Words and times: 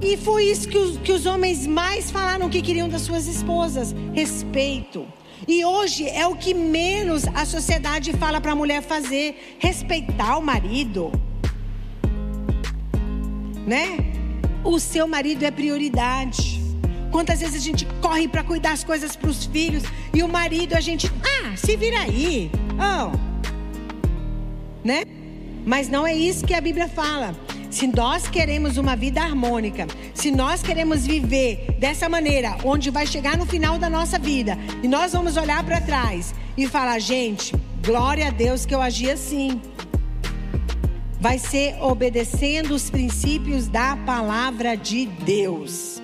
E 0.00 0.16
foi 0.16 0.44
isso 0.44 0.68
que 0.68 0.78
os, 0.78 0.96
que 0.98 1.12
os 1.12 1.26
homens 1.26 1.66
mais 1.66 2.10
falaram 2.10 2.48
que 2.48 2.62
queriam 2.62 2.88
das 2.88 3.02
suas 3.02 3.26
esposas: 3.26 3.94
respeito. 4.14 5.06
E 5.46 5.64
hoje 5.64 6.08
é 6.08 6.26
o 6.26 6.34
que 6.34 6.54
menos 6.54 7.26
a 7.34 7.44
sociedade 7.44 8.12
fala 8.14 8.40
para 8.40 8.52
a 8.52 8.56
mulher 8.56 8.82
fazer: 8.82 9.56
respeitar 9.58 10.38
o 10.38 10.42
marido. 10.42 11.12
Né? 13.66 13.98
O 14.64 14.78
seu 14.80 15.06
marido 15.06 15.44
é 15.44 15.50
prioridade. 15.50 16.57
Quantas 17.18 17.40
vezes 17.40 17.56
a 17.56 17.58
gente 17.58 17.84
corre 18.00 18.28
para 18.28 18.44
cuidar 18.44 18.70
as 18.70 18.84
coisas 18.84 19.16
para 19.16 19.28
os 19.28 19.44
filhos 19.44 19.82
e 20.14 20.22
o 20.22 20.28
marido 20.28 20.74
a 20.74 20.80
gente, 20.80 21.10
ah, 21.20 21.56
se 21.56 21.76
vira 21.76 21.98
aí. 21.98 22.48
Oh. 22.78 23.10
Né? 24.84 25.02
Mas 25.66 25.88
não 25.88 26.06
é 26.06 26.14
isso 26.14 26.46
que 26.46 26.54
a 26.54 26.60
Bíblia 26.60 26.86
fala. 26.86 27.34
Se 27.72 27.88
nós 27.88 28.28
queremos 28.28 28.76
uma 28.76 28.94
vida 28.94 29.20
harmônica, 29.20 29.88
se 30.14 30.30
nós 30.30 30.62
queremos 30.62 31.04
viver 31.04 31.76
dessa 31.80 32.08
maneira, 32.08 32.56
onde 32.62 32.88
vai 32.88 33.04
chegar 33.04 33.36
no 33.36 33.46
final 33.46 33.80
da 33.80 33.90
nossa 33.90 34.16
vida, 34.16 34.56
e 34.80 34.86
nós 34.86 35.12
vamos 35.12 35.36
olhar 35.36 35.64
para 35.64 35.80
trás 35.80 36.32
e 36.56 36.68
falar, 36.68 37.00
gente, 37.00 37.52
glória 37.84 38.28
a 38.28 38.30
Deus 38.30 38.64
que 38.64 38.72
eu 38.72 38.80
agi 38.80 39.10
assim. 39.10 39.60
Vai 41.20 41.40
ser 41.40 41.82
obedecendo 41.82 42.76
os 42.76 42.88
princípios 42.88 43.66
da 43.66 43.96
palavra 43.96 44.76
de 44.76 45.04
Deus. 45.04 46.00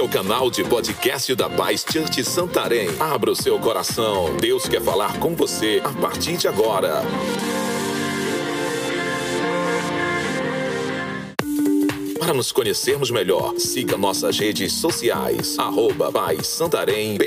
É 0.00 0.02
o 0.02 0.08
canal 0.08 0.50
de 0.50 0.64
podcast 0.64 1.34
da 1.34 1.50
Paz 1.50 1.84
Church 1.86 2.24
Santarém. 2.24 2.88
Abra 2.98 3.32
o 3.32 3.36
seu 3.36 3.58
coração. 3.58 4.34
Deus 4.40 4.66
quer 4.66 4.80
falar 4.80 5.18
com 5.18 5.36
você 5.36 5.82
a 5.84 5.90
partir 5.90 6.38
de 6.38 6.48
agora. 6.48 7.02
Para 12.18 12.32
nos 12.32 12.50
conhecermos 12.50 13.10
melhor, 13.10 13.58
siga 13.58 13.98
nossas 13.98 14.38
redes 14.38 14.72
sociais. 14.72 15.58
Arroba 15.58 16.10
Paz 16.10 16.46
Santarém. 16.46 17.18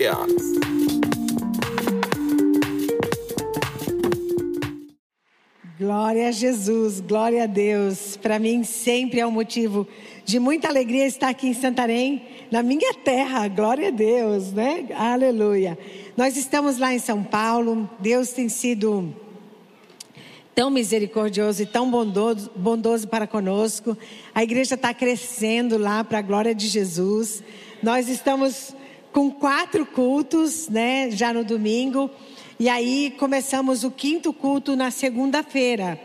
Glória 6.03 6.27
a 6.27 6.31
Jesus, 6.31 6.99
glória 6.99 7.43
a 7.43 7.45
Deus. 7.45 8.17
Para 8.17 8.37
mim 8.37 8.65
sempre 8.65 9.21
é 9.21 9.25
um 9.25 9.31
motivo 9.31 9.87
de 10.25 10.37
muita 10.37 10.67
alegria 10.67 11.07
estar 11.07 11.29
aqui 11.29 11.47
em 11.47 11.53
Santarém, 11.53 12.23
na 12.51 12.61
minha 12.61 12.93
terra. 12.93 13.47
Glória 13.47 13.87
a 13.87 13.89
Deus, 13.89 14.51
né? 14.51 14.85
Aleluia. 14.97 15.79
Nós 16.17 16.35
estamos 16.35 16.77
lá 16.77 16.93
em 16.93 16.99
São 16.99 17.23
Paulo. 17.23 17.89
Deus 17.99 18.33
tem 18.33 18.49
sido 18.49 19.15
tão 20.53 20.69
misericordioso 20.69 21.63
e 21.63 21.65
tão 21.65 21.89
bondoso, 21.89 22.51
bondoso 22.53 23.07
para 23.07 23.25
conosco. 23.25 23.97
A 24.35 24.43
igreja 24.43 24.75
está 24.75 24.93
crescendo 24.93 25.77
lá 25.77 26.03
para 26.03 26.19
a 26.19 26.21
glória 26.21 26.53
de 26.53 26.67
Jesus. 26.67 27.41
Nós 27.81 28.09
estamos 28.09 28.75
com 29.13 29.31
quatro 29.31 29.85
cultos, 29.85 30.67
né? 30.67 31.09
Já 31.11 31.31
no 31.31 31.45
domingo. 31.45 32.11
E 32.63 32.69
aí 32.69 33.13
começamos 33.19 33.83
o 33.83 33.91
quinto 33.91 34.31
culto 34.31 34.73
na 34.73 34.89
segunda-feira, 34.89 35.99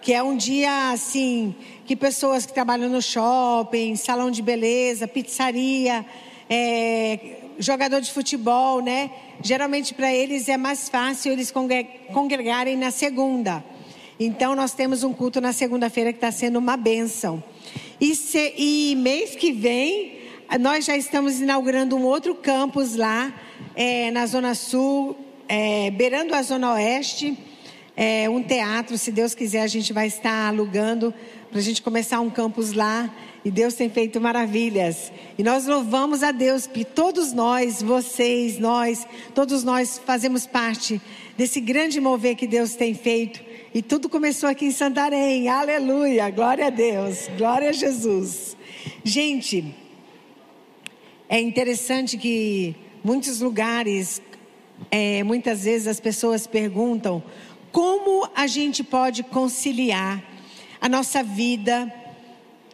que 0.00 0.12
é 0.12 0.22
um 0.22 0.36
dia 0.36 0.92
assim 0.92 1.52
que 1.84 1.96
pessoas 1.96 2.46
que 2.46 2.52
trabalham 2.52 2.88
no 2.88 3.02
shopping, 3.02 3.96
salão 3.96 4.30
de 4.30 4.40
beleza, 4.40 5.08
pizzaria, 5.08 6.06
é, 6.48 7.38
jogador 7.58 8.00
de 8.00 8.12
futebol, 8.12 8.80
né? 8.80 9.10
Geralmente 9.42 9.94
para 9.94 10.14
eles 10.14 10.48
é 10.48 10.56
mais 10.56 10.88
fácil 10.88 11.32
eles 11.32 11.52
congregarem 12.12 12.76
na 12.76 12.92
segunda. 12.92 13.64
Então 14.20 14.54
nós 14.54 14.72
temos 14.72 15.02
um 15.02 15.12
culto 15.12 15.40
na 15.40 15.52
segunda-feira 15.52 16.12
que 16.12 16.18
está 16.18 16.30
sendo 16.30 16.60
uma 16.60 16.76
bênção. 16.76 17.42
E, 18.00 18.14
se, 18.14 18.54
e 18.56 18.94
mês 18.94 19.34
que 19.34 19.50
vem 19.50 20.20
nós 20.60 20.84
já 20.84 20.96
estamos 20.96 21.40
inaugurando 21.40 21.96
um 21.96 22.04
outro 22.04 22.32
campus 22.32 22.94
lá 22.94 23.34
é, 23.74 24.12
na 24.12 24.24
Zona 24.26 24.54
Sul 24.54 25.25
é, 25.48 25.90
beirando 25.90 26.34
a 26.34 26.42
Zona 26.42 26.74
Oeste, 26.74 27.36
é, 27.96 28.28
um 28.28 28.42
teatro, 28.42 28.98
se 28.98 29.10
Deus 29.10 29.34
quiser, 29.34 29.62
a 29.62 29.66
gente 29.66 29.92
vai 29.92 30.06
estar 30.06 30.48
alugando 30.48 31.14
para 31.50 31.58
a 31.58 31.62
gente 31.62 31.80
começar 31.80 32.20
um 32.20 32.28
campus 32.28 32.72
lá. 32.72 33.10
E 33.44 33.50
Deus 33.50 33.74
tem 33.74 33.88
feito 33.88 34.20
maravilhas. 34.20 35.12
E 35.38 35.42
nós 35.42 35.66
louvamos 35.66 36.24
a 36.24 36.32
Deus 36.32 36.66
que 36.66 36.84
todos 36.84 37.32
nós, 37.32 37.80
vocês, 37.80 38.58
nós, 38.58 39.06
todos 39.34 39.62
nós 39.62 40.00
fazemos 40.04 40.46
parte 40.46 41.00
desse 41.36 41.60
grande 41.60 42.00
mover 42.00 42.34
que 42.34 42.46
Deus 42.46 42.74
tem 42.74 42.92
feito. 42.92 43.40
E 43.72 43.82
tudo 43.82 44.08
começou 44.08 44.48
aqui 44.48 44.66
em 44.66 44.72
Santarém. 44.72 45.48
Aleluia! 45.48 46.28
Glória 46.28 46.66
a 46.66 46.70
Deus! 46.70 47.28
Glória 47.38 47.68
a 47.70 47.72
Jesus! 47.72 48.56
Gente, 49.04 49.72
é 51.28 51.40
interessante 51.40 52.18
que 52.18 52.74
muitos 53.04 53.40
lugares 53.40 54.20
é, 54.90 55.22
muitas 55.22 55.64
vezes 55.64 55.86
as 55.86 56.00
pessoas 56.00 56.46
perguntam 56.46 57.22
como 57.72 58.28
a 58.34 58.46
gente 58.46 58.82
pode 58.82 59.22
conciliar 59.22 60.22
a 60.80 60.88
nossa 60.88 61.22
vida 61.22 61.92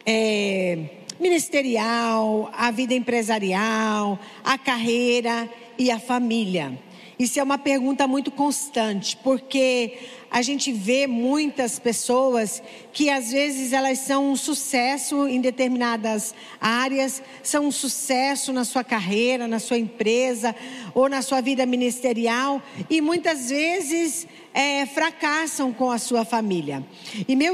é, 0.05 0.85
ministerial, 1.19 2.49
a 2.53 2.71
vida 2.71 2.93
empresarial, 2.93 4.19
a 4.43 4.57
carreira 4.57 5.49
e 5.77 5.91
a 5.91 5.99
família. 5.99 6.77
Isso 7.17 7.39
é 7.39 7.43
uma 7.43 7.57
pergunta 7.57 8.07
muito 8.07 8.31
constante, 8.31 9.15
porque 9.17 9.97
a 10.31 10.41
gente 10.41 10.71
vê 10.71 11.05
muitas 11.05 11.77
pessoas 11.77 12.61
que 12.91 13.07
às 13.07 13.31
vezes 13.31 13.71
elas 13.71 13.99
são 13.99 14.31
um 14.31 14.35
sucesso 14.35 15.27
em 15.27 15.39
determinadas 15.39 16.33
áreas, 16.59 17.21
são 17.43 17.67
um 17.67 17.71
sucesso 17.71 18.51
na 18.51 18.65
sua 18.65 18.83
carreira, 18.83 19.47
na 19.47 19.59
sua 19.59 19.77
empresa 19.77 20.55
ou 20.95 21.07
na 21.07 21.21
sua 21.21 21.39
vida 21.39 21.67
ministerial 21.67 22.59
e 22.89 22.99
muitas 22.99 23.49
vezes 23.49 24.27
é, 24.51 24.87
fracassam 24.87 25.71
com 25.71 25.91
a 25.91 25.99
sua 25.99 26.25
família. 26.25 26.83
E 27.27 27.35
meu, 27.35 27.53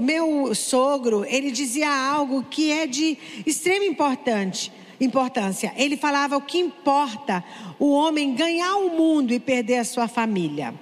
meu 0.00 0.54
sogro, 0.56 1.24
ele 1.24 1.52
dizia 1.52 1.88
algo 1.88 2.42
que 2.42 2.72
é 2.72 2.84
de 2.84 3.16
extrema 3.46 3.84
importância 3.84 4.72
importância. 5.00 5.72
Ele 5.76 5.96
falava 5.96 6.36
o 6.36 6.40
que 6.40 6.58
importa 6.58 7.44
o 7.78 7.92
homem 7.92 8.34
ganhar 8.34 8.76
o 8.76 8.90
mundo 8.90 9.32
e 9.32 9.40
perder 9.40 9.78
a 9.78 9.84
sua 9.84 10.08
família. 10.08 10.74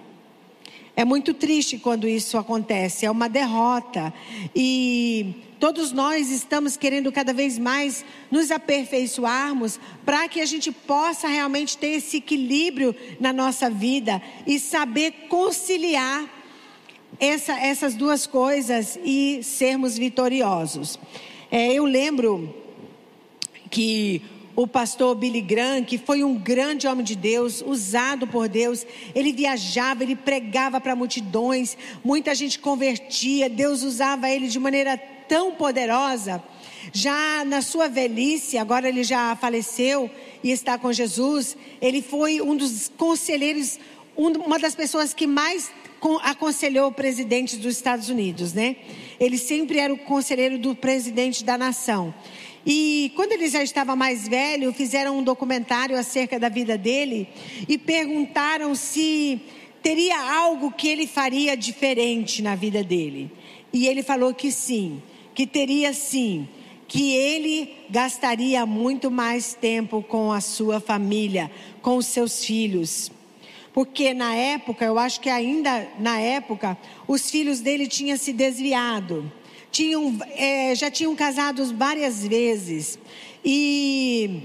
É 0.98 1.04
muito 1.04 1.34
triste 1.34 1.78
quando 1.78 2.08
isso 2.08 2.38
acontece, 2.38 3.04
é 3.04 3.10
uma 3.10 3.28
derrota. 3.28 4.14
E 4.54 5.44
todos 5.60 5.92
nós 5.92 6.30
estamos 6.30 6.74
querendo 6.74 7.12
cada 7.12 7.34
vez 7.34 7.58
mais 7.58 8.02
nos 8.30 8.50
aperfeiçoarmos 8.50 9.78
para 10.06 10.26
que 10.26 10.40
a 10.40 10.46
gente 10.46 10.72
possa 10.72 11.28
realmente 11.28 11.76
ter 11.76 11.88
esse 11.88 12.16
equilíbrio 12.16 12.96
na 13.20 13.30
nossa 13.30 13.68
vida 13.68 14.22
e 14.46 14.58
saber 14.58 15.26
conciliar 15.28 16.24
essa, 17.20 17.60
essas 17.60 17.94
duas 17.94 18.26
coisas 18.26 18.98
e 19.04 19.40
sermos 19.42 19.98
vitoriosos. 19.98 20.98
É, 21.50 21.74
eu 21.74 21.84
lembro 21.84 22.54
que 23.70 24.22
o 24.56 24.66
pastor 24.66 25.14
Billy 25.14 25.42
Graham, 25.42 25.84
que 25.84 25.98
foi 25.98 26.24
um 26.24 26.34
grande 26.34 26.88
homem 26.88 27.04
de 27.04 27.14
Deus, 27.14 27.62
usado 27.64 28.26
por 28.26 28.48
Deus, 28.48 28.86
ele 29.14 29.30
viajava, 29.30 30.02
ele 30.02 30.16
pregava 30.16 30.80
para 30.80 30.96
multidões, 30.96 31.76
muita 32.02 32.34
gente 32.34 32.58
convertia, 32.58 33.50
Deus 33.50 33.82
usava 33.82 34.30
ele 34.30 34.48
de 34.48 34.58
maneira 34.58 34.96
tão 35.28 35.52
poderosa. 35.52 36.42
Já 36.92 37.44
na 37.44 37.60
sua 37.60 37.88
velhice, 37.88 38.56
agora 38.56 38.88
ele 38.88 39.04
já 39.04 39.36
faleceu 39.36 40.10
e 40.42 40.50
está 40.50 40.78
com 40.78 40.90
Jesus, 40.90 41.54
ele 41.80 42.00
foi 42.00 42.40
um 42.40 42.56
dos 42.56 42.90
conselheiros, 42.96 43.78
uma 44.16 44.58
das 44.58 44.74
pessoas 44.74 45.12
que 45.12 45.26
mais 45.26 45.70
aconselhou 46.22 46.88
o 46.88 46.92
presidente 46.92 47.56
dos 47.56 47.74
Estados 47.76 48.08
Unidos, 48.08 48.52
né? 48.52 48.76
Ele 49.18 49.36
sempre 49.36 49.78
era 49.78 49.92
o 49.92 49.98
conselheiro 49.98 50.58
do 50.58 50.74
presidente 50.74 51.42
da 51.42 51.58
nação. 51.58 52.14
E 52.68 53.12
quando 53.14 53.30
ele 53.30 53.48
já 53.48 53.62
estava 53.62 53.94
mais 53.94 54.26
velho, 54.26 54.72
fizeram 54.72 55.16
um 55.16 55.22
documentário 55.22 55.96
acerca 55.96 56.36
da 56.36 56.48
vida 56.48 56.76
dele 56.76 57.28
e 57.68 57.78
perguntaram 57.78 58.74
se 58.74 59.40
teria 59.80 60.18
algo 60.36 60.72
que 60.72 60.88
ele 60.88 61.06
faria 61.06 61.56
diferente 61.56 62.42
na 62.42 62.56
vida 62.56 62.82
dele. 62.82 63.30
E 63.72 63.86
ele 63.86 64.02
falou 64.02 64.34
que 64.34 64.50
sim, 64.50 65.00
que 65.32 65.46
teria 65.46 65.92
sim, 65.92 66.48
que 66.88 67.12
ele 67.12 67.72
gastaria 67.88 68.66
muito 68.66 69.12
mais 69.12 69.54
tempo 69.54 70.02
com 70.02 70.32
a 70.32 70.40
sua 70.40 70.80
família, 70.80 71.48
com 71.82 71.96
os 71.96 72.06
seus 72.06 72.44
filhos. 72.44 73.12
porque 73.72 74.14
na 74.14 74.34
época, 74.34 74.86
eu 74.86 74.98
acho 74.98 75.20
que 75.20 75.28
ainda 75.28 75.86
na 76.00 76.18
época, 76.18 76.78
os 77.06 77.30
filhos 77.30 77.60
dele 77.60 77.86
tinham 77.86 78.16
se 78.16 78.32
desviado, 78.32 79.30
tinham, 79.76 80.16
é, 80.30 80.74
já 80.74 80.90
tinham 80.90 81.14
casados 81.14 81.70
várias 81.70 82.26
vezes 82.26 82.98
e 83.44 84.40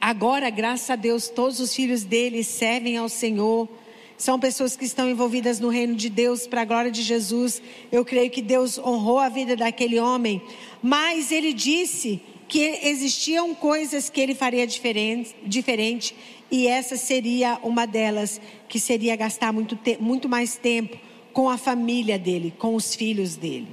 agora, 0.00 0.48
graças 0.50 0.88
a 0.88 0.94
Deus, 0.94 1.28
todos 1.28 1.58
os 1.58 1.74
filhos 1.74 2.04
dele 2.04 2.44
servem 2.44 2.96
ao 2.96 3.08
Senhor. 3.08 3.68
São 4.16 4.38
pessoas 4.38 4.76
que 4.76 4.84
estão 4.84 5.10
envolvidas 5.10 5.58
no 5.58 5.68
reino 5.68 5.96
de 5.96 6.08
Deus 6.08 6.46
para 6.46 6.60
a 6.62 6.64
glória 6.64 6.92
de 6.92 7.02
Jesus. 7.02 7.60
Eu 7.90 8.04
creio 8.04 8.30
que 8.30 8.40
Deus 8.40 8.78
honrou 8.78 9.18
a 9.18 9.28
vida 9.28 9.56
daquele 9.56 9.98
homem, 9.98 10.40
mas 10.80 11.32
ele 11.32 11.52
disse 11.52 12.20
que 12.46 12.78
existiam 12.84 13.52
coisas 13.52 14.08
que 14.08 14.20
ele 14.20 14.36
faria 14.36 14.64
diferente, 14.64 15.34
diferente 15.44 16.14
e 16.52 16.68
essa 16.68 16.96
seria 16.96 17.58
uma 17.64 17.84
delas, 17.84 18.40
que 18.68 18.78
seria 18.78 19.16
gastar 19.16 19.52
muito, 19.52 19.76
muito 19.98 20.28
mais 20.28 20.56
tempo 20.56 20.96
com 21.32 21.48
a 21.48 21.56
família 21.56 22.18
dele, 22.18 22.52
com 22.58 22.74
os 22.74 22.94
filhos 22.94 23.36
dele. 23.36 23.68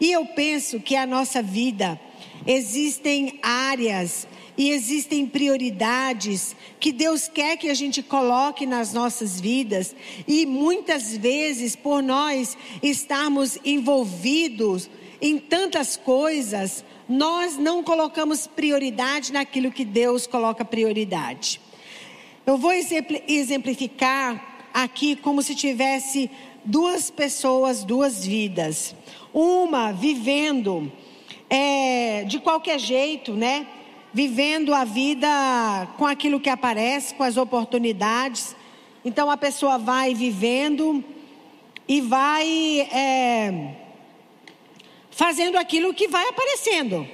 E 0.00 0.10
eu 0.10 0.26
penso 0.26 0.80
que 0.80 0.96
a 0.96 1.06
nossa 1.06 1.42
vida 1.42 2.00
existem 2.46 3.38
áreas 3.42 4.26
e 4.56 4.70
existem 4.70 5.26
prioridades 5.26 6.54
que 6.78 6.92
Deus 6.92 7.28
quer 7.28 7.56
que 7.56 7.68
a 7.68 7.74
gente 7.74 8.02
coloque 8.02 8.66
nas 8.66 8.92
nossas 8.92 9.40
vidas 9.40 9.94
e 10.26 10.44
muitas 10.44 11.16
vezes 11.16 11.74
por 11.76 12.02
nós 12.02 12.56
estarmos 12.82 13.58
envolvidos 13.64 14.90
em 15.20 15.38
tantas 15.38 15.96
coisas, 15.96 16.84
nós 17.08 17.56
não 17.56 17.82
colocamos 17.82 18.46
prioridade 18.46 19.32
naquilo 19.32 19.70
que 19.70 19.84
Deus 19.84 20.26
coloca 20.26 20.64
prioridade. 20.64 21.60
Eu 22.46 22.56
vou 22.56 22.72
exemplificar 22.72 24.68
aqui 24.72 25.16
como 25.16 25.42
se 25.42 25.54
tivesse 25.54 26.30
duas 26.64 27.10
pessoas, 27.10 27.84
duas 27.84 28.24
vidas. 28.24 28.94
Uma 29.32 29.92
vivendo 29.92 30.90
é, 31.48 32.24
de 32.24 32.38
qualquer 32.38 32.78
jeito, 32.78 33.32
né? 33.32 33.66
vivendo 34.12 34.74
a 34.74 34.84
vida 34.84 35.28
com 35.96 36.04
aquilo 36.04 36.40
que 36.40 36.50
aparece, 36.50 37.14
com 37.14 37.22
as 37.22 37.36
oportunidades. 37.36 38.56
Então 39.04 39.30
a 39.30 39.36
pessoa 39.36 39.78
vai 39.78 40.14
vivendo 40.14 41.04
e 41.86 42.00
vai 42.00 42.80
é, 42.92 43.76
fazendo 45.10 45.56
aquilo 45.56 45.94
que 45.94 46.08
vai 46.08 46.28
aparecendo. 46.28 47.06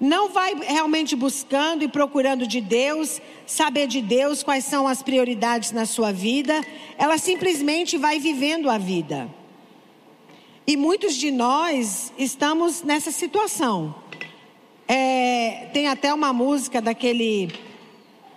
Não 0.00 0.28
vai 0.28 0.54
realmente 0.54 1.16
buscando 1.16 1.82
e 1.82 1.88
procurando 1.88 2.46
de 2.46 2.60
Deus, 2.60 3.20
saber 3.46 3.88
de 3.88 4.00
Deus 4.00 4.44
quais 4.44 4.64
são 4.64 4.86
as 4.86 5.02
prioridades 5.02 5.72
na 5.72 5.86
sua 5.86 6.12
vida. 6.12 6.64
Ela 6.96 7.18
simplesmente 7.18 7.98
vai 7.98 8.20
vivendo 8.20 8.70
a 8.70 8.78
vida. 8.78 9.28
E 10.64 10.76
muitos 10.76 11.16
de 11.16 11.32
nós 11.32 12.12
estamos 12.16 12.82
nessa 12.82 13.10
situação. 13.10 13.94
É, 14.86 15.68
tem 15.72 15.88
até 15.88 16.14
uma 16.14 16.32
música 16.32 16.80
daquele. 16.80 17.50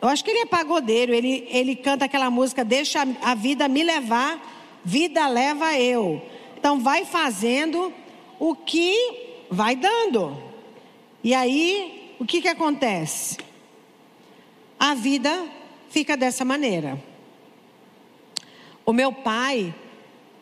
Eu 0.02 0.08
acho 0.08 0.24
que 0.24 0.32
ele 0.32 0.40
é 0.40 0.46
pagodeiro. 0.46 1.14
Ele, 1.14 1.48
ele 1.52 1.76
canta 1.76 2.06
aquela 2.06 2.32
música: 2.32 2.66
Deixa 2.66 3.08
a 3.22 3.36
vida 3.36 3.68
me 3.68 3.84
levar, 3.84 4.42
vida 4.84 5.28
leva 5.28 5.78
eu. 5.78 6.22
Então, 6.58 6.80
vai 6.80 7.06
fazendo 7.06 7.94
o 8.40 8.56
que 8.56 8.96
vai 9.50 9.76
dando. 9.76 10.51
E 11.24 11.34
aí, 11.34 12.16
o 12.20 12.26
que, 12.26 12.42
que 12.42 12.48
acontece? 12.48 13.38
A 14.80 14.96
vida 14.96 15.46
fica 15.90 16.18
dessa 16.18 16.44
maneira. 16.44 17.02
O 18.84 18.92
meu 18.92 19.14
pai, 19.14 19.74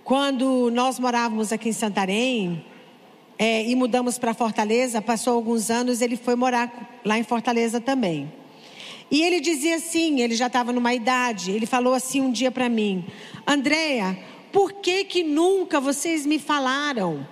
quando 0.04 0.72
nós 0.72 0.98
morávamos 0.98 1.52
aqui 1.52 1.70
em 1.70 1.74
Santarém, 1.74 2.66
é, 3.38 3.64
e 3.64 3.76
mudamos 3.76 4.18
para 4.18 4.34
Fortaleza, 4.34 5.02
passou 5.02 5.34
alguns 5.34 5.70
anos, 5.70 6.02
ele 6.02 6.16
foi 6.16 6.36
morar 6.36 7.00
lá 7.04 7.18
em 7.18 7.24
Fortaleza 7.24 7.82
também. 7.82 8.32
E 9.12 9.22
ele 9.22 9.40
dizia 9.40 9.75
assim, 9.75 10.22
ele 10.22 10.36
já 10.36 10.48
estava 10.48 10.72
numa 10.72 10.94
idade, 10.94 11.52
ele 11.52 11.66
falou 11.66 11.94
assim 11.94 12.22
um 12.22 12.32
dia 12.32 12.52
para 12.52 12.70
mim: 12.70 13.06
Andréia, 13.46 14.18
por 14.52 14.74
que 14.74 15.04
que 15.04 15.24
nunca 15.24 15.80
vocês 15.80 16.25
me 16.25 16.40
falaram? 16.40 17.28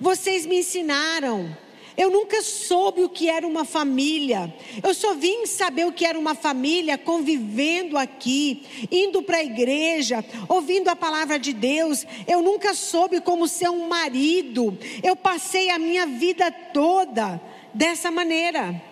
Vocês 0.00 0.46
me 0.46 0.58
ensinaram. 0.60 1.56
Eu 2.00 2.08
nunca 2.08 2.42
soube 2.42 3.04
o 3.04 3.10
que 3.10 3.28
era 3.28 3.46
uma 3.46 3.62
família. 3.62 4.50
Eu 4.82 4.94
só 4.94 5.12
vim 5.12 5.44
saber 5.44 5.84
o 5.84 5.92
que 5.92 6.06
era 6.06 6.18
uma 6.18 6.34
família 6.34 6.96
convivendo 6.96 7.98
aqui, 7.98 8.62
indo 8.90 9.22
para 9.22 9.36
a 9.36 9.44
igreja, 9.44 10.24
ouvindo 10.48 10.88
a 10.88 10.96
palavra 10.96 11.38
de 11.38 11.52
Deus. 11.52 12.06
Eu 12.26 12.40
nunca 12.40 12.72
soube 12.72 13.20
como 13.20 13.46
ser 13.46 13.68
um 13.68 13.86
marido. 13.86 14.78
Eu 15.02 15.14
passei 15.14 15.68
a 15.68 15.78
minha 15.78 16.06
vida 16.06 16.50
toda 16.50 17.38
dessa 17.74 18.10
maneira. 18.10 18.82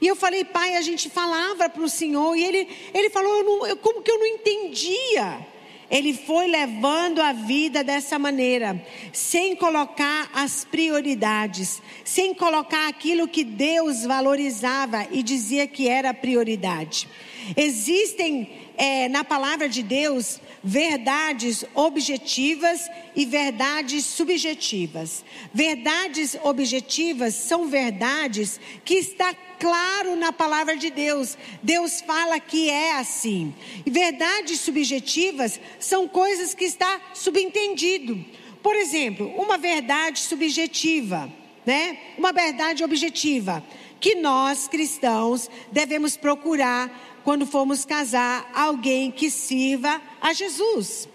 E 0.00 0.06
eu 0.08 0.16
falei, 0.16 0.44
pai, 0.44 0.74
a 0.74 0.82
gente 0.82 1.08
falava 1.08 1.68
para 1.68 1.84
o 1.84 1.88
Senhor, 1.88 2.34
e 2.34 2.42
ele, 2.42 2.68
ele 2.92 3.10
falou, 3.10 3.32
eu 3.32 3.44
não, 3.44 3.66
eu, 3.68 3.76
como 3.76 4.02
que 4.02 4.10
eu 4.10 4.18
não 4.18 4.26
entendia? 4.26 5.46
Ele 5.90 6.12
foi 6.12 6.46
levando 6.46 7.20
a 7.20 7.32
vida 7.32 7.82
dessa 7.82 8.18
maneira, 8.18 8.84
sem 9.12 9.56
colocar 9.56 10.30
as 10.34 10.64
prioridades, 10.64 11.80
sem 12.04 12.34
colocar 12.34 12.88
aquilo 12.88 13.26
que 13.26 13.42
Deus 13.42 14.04
valorizava 14.04 15.06
e 15.10 15.22
dizia 15.22 15.66
que 15.66 15.88
era 15.88 16.12
prioridade. 16.12 17.08
Existem 17.56 18.68
é, 18.76 19.08
na 19.08 19.24
palavra 19.24 19.68
de 19.68 19.82
Deus 19.82 20.40
verdades 20.62 21.64
objetivas 21.74 22.90
e 23.16 23.24
verdades 23.24 24.04
subjetivas. 24.04 25.24
Verdades 25.54 26.36
objetivas 26.42 27.34
são 27.34 27.66
verdades 27.68 28.60
que 28.84 28.94
está 28.94 29.34
claro 29.58 30.16
na 30.16 30.32
palavra 30.32 30.76
de 30.76 30.90
Deus. 30.90 31.36
Deus 31.62 32.00
fala 32.00 32.38
que 32.40 32.70
é 32.70 32.96
assim. 32.96 33.54
E 33.84 33.90
verdades 33.90 34.60
subjetivas 34.60 35.60
são 35.78 36.06
coisas 36.08 36.54
que 36.54 36.64
está 36.64 37.00
subentendido. 37.14 38.24
Por 38.62 38.74
exemplo, 38.74 39.28
uma 39.36 39.56
verdade 39.56 40.20
subjetiva, 40.20 41.32
né? 41.64 41.98
Uma 42.16 42.32
verdade 42.32 42.82
objetiva 42.84 43.62
que 44.00 44.14
nós 44.14 44.68
cristãos 44.68 45.50
devemos 45.72 46.16
procurar 46.16 47.20
quando 47.24 47.46
formos 47.46 47.84
casar 47.84 48.50
alguém 48.54 49.10
que 49.10 49.30
sirva 49.30 50.00
a 50.20 50.32
Jesus. 50.32 51.08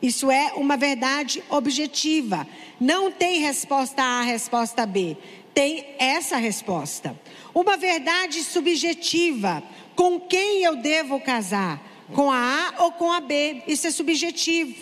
Isso 0.00 0.30
é 0.30 0.52
uma 0.56 0.76
verdade 0.76 1.42
objetiva. 1.48 2.46
Não 2.80 3.10
tem 3.10 3.40
resposta 3.40 4.02
A, 4.02 4.22
resposta 4.22 4.84
B. 4.84 5.16
Tem 5.54 5.94
essa 5.98 6.36
resposta. 6.36 7.18
Uma 7.54 7.76
verdade 7.76 8.42
subjetiva. 8.42 9.62
Com 9.94 10.18
quem 10.18 10.62
eu 10.62 10.76
devo 10.76 11.20
casar? 11.20 11.80
Com 12.14 12.30
a 12.30 12.36
A 12.78 12.84
ou 12.84 12.92
com 12.92 13.12
a 13.12 13.20
B? 13.20 13.62
Isso 13.66 13.86
é 13.86 13.90
subjetivo. 13.90 14.74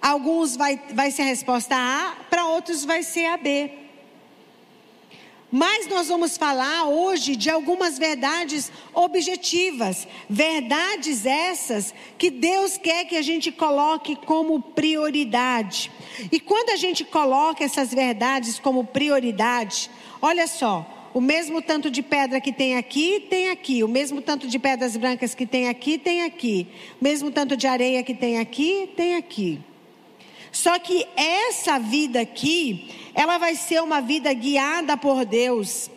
Alguns 0.00 0.56
vai, 0.56 0.80
vai 0.92 1.10
ser 1.10 1.22
a 1.22 1.26
resposta 1.26 1.74
A, 1.74 2.14
para 2.30 2.46
outros 2.46 2.84
vai 2.84 3.02
ser 3.02 3.26
a 3.26 3.36
B. 3.36 3.86
Mas 5.50 5.86
nós 5.86 6.08
vamos 6.08 6.36
falar 6.36 6.84
hoje 6.84 7.36
de 7.36 7.48
algumas 7.48 7.98
verdades 7.98 8.70
objetivas, 8.92 10.06
verdades 10.28 11.24
essas 11.24 11.94
que 12.18 12.30
Deus 12.30 12.76
quer 12.76 13.04
que 13.04 13.16
a 13.16 13.22
gente 13.22 13.52
coloque 13.52 14.16
como 14.16 14.60
prioridade. 14.60 15.90
E 16.32 16.40
quando 16.40 16.70
a 16.70 16.76
gente 16.76 17.04
coloca 17.04 17.64
essas 17.64 17.94
verdades 17.94 18.58
como 18.58 18.84
prioridade, 18.84 19.88
olha 20.20 20.48
só, 20.48 20.84
o 21.16 21.20
mesmo 21.22 21.62
tanto 21.62 21.90
de 21.90 22.02
pedra 22.02 22.42
que 22.42 22.52
tem 22.52 22.76
aqui, 22.76 23.26
tem 23.30 23.48
aqui. 23.48 23.82
O 23.82 23.88
mesmo 23.88 24.20
tanto 24.20 24.46
de 24.46 24.58
pedras 24.58 24.98
brancas 24.98 25.34
que 25.34 25.46
tem 25.46 25.66
aqui, 25.66 25.96
tem 25.96 26.24
aqui. 26.24 26.68
O 27.00 27.04
mesmo 27.04 27.30
tanto 27.30 27.56
de 27.56 27.66
areia 27.66 28.02
que 28.02 28.12
tem 28.12 28.38
aqui, 28.38 28.90
tem 28.94 29.16
aqui. 29.16 29.58
Só 30.52 30.78
que 30.78 31.06
essa 31.16 31.78
vida 31.78 32.20
aqui, 32.20 32.90
ela 33.14 33.38
vai 33.38 33.54
ser 33.54 33.82
uma 33.82 33.98
vida 34.02 34.30
guiada 34.34 34.94
por 34.94 35.24
Deus 35.24 35.90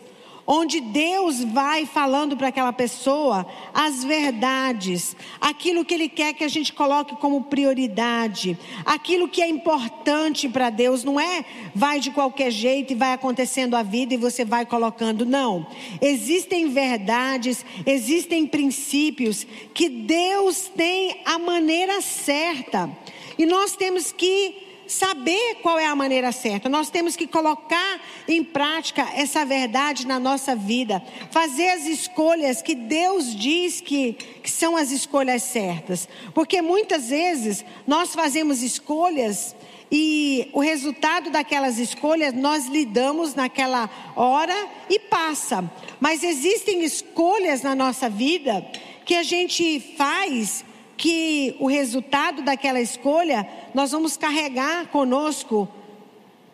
onde 0.52 0.80
Deus 0.80 1.44
vai 1.44 1.86
falando 1.86 2.36
para 2.36 2.48
aquela 2.48 2.72
pessoa 2.72 3.46
as 3.72 4.02
verdades, 4.02 5.16
aquilo 5.40 5.84
que 5.84 5.94
Ele 5.94 6.08
quer 6.08 6.34
que 6.34 6.42
a 6.42 6.48
gente 6.48 6.72
coloque 6.72 7.14
como 7.14 7.44
prioridade, 7.44 8.58
aquilo 8.84 9.28
que 9.28 9.40
é 9.40 9.48
importante 9.48 10.48
para 10.48 10.68
Deus, 10.68 11.04
não 11.04 11.20
é 11.20 11.44
vai 11.72 12.00
de 12.00 12.10
qualquer 12.10 12.50
jeito 12.50 12.92
e 12.92 12.96
vai 12.96 13.12
acontecendo 13.12 13.76
a 13.76 13.84
vida 13.84 14.12
e 14.12 14.16
você 14.16 14.44
vai 14.44 14.66
colocando, 14.66 15.24
não. 15.24 15.64
Existem 16.02 16.68
verdades, 16.68 17.64
existem 17.86 18.44
princípios 18.44 19.46
que 19.72 19.88
Deus 19.88 20.68
tem 20.74 21.20
a 21.24 21.38
maneira 21.38 22.00
certa 22.00 22.90
e 23.38 23.46
nós 23.46 23.76
temos 23.76 24.10
que 24.10 24.69
saber 24.90 25.56
qual 25.62 25.78
é 25.78 25.86
a 25.86 25.94
maneira 25.94 26.32
certa, 26.32 26.68
nós 26.68 26.90
temos 26.90 27.14
que 27.14 27.26
colocar 27.26 28.00
em 28.26 28.42
prática 28.42 29.06
essa 29.14 29.44
verdade 29.44 30.06
na 30.06 30.18
nossa 30.18 30.56
vida, 30.56 31.02
fazer 31.30 31.70
as 31.70 31.86
escolhas 31.86 32.60
que 32.60 32.74
Deus 32.74 33.34
diz 33.34 33.80
que, 33.80 34.14
que 34.42 34.50
são 34.50 34.76
as 34.76 34.90
escolhas 34.90 35.42
certas, 35.42 36.08
porque 36.34 36.60
muitas 36.60 37.08
vezes 37.08 37.64
nós 37.86 38.14
fazemos 38.14 38.62
escolhas 38.62 39.54
e 39.92 40.48
o 40.52 40.60
resultado 40.60 41.30
daquelas 41.30 41.78
escolhas 41.78 42.32
nós 42.32 42.66
lidamos 42.66 43.34
naquela 43.34 43.90
hora 44.14 44.68
e 44.88 44.98
passa. 44.98 45.68
Mas 45.98 46.22
existem 46.22 46.84
escolhas 46.84 47.62
na 47.62 47.74
nossa 47.74 48.08
vida 48.08 48.64
que 49.04 49.14
a 49.16 49.22
gente 49.22 49.80
faz 49.96 50.64
que 51.00 51.56
o 51.58 51.66
resultado 51.66 52.42
daquela 52.42 52.78
escolha 52.78 53.48
nós 53.72 53.90
vamos 53.90 54.18
carregar 54.18 54.88
conosco 54.88 55.66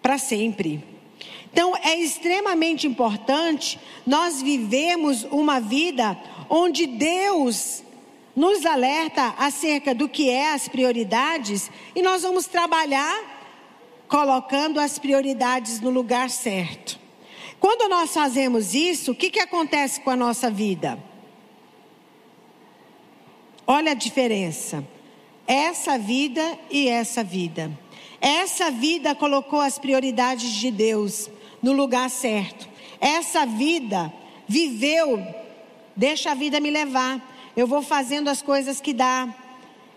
para 0.01 0.19
sempre. 0.19 0.85
Então 1.53 1.77
é 1.83 1.97
extremamente 1.97 2.87
importante 2.87 3.77
nós 4.07 4.41
vivemos 4.41 5.25
uma 5.33 5.59
vida 5.59 6.17
onde 6.49 6.87
Deus 6.87 7.83
nos 8.37 8.65
alerta 8.65 9.35
acerca 9.37 9.93
do 9.93 10.09
que 10.09 10.31
é 10.31 10.53
as 10.53 10.69
prioridades 10.69 11.69
e 11.93 12.01
nós 12.01 12.23
vamos 12.23 12.47
trabalhar 12.47 13.19
colocando 14.07 14.79
as 14.79 14.97
prioridades 14.97 15.81
no 15.81 15.91
lugar 15.91 16.31
certo. 16.31 17.01
Quando 17.59 17.89
nós 17.89 18.15
fazemos 18.15 18.75
isso, 18.75 19.11
o 19.11 19.15
que, 19.15 19.29
que 19.29 19.41
acontece 19.41 20.01
com 20.03 20.11
a 20.11 20.17
nossa 20.17 20.49
vida? 20.49 20.97
Olha 23.67 23.93
a 23.93 23.95
diferença. 23.95 24.87
Essa 25.47 25.99
vida 25.99 26.59
e 26.71 26.89
essa 26.89 27.25
vida. 27.25 27.71
Essa 28.21 28.71
vida 28.71 29.15
colocou 29.15 29.61
as 29.61 29.79
prioridades 29.79 30.53
de 30.53 30.71
Deus 30.71 31.29
no 31.63 31.73
lugar 31.73 32.09
certo. 32.09 32.69
Essa 33.01 33.45
vida 33.45 34.13
viveu, 34.47 35.25
deixa 35.95 36.31
a 36.31 36.35
vida 36.35 36.61
me 36.61 36.71
levar. 36.71 37.21
Eu 37.57 37.67
vou 37.67 37.83
fazendo 37.83 38.29
as 38.29 38.41
coisas 38.41 38.81
que 38.81 38.93
dá. 38.93 39.29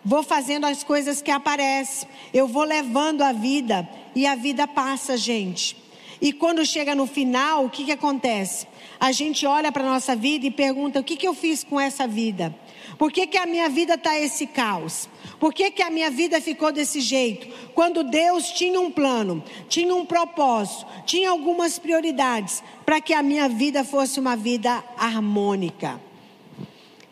Vou 0.03 0.23
fazendo 0.23 0.65
as 0.65 0.83
coisas 0.83 1.21
que 1.21 1.31
aparecem. 1.31 2.09
Eu 2.33 2.47
vou 2.47 2.63
levando 2.63 3.21
a 3.21 3.31
vida. 3.31 3.87
E 4.15 4.25
a 4.25 4.35
vida 4.35 4.67
passa, 4.67 5.15
gente. 5.15 5.77
E 6.21 6.33
quando 6.33 6.65
chega 6.65 6.95
no 6.95 7.05
final, 7.05 7.65
o 7.65 7.69
que, 7.69 7.85
que 7.85 7.91
acontece? 7.91 8.67
A 8.99 9.13
gente 9.13 9.45
olha 9.45 9.71
para 9.71 9.83
a 9.83 9.89
nossa 9.89 10.15
vida 10.15 10.45
e 10.45 10.51
pergunta: 10.51 10.99
o 10.99 11.03
que, 11.03 11.15
que 11.15 11.27
eu 11.27 11.33
fiz 11.33 11.63
com 11.63 11.79
essa 11.79 12.05
vida? 12.05 12.53
Por 12.97 13.11
que, 13.11 13.25
que 13.27 13.37
a 13.37 13.45
minha 13.45 13.69
vida 13.69 13.93
está 13.93 14.19
esse 14.19 14.45
caos? 14.45 15.07
Por 15.39 15.53
que, 15.53 15.71
que 15.71 15.81
a 15.81 15.89
minha 15.89 16.11
vida 16.11 16.41
ficou 16.41 16.71
desse 16.71 16.99
jeito? 16.99 17.47
Quando 17.73 18.03
Deus 18.03 18.51
tinha 18.51 18.79
um 18.79 18.91
plano, 18.91 19.41
tinha 19.69 19.95
um 19.95 20.05
propósito, 20.05 20.85
tinha 21.05 21.29
algumas 21.29 21.79
prioridades 21.79 22.61
para 22.85 22.99
que 22.99 23.13
a 23.13 23.23
minha 23.23 23.47
vida 23.47 23.85
fosse 23.85 24.19
uma 24.19 24.35
vida 24.35 24.83
harmônica. 24.97 26.01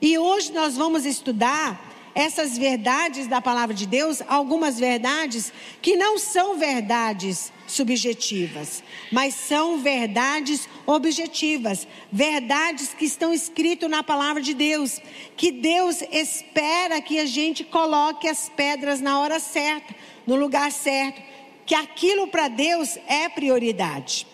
E 0.01 0.17
hoje 0.17 0.51
nós 0.51 0.75
vamos 0.75 1.05
estudar 1.05 1.87
essas 2.13 2.57
verdades 2.57 3.27
da 3.27 3.39
palavra 3.39 3.75
de 3.75 3.85
Deus, 3.85 4.23
algumas 4.27 4.79
verdades 4.79 5.53
que 5.81 5.95
não 5.95 6.17
são 6.17 6.57
verdades 6.57 7.53
subjetivas, 7.67 8.83
mas 9.11 9.35
são 9.35 9.77
verdades 9.77 10.67
objetivas, 10.87 11.85
verdades 12.09 12.93
que 12.93 13.03
estão 13.03 13.33
escritas 13.33 13.89
na 13.89 14.01
palavra 14.01 14.41
de 14.41 14.53
Deus, 14.53 15.01
que 15.35 15.51
Deus 15.51 16.01
espera 16.11 17.01
que 17.01 17.19
a 17.19 17.25
gente 17.25 17.65
coloque 17.65 18.27
as 18.27 18.47
pedras 18.47 19.01
na 19.01 19.19
hora 19.19 19.37
certa, 19.37 19.93
no 20.25 20.37
lugar 20.37 20.71
certo, 20.71 21.21
que 21.65 21.75
aquilo 21.75 22.27
para 22.29 22.47
Deus 22.47 22.97
é 23.05 23.27
prioridade. 23.27 24.25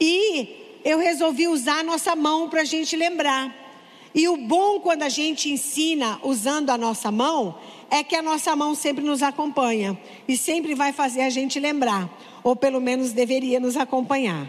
E 0.00 0.80
eu 0.84 0.98
resolvi 0.98 1.46
usar 1.46 1.78
a 1.78 1.84
nossa 1.84 2.16
mão 2.16 2.50
para 2.50 2.62
a 2.62 2.64
gente 2.64 2.96
lembrar. 2.96 3.54
E 4.12 4.28
o 4.28 4.36
bom 4.36 4.80
quando 4.80 5.02
a 5.02 5.08
gente 5.08 5.48
ensina 5.48 6.18
usando 6.22 6.70
a 6.70 6.78
nossa 6.78 7.12
mão 7.12 7.58
é 7.90 8.02
que 8.02 8.16
a 8.16 8.22
nossa 8.22 8.56
mão 8.56 8.74
sempre 8.74 9.04
nos 9.04 9.22
acompanha 9.22 9.98
e 10.26 10.36
sempre 10.36 10.74
vai 10.74 10.92
fazer 10.92 11.22
a 11.22 11.30
gente 11.30 11.60
lembrar, 11.60 12.10
ou 12.46 12.54
pelo 12.54 12.80
menos 12.80 13.10
deveria 13.10 13.58
nos 13.58 13.76
acompanhar. 13.76 14.48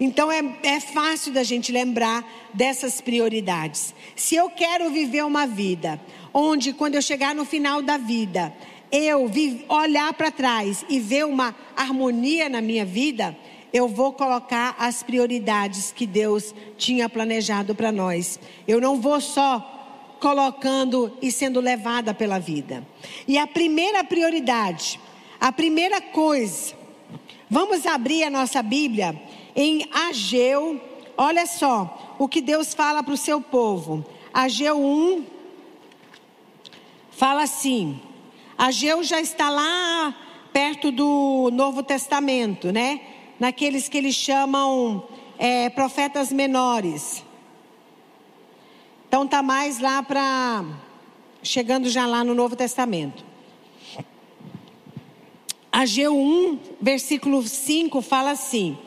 Então 0.00 0.32
é, 0.32 0.40
é 0.62 0.80
fácil 0.80 1.34
da 1.34 1.42
gente 1.42 1.70
lembrar 1.70 2.26
dessas 2.54 3.02
prioridades. 3.02 3.94
Se 4.16 4.34
eu 4.34 4.48
quero 4.48 4.88
viver 4.88 5.22
uma 5.22 5.46
vida 5.46 6.00
onde, 6.32 6.72
quando 6.72 6.94
eu 6.94 7.02
chegar 7.02 7.34
no 7.34 7.44
final 7.44 7.82
da 7.82 7.98
vida, 7.98 8.54
eu 8.90 9.30
olhar 9.68 10.14
para 10.14 10.30
trás 10.30 10.82
e 10.88 10.98
ver 10.98 11.26
uma 11.26 11.54
harmonia 11.76 12.48
na 12.48 12.62
minha 12.62 12.86
vida, 12.86 13.36
eu 13.70 13.86
vou 13.86 14.14
colocar 14.14 14.74
as 14.78 15.02
prioridades 15.02 15.92
que 15.92 16.06
Deus 16.06 16.54
tinha 16.78 17.06
planejado 17.06 17.74
para 17.74 17.92
nós. 17.92 18.40
Eu 18.66 18.80
não 18.80 18.98
vou 18.98 19.20
só 19.20 20.16
colocando 20.20 21.18
e 21.20 21.30
sendo 21.30 21.60
levada 21.60 22.14
pela 22.14 22.38
vida. 22.38 22.82
E 23.28 23.36
a 23.36 23.46
primeira 23.46 24.02
prioridade, 24.02 24.98
a 25.38 25.52
primeira 25.52 26.00
coisa, 26.00 26.82
vamos 27.50 27.86
abrir 27.86 28.24
a 28.24 28.30
nossa 28.30 28.62
Bíblia 28.62 29.20
em 29.54 29.88
Ageu, 29.92 30.80
olha 31.16 31.46
só 31.46 32.16
o 32.18 32.28
que 32.28 32.40
Deus 32.40 32.74
fala 32.74 33.02
para 33.02 33.14
o 33.14 33.16
seu 33.16 33.40
povo. 33.40 34.04
Ageu 34.32 34.78
1 34.78 35.24
fala 37.10 37.42
assim: 37.42 38.00
Ageu 38.58 39.02
já 39.02 39.20
está 39.20 39.50
lá 39.50 40.14
perto 40.52 40.90
do 40.90 41.50
Novo 41.52 41.82
Testamento, 41.82 42.72
né? 42.72 43.00
naqueles 43.38 43.88
que 43.88 43.98
eles 43.98 44.14
chamam 44.14 45.06
é, 45.38 45.68
profetas 45.70 46.32
menores. 46.32 47.24
Então 49.08 49.26
tá 49.26 49.42
mais 49.42 49.78
lá 49.78 50.02
para 50.02 50.64
chegando 51.42 51.88
já 51.88 52.06
lá 52.06 52.24
no 52.24 52.34
Novo 52.34 52.56
Testamento. 52.56 53.24
Ageu 55.76 56.16
1, 56.16 56.58
versículo 56.80 57.42
5 57.42 58.00
fala 58.00 58.30
assim: 58.30 58.78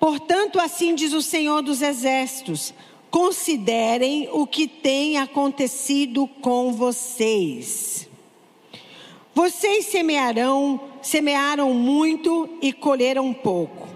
Portanto, 0.00 0.58
assim 0.58 0.94
diz 0.94 1.12
o 1.12 1.20
Senhor 1.20 1.60
dos 1.60 1.82
Exércitos: 1.82 2.72
considerem 3.10 4.26
o 4.32 4.46
que 4.46 4.66
tem 4.66 5.18
acontecido 5.18 6.26
com 6.40 6.72
vocês. 6.72 8.08
Vocês 9.34 9.84
semearão, 9.84 10.80
semearam 11.02 11.74
muito 11.74 12.48
e 12.62 12.72
colheram 12.72 13.34
pouco. 13.34 13.86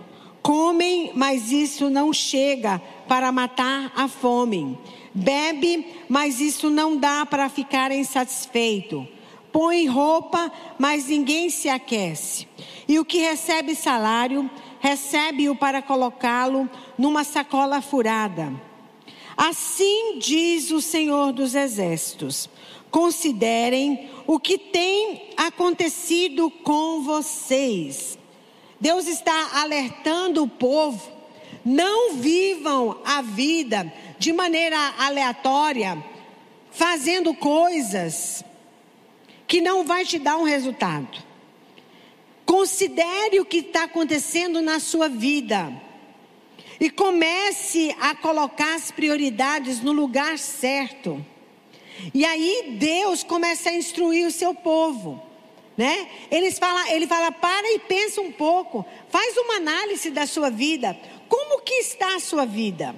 Comem, 0.43 1.13
mas 1.15 1.51
isso 1.51 1.89
não 1.89 2.13
chega 2.13 2.79
para 3.09 3.33
matar 3.33 3.91
a 3.97 4.07
fome. 4.07 4.79
Bebe, 5.15 5.87
mas 6.11 6.43
isso 6.43 6.69
não 6.69 6.95
dá 6.95 7.25
para 7.25 7.49
ficarem 7.49 8.05
satisfeito. 8.05 9.09
Põe 9.53 9.87
roupa, 9.87 10.51
mas 10.79 11.07
ninguém 11.07 11.51
se 11.51 11.69
aquece. 11.69 12.47
E 12.87 12.99
o 12.99 13.05
que 13.05 13.19
recebe 13.19 13.75
salário, 13.75 14.49
recebe-o 14.79 15.55
para 15.55 15.83
colocá-lo 15.83 16.69
numa 16.97 17.25
sacola 17.25 17.81
furada. 17.81 18.53
Assim 19.37 20.19
diz 20.19 20.71
o 20.71 20.81
Senhor 20.81 21.33
dos 21.33 21.55
Exércitos: 21.55 22.49
considerem 22.91 24.11
o 24.27 24.39
que 24.39 24.59
tem 24.59 25.31
acontecido 25.37 26.51
com 26.51 27.03
vocês. 27.03 28.19
Deus 28.81 29.07
está 29.07 29.61
alertando 29.61 30.43
o 30.43 30.49
povo, 30.49 31.11
não 31.65 32.15
vivam 32.15 32.99
a 33.05 33.21
vida 33.21 33.93
de 34.19 34.33
maneira 34.33 34.95
aleatória, 34.99 36.03
fazendo 36.71 37.35
coisas 37.35 38.45
que 39.51 39.61
não 39.61 39.83
vai 39.83 40.05
te 40.05 40.17
dar 40.17 40.37
um 40.37 40.45
resultado. 40.45 41.09
Considere 42.47 43.41
o 43.41 43.45
que 43.45 43.57
está 43.57 43.83
acontecendo 43.83 44.63
na 44.63 44.79
sua 44.79 45.09
vida 45.09 45.73
e 46.79 46.89
comece 46.89 47.93
a 48.01 48.15
colocar 48.15 48.77
as 48.77 48.93
prioridades 48.93 49.81
no 49.81 49.91
lugar 49.91 50.39
certo. 50.39 51.27
E 52.15 52.25
aí 52.25 52.77
Deus 52.79 53.25
começa 53.25 53.71
a 53.71 53.75
instruir 53.75 54.25
o 54.25 54.31
seu 54.31 54.55
povo. 54.55 55.21
Né? 55.77 56.09
Eles 56.31 56.57
fala, 56.57 56.89
ele 56.93 57.09
fala, 57.09 57.33
para 57.33 57.73
e 57.73 57.81
pensa 57.81 58.21
um 58.21 58.31
pouco, 58.31 58.87
faz 59.09 59.37
uma 59.37 59.57
análise 59.57 60.11
da 60.11 60.29
sua 60.29 60.49
vida. 60.49 60.97
Como 61.29 61.61
que 61.63 61.75
está 61.75 62.15
a 62.15 62.21
sua 62.21 62.47
vida? 62.47 62.95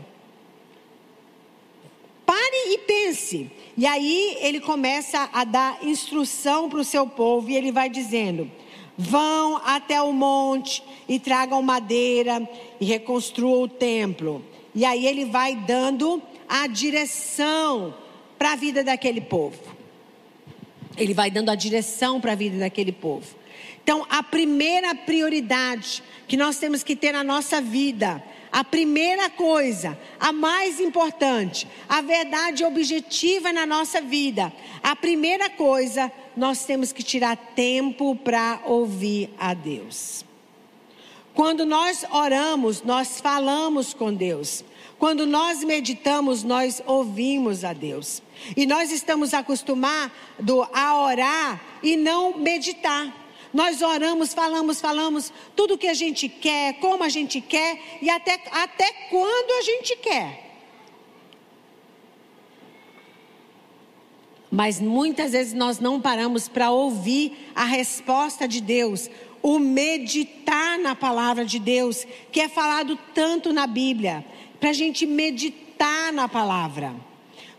Pare 2.52 2.74
e 2.74 2.78
pense. 2.78 3.50
E 3.78 3.86
aí 3.86 4.36
ele 4.42 4.60
começa 4.60 5.30
a 5.32 5.42
dar 5.42 5.82
instrução 5.82 6.68
para 6.68 6.80
o 6.80 6.84
seu 6.84 7.06
povo 7.06 7.48
e 7.48 7.56
ele 7.56 7.72
vai 7.72 7.88
dizendo: 7.88 8.50
vão 8.96 9.56
até 9.64 10.02
o 10.02 10.12
monte 10.12 10.82
e 11.08 11.18
tragam 11.18 11.62
madeira 11.62 12.46
e 12.78 12.84
reconstruam 12.84 13.62
o 13.62 13.68
templo. 13.68 14.44
E 14.74 14.84
aí 14.84 15.06
ele 15.06 15.24
vai 15.24 15.56
dando 15.56 16.22
a 16.46 16.66
direção 16.66 17.94
para 18.38 18.52
a 18.52 18.56
vida 18.56 18.84
daquele 18.84 19.22
povo. 19.22 19.58
Ele 20.98 21.14
vai 21.14 21.30
dando 21.30 21.48
a 21.48 21.54
direção 21.54 22.20
para 22.20 22.32
a 22.32 22.36
vida 22.36 22.58
daquele 22.58 22.92
povo. 22.92 23.34
Então, 23.82 24.06
a 24.10 24.22
primeira 24.22 24.94
prioridade 24.94 26.02
que 26.28 26.36
nós 26.36 26.58
temos 26.58 26.84
que 26.84 26.94
ter 26.94 27.12
na 27.12 27.24
nossa 27.24 27.60
vida, 27.60 28.22
a 28.52 28.62
primeira 28.62 29.30
coisa, 29.30 29.98
a 30.20 30.30
mais 30.30 30.78
importante, 30.78 31.66
a 31.88 32.02
verdade 32.02 32.62
objetiva 32.62 33.50
na 33.50 33.64
nossa 33.64 33.98
vida, 33.98 34.52
a 34.82 34.94
primeira 34.94 35.48
coisa, 35.48 36.12
nós 36.36 36.66
temos 36.66 36.92
que 36.92 37.02
tirar 37.02 37.34
tempo 37.34 38.14
para 38.14 38.60
ouvir 38.66 39.30
a 39.38 39.54
Deus. 39.54 40.22
Quando 41.32 41.64
nós 41.64 42.04
oramos, 42.10 42.82
nós 42.82 43.20
falamos 43.20 43.94
com 43.94 44.12
Deus. 44.12 44.62
Quando 44.98 45.26
nós 45.26 45.64
meditamos, 45.64 46.44
nós 46.44 46.82
ouvimos 46.86 47.64
a 47.64 47.72
Deus. 47.72 48.22
E 48.54 48.66
nós 48.66 48.92
estamos 48.92 49.32
acostumados 49.32 50.12
a 50.74 51.00
orar 51.00 51.60
e 51.82 51.96
não 51.96 52.36
meditar. 52.36 53.21
Nós 53.52 53.82
oramos, 53.82 54.32
falamos, 54.32 54.80
falamos 54.80 55.32
tudo 55.54 55.74
o 55.74 55.78
que 55.78 55.88
a 55.88 55.94
gente 55.94 56.28
quer, 56.28 56.74
como 56.74 57.04
a 57.04 57.08
gente 57.08 57.40
quer 57.40 57.78
e 58.00 58.08
até, 58.08 58.40
até 58.50 58.90
quando 59.10 59.50
a 59.58 59.62
gente 59.62 59.96
quer. 59.96 60.52
Mas 64.50 64.80
muitas 64.80 65.32
vezes 65.32 65.52
nós 65.52 65.78
não 65.78 66.00
paramos 66.00 66.48
para 66.48 66.70
ouvir 66.70 67.50
a 67.54 67.64
resposta 67.64 68.46
de 68.46 68.60
Deus, 68.60 69.10
o 69.42 69.58
meditar 69.58 70.78
na 70.78 70.94
palavra 70.94 71.44
de 71.44 71.58
Deus, 71.58 72.06
que 72.30 72.40
é 72.40 72.48
falado 72.48 72.98
tanto 73.14 73.52
na 73.52 73.66
Bíblia, 73.66 74.24
para 74.60 74.70
a 74.70 74.74
gente 74.74 75.06
meditar 75.06 76.12
na 76.12 76.28
palavra. 76.28 76.94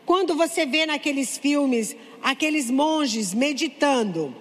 Quando 0.06 0.36
você 0.36 0.66
vê 0.66 0.86
naqueles 0.86 1.38
filmes 1.38 1.96
aqueles 2.22 2.70
monges 2.72 3.34
meditando, 3.34 4.34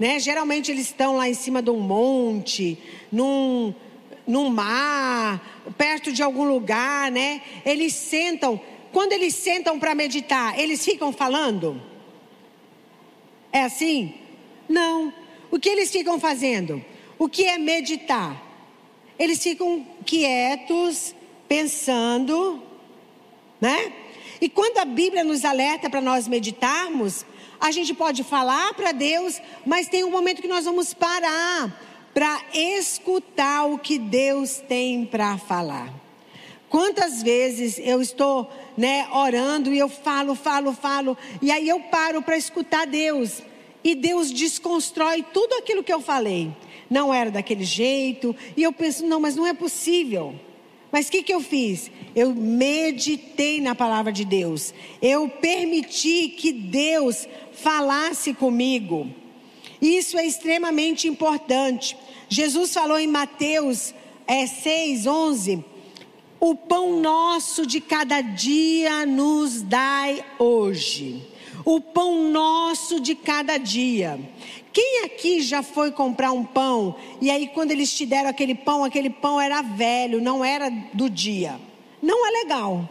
né? 0.00 0.18
Geralmente 0.18 0.72
eles 0.72 0.86
estão 0.86 1.18
lá 1.18 1.28
em 1.28 1.34
cima 1.34 1.60
de 1.60 1.68
um 1.68 1.78
monte, 1.78 2.78
num, 3.12 3.74
num 4.26 4.48
mar, 4.48 5.62
perto 5.76 6.10
de 6.10 6.22
algum 6.22 6.44
lugar, 6.44 7.12
né? 7.12 7.42
Eles 7.66 7.92
sentam. 7.92 8.58
Quando 8.92 9.12
eles 9.12 9.34
sentam 9.34 9.78
para 9.78 9.94
meditar, 9.94 10.58
eles 10.58 10.82
ficam 10.82 11.12
falando? 11.12 11.80
É 13.52 13.62
assim? 13.62 14.14
Não. 14.66 15.12
O 15.50 15.58
que 15.58 15.68
eles 15.68 15.90
ficam 15.90 16.18
fazendo? 16.18 16.82
O 17.18 17.28
que 17.28 17.44
é 17.44 17.58
meditar? 17.58 18.42
Eles 19.18 19.42
ficam 19.42 19.86
quietos, 20.06 21.14
pensando, 21.46 22.62
né? 23.60 23.92
E 24.40 24.48
quando 24.48 24.78
a 24.78 24.86
Bíblia 24.86 25.22
nos 25.22 25.44
alerta 25.44 25.90
para 25.90 26.00
nós 26.00 26.26
meditarmos, 26.26 27.26
a 27.60 27.70
gente 27.70 27.92
pode 27.92 28.24
falar 28.24 28.72
para 28.74 28.92
Deus, 28.92 29.40
mas 29.66 29.88
tem 29.88 30.02
um 30.02 30.10
momento 30.10 30.40
que 30.40 30.48
nós 30.48 30.64
vamos 30.64 30.94
parar 30.94 31.78
para 32.14 32.40
escutar 32.54 33.66
o 33.66 33.78
que 33.78 33.98
Deus 33.98 34.56
tem 34.66 35.04
para 35.04 35.36
falar. 35.38 35.92
Quantas 36.68 37.22
vezes 37.22 37.78
eu 37.78 38.00
estou, 38.00 38.50
né, 38.76 39.08
orando 39.12 39.72
e 39.72 39.78
eu 39.78 39.88
falo, 39.88 40.34
falo, 40.34 40.72
falo, 40.72 41.18
e 41.42 41.50
aí 41.50 41.68
eu 41.68 41.80
paro 41.80 42.22
para 42.22 42.36
escutar 42.36 42.86
Deus. 42.86 43.42
E 43.82 43.94
Deus 43.94 44.30
desconstrói 44.30 45.24
tudo 45.32 45.54
aquilo 45.54 45.82
que 45.82 45.92
eu 45.92 46.00
falei. 46.00 46.54
Não 46.88 47.12
era 47.12 47.30
daquele 47.30 47.64
jeito, 47.64 48.34
e 48.56 48.62
eu 48.62 48.72
penso, 48.72 49.06
não, 49.06 49.20
mas 49.20 49.36
não 49.36 49.46
é 49.46 49.52
possível. 49.52 50.34
Mas 50.92 51.08
o 51.08 51.10
que, 51.10 51.22
que 51.22 51.32
eu 51.32 51.40
fiz? 51.40 51.90
Eu 52.14 52.34
meditei 52.34 53.60
na 53.60 53.74
palavra 53.74 54.12
de 54.12 54.24
Deus. 54.24 54.74
Eu 55.00 55.28
permiti 55.28 56.28
que 56.28 56.52
Deus 56.52 57.28
falasse 57.52 58.34
comigo. 58.34 59.08
Isso 59.80 60.18
é 60.18 60.26
extremamente 60.26 61.06
importante. 61.08 61.96
Jesus 62.28 62.74
falou 62.74 62.98
em 62.98 63.06
Mateus 63.06 63.94
é, 64.26 64.46
6, 64.46 65.06
11: 65.06 65.64
O 66.38 66.54
pão 66.54 67.00
nosso 67.00 67.66
de 67.66 67.80
cada 67.80 68.20
dia 68.20 69.06
nos 69.06 69.62
dai 69.62 70.24
hoje. 70.38 71.22
O 71.64 71.80
pão 71.80 72.30
nosso 72.30 73.00
de 73.00 73.14
cada 73.14 73.58
dia. 73.58 74.18
Quem 74.72 75.04
aqui 75.04 75.40
já 75.40 75.62
foi 75.62 75.90
comprar 75.90 76.30
um 76.30 76.44
pão 76.44 76.94
e 77.20 77.30
aí 77.30 77.48
quando 77.48 77.72
eles 77.72 77.92
te 77.92 78.06
deram 78.06 78.30
aquele 78.30 78.54
pão, 78.54 78.84
aquele 78.84 79.10
pão 79.10 79.40
era 79.40 79.62
velho, 79.62 80.20
não 80.20 80.44
era 80.44 80.70
do 80.92 81.10
dia? 81.10 81.60
Não 82.00 82.26
é 82.26 82.30
legal. 82.42 82.88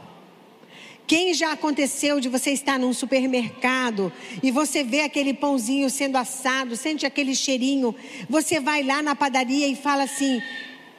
Quem 1.07 1.33
já 1.33 1.53
aconteceu 1.53 2.19
de 2.19 2.29
você 2.29 2.51
estar 2.51 2.77
num 2.77 2.93
supermercado 2.93 4.13
e 4.43 4.51
você 4.51 4.83
vê 4.83 5.01
aquele 5.01 5.33
pãozinho 5.33 5.89
sendo 5.89 6.17
assado, 6.17 6.75
sente 6.75 7.03
aquele 7.03 7.33
cheirinho, 7.33 7.95
você 8.29 8.59
vai 8.59 8.83
lá 8.83 9.01
na 9.01 9.15
padaria 9.15 9.67
e 9.67 9.75
fala 9.75 10.03
assim: 10.03 10.39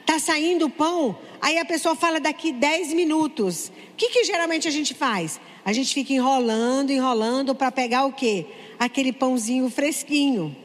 tá 0.04 0.18
saindo 0.18 0.66
o 0.66 0.70
pão? 0.70 1.16
Aí 1.40 1.58
a 1.58 1.64
pessoa 1.64 1.94
fala 1.94 2.18
daqui 2.18 2.50
10 2.50 2.92
minutos. 2.92 3.70
O 3.92 3.96
que, 3.96 4.08
que 4.08 4.24
geralmente 4.24 4.66
a 4.66 4.70
gente 4.70 4.94
faz? 4.94 5.40
A 5.64 5.72
gente 5.72 5.94
fica 5.94 6.12
enrolando, 6.12 6.90
enrolando 6.90 7.54
para 7.54 7.70
pegar 7.70 8.04
o 8.04 8.12
quê? 8.12 8.46
Aquele 8.80 9.12
pãozinho 9.12 9.70
fresquinho. 9.70 10.56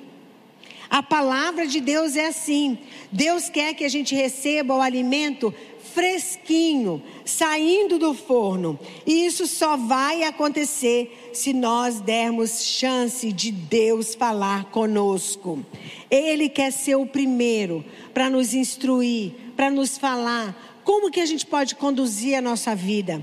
A 0.96 1.04
palavra 1.04 1.68
de 1.68 1.82
Deus 1.82 2.16
é 2.16 2.28
assim. 2.28 2.78
Deus 3.12 3.50
quer 3.50 3.74
que 3.74 3.84
a 3.84 3.90
gente 3.90 4.16
receba 4.16 4.78
o 4.78 4.82
alimento 4.82 5.54
fresquinho, 5.94 7.04
saindo 7.26 8.00
do 8.00 8.14
forno. 8.14 8.80
E 9.06 9.26
isso 9.26 9.46
só 9.46 9.76
vai 9.76 10.24
acontecer 10.24 11.32
se 11.34 11.52
nós 11.52 12.00
dermos 12.00 12.64
chance 12.64 13.30
de 13.34 13.52
Deus 13.52 14.16
falar 14.16 14.72
conosco. 14.72 15.66
Ele 16.10 16.48
quer 16.48 16.72
ser 16.72 16.96
o 16.96 17.06
primeiro 17.06 17.84
para 18.14 18.30
nos 18.30 18.54
instruir, 18.54 19.34
para 19.54 19.70
nos 19.70 19.98
falar 19.98 20.80
como 20.86 21.12
que 21.12 21.20
a 21.20 21.26
gente 21.26 21.46
pode 21.46 21.76
conduzir 21.76 22.38
a 22.38 22.42
nossa 22.42 22.74
vida. 22.74 23.22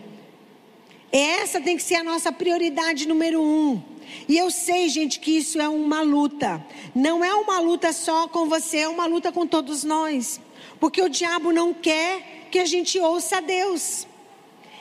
Essa 1.11 1.59
tem 1.59 1.79
que 1.79 1.83
ser 1.83 1.95
a 1.95 2.05
nossa 2.05 2.31
prioridade 2.31 3.09
número 3.09 3.43
um. 3.43 3.92
E 4.29 4.37
eu 4.37 4.51
sei, 4.51 4.89
gente, 4.89 5.21
que 5.21 5.39
isso 5.39 5.61
é 5.61 5.69
uma 5.69 6.03
luta. 6.03 6.65
Não 6.95 7.25
é 7.25 7.35
uma 7.35 7.59
luta 7.59 7.93
só 7.93 8.29
com 8.29 8.49
você, 8.49 8.79
é 8.79 8.89
uma 8.89 9.07
luta 9.07 9.33
com 9.33 9.47
todos 9.47 9.85
nós. 9.85 10.41
Porque 10.79 11.03
o 11.03 11.09
diabo 11.09 11.53
não 11.53 11.73
quer 11.73 12.49
que 12.51 12.59
a 12.59 12.67
gente 12.67 12.99
ouça 12.99 13.39
a 13.39 13.41
Deus. 13.41 14.07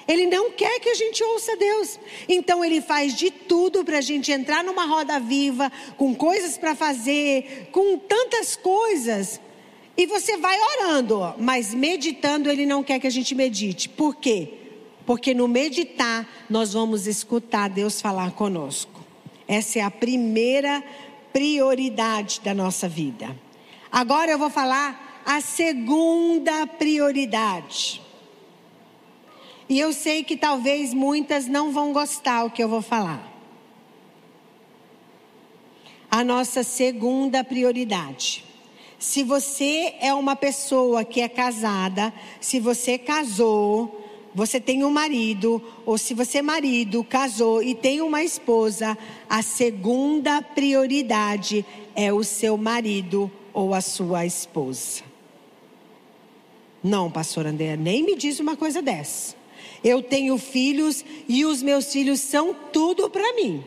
Ele 0.08 0.26
não 0.26 0.52
quer 0.52 0.80
que 0.80 0.90
a 0.90 0.96
gente 0.96 1.24
ouça 1.24 1.56
Deus. 1.56 2.00
Então 2.28 2.64
ele 2.66 2.82
faz 2.82 3.16
de 3.16 3.32
tudo 3.32 3.84
para 3.84 4.00
a 4.00 4.02
gente 4.02 4.32
entrar 4.32 4.64
numa 4.64 4.86
roda 4.86 5.20
viva, 5.20 5.72
com 5.98 6.14
coisas 6.14 6.58
para 6.58 6.76
fazer, 6.76 7.70
com 7.72 7.98
tantas 7.98 8.56
coisas. 8.56 9.40
E 9.96 10.06
você 10.06 10.38
vai 10.38 10.58
orando, 10.60 11.34
mas 11.38 11.74
meditando 11.74 12.50
ele 12.50 12.66
não 12.66 12.84
quer 12.84 13.00
que 13.00 13.08
a 13.08 13.12
gente 13.12 13.36
medite. 13.36 13.88
Por 13.88 14.16
quê? 14.16 14.54
Porque 15.06 15.34
no 15.34 15.48
meditar 15.48 16.28
nós 16.50 16.74
vamos 16.74 17.08
escutar 17.08 17.70
Deus 17.70 18.02
falar 18.02 18.32
conosco. 18.32 19.01
Essa 19.52 19.80
é 19.80 19.82
a 19.82 19.92
primeira 19.92 20.82
prioridade 21.34 22.40
da 22.40 22.54
nossa 22.54 22.88
vida. 22.88 23.38
Agora 23.92 24.32
eu 24.32 24.40
vou 24.40 24.50
falar 24.50 25.22
a 25.26 25.42
segunda 25.42 26.66
prioridade. 26.66 28.02
E 29.68 29.78
eu 29.78 29.92
sei 29.92 30.24
que 30.24 30.38
talvez 30.38 30.94
muitas 30.94 31.48
não 31.48 31.70
vão 31.74 31.92
gostar 31.92 32.46
o 32.46 32.50
que 32.50 32.64
eu 32.64 32.70
vou 32.70 32.82
falar. 32.82 33.30
A 36.10 36.24
nossa 36.24 36.64
segunda 36.64 37.44
prioridade. 37.44 38.46
Se 38.98 39.22
você 39.22 39.96
é 40.00 40.14
uma 40.14 40.38
pessoa 40.38 41.04
que 41.04 41.20
é 41.20 41.28
casada, 41.28 42.14
se 42.40 42.58
você 42.58 42.98
casou, 42.98 44.01
você 44.34 44.60
tem 44.60 44.84
um 44.84 44.90
marido, 44.90 45.62
ou 45.86 45.98
se 45.98 46.14
você 46.14 46.40
é 46.40 46.42
marido, 46.42 47.04
casou 47.04 47.62
e 47.62 47.76
tem 47.76 48.02
uma 48.02 48.24
esposa, 48.24 48.98
a 49.30 49.42
segunda 49.42 50.42
prioridade 50.42 51.66
é 51.96 52.12
o 52.14 52.24
seu 52.24 52.58
marido 52.58 53.30
ou 53.54 53.74
a 53.74 53.82
sua 53.82 54.26
esposa. 54.26 55.04
Não, 56.84 57.12
pastor 57.12 57.46
André, 57.46 57.76
nem 57.76 58.04
me 58.04 58.16
diz 58.16 58.40
uma 58.40 58.56
coisa 58.56 58.82
dessa. 58.82 59.36
Eu 59.84 60.02
tenho 60.02 60.38
filhos 60.38 61.04
e 61.28 61.46
os 61.46 61.62
meus 61.62 61.92
filhos 61.92 62.20
são 62.20 62.56
tudo 62.72 63.10
para 63.10 63.34
mim. 63.34 63.64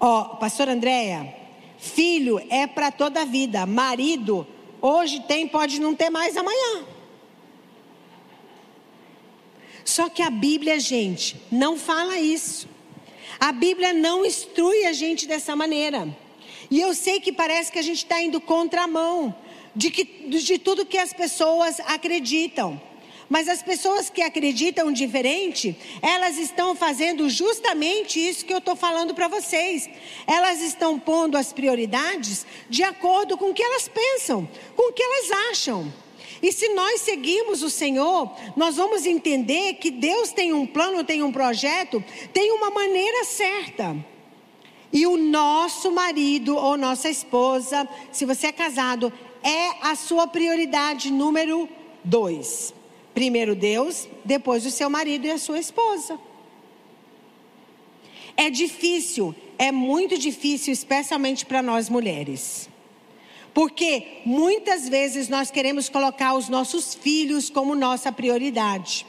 Ó, 0.00 0.20
oh, 0.20 0.36
pastor 0.36 0.68
Andréia, 0.68 1.34
filho 1.78 2.40
é 2.50 2.66
para 2.66 2.90
toda 2.90 3.22
a 3.22 3.24
vida, 3.24 3.64
marido 3.66 4.46
hoje 4.80 5.20
tem, 5.20 5.48
pode 5.48 5.80
não 5.80 5.94
ter 5.94 6.10
mais 6.10 6.36
amanhã. 6.36 6.84
Só 9.96 10.10
que 10.10 10.20
a 10.20 10.28
Bíblia, 10.28 10.78
gente, 10.78 11.40
não 11.50 11.78
fala 11.78 12.20
isso. 12.20 12.68
A 13.40 13.50
Bíblia 13.50 13.94
não 13.94 14.26
instrui 14.26 14.84
a 14.84 14.92
gente 14.92 15.26
dessa 15.26 15.56
maneira. 15.56 16.06
E 16.70 16.78
eu 16.78 16.92
sei 16.94 17.18
que 17.18 17.32
parece 17.32 17.72
que 17.72 17.78
a 17.78 17.82
gente 17.82 18.04
está 18.04 18.20
indo 18.20 18.38
contramão 18.38 19.34
de, 19.74 19.90
que, 19.90 20.04
de 20.04 20.58
tudo 20.58 20.84
que 20.84 20.98
as 20.98 21.14
pessoas 21.14 21.80
acreditam. 21.80 22.78
Mas 23.26 23.48
as 23.48 23.62
pessoas 23.62 24.10
que 24.10 24.20
acreditam 24.20 24.92
diferente, 24.92 25.74
elas 26.02 26.36
estão 26.36 26.76
fazendo 26.76 27.30
justamente 27.30 28.20
isso 28.20 28.44
que 28.44 28.52
eu 28.52 28.58
estou 28.58 28.76
falando 28.76 29.14
para 29.14 29.28
vocês. 29.28 29.88
Elas 30.26 30.60
estão 30.60 30.98
pondo 30.98 31.38
as 31.38 31.54
prioridades 31.54 32.44
de 32.68 32.82
acordo 32.82 33.38
com 33.38 33.48
o 33.48 33.54
que 33.54 33.62
elas 33.62 33.88
pensam, 33.88 34.46
com 34.76 34.90
o 34.90 34.92
que 34.92 35.02
elas 35.02 35.30
acham. 35.52 35.90
E 36.46 36.52
se 36.52 36.68
nós 36.68 37.00
seguirmos 37.00 37.64
o 37.64 37.68
Senhor, 37.68 38.30
nós 38.54 38.76
vamos 38.76 39.04
entender 39.04 39.74
que 39.80 39.90
Deus 39.90 40.30
tem 40.30 40.52
um 40.52 40.64
plano, 40.64 41.02
tem 41.02 41.20
um 41.20 41.32
projeto, 41.32 42.00
tem 42.32 42.52
uma 42.52 42.70
maneira 42.70 43.24
certa. 43.24 43.96
E 44.92 45.08
o 45.08 45.16
nosso 45.16 45.90
marido 45.90 46.56
ou 46.56 46.76
nossa 46.76 47.10
esposa, 47.10 47.88
se 48.12 48.24
você 48.24 48.46
é 48.46 48.52
casado, 48.52 49.12
é 49.42 49.88
a 49.88 49.96
sua 49.96 50.28
prioridade 50.28 51.10
número 51.10 51.68
dois. 52.04 52.72
Primeiro 53.12 53.56
Deus, 53.56 54.08
depois 54.24 54.64
o 54.64 54.70
seu 54.70 54.88
marido 54.88 55.26
e 55.26 55.32
a 55.32 55.38
sua 55.38 55.58
esposa. 55.58 56.16
É 58.36 58.48
difícil, 58.50 59.34
é 59.58 59.72
muito 59.72 60.16
difícil, 60.16 60.72
especialmente 60.72 61.44
para 61.44 61.60
nós 61.60 61.88
mulheres. 61.90 62.68
Porque 63.56 64.20
muitas 64.26 64.86
vezes 64.86 65.30
nós 65.30 65.50
queremos 65.50 65.88
colocar 65.88 66.34
os 66.34 66.46
nossos 66.50 66.94
filhos 66.94 67.48
como 67.48 67.74
nossa 67.74 68.12
prioridade. 68.12 69.06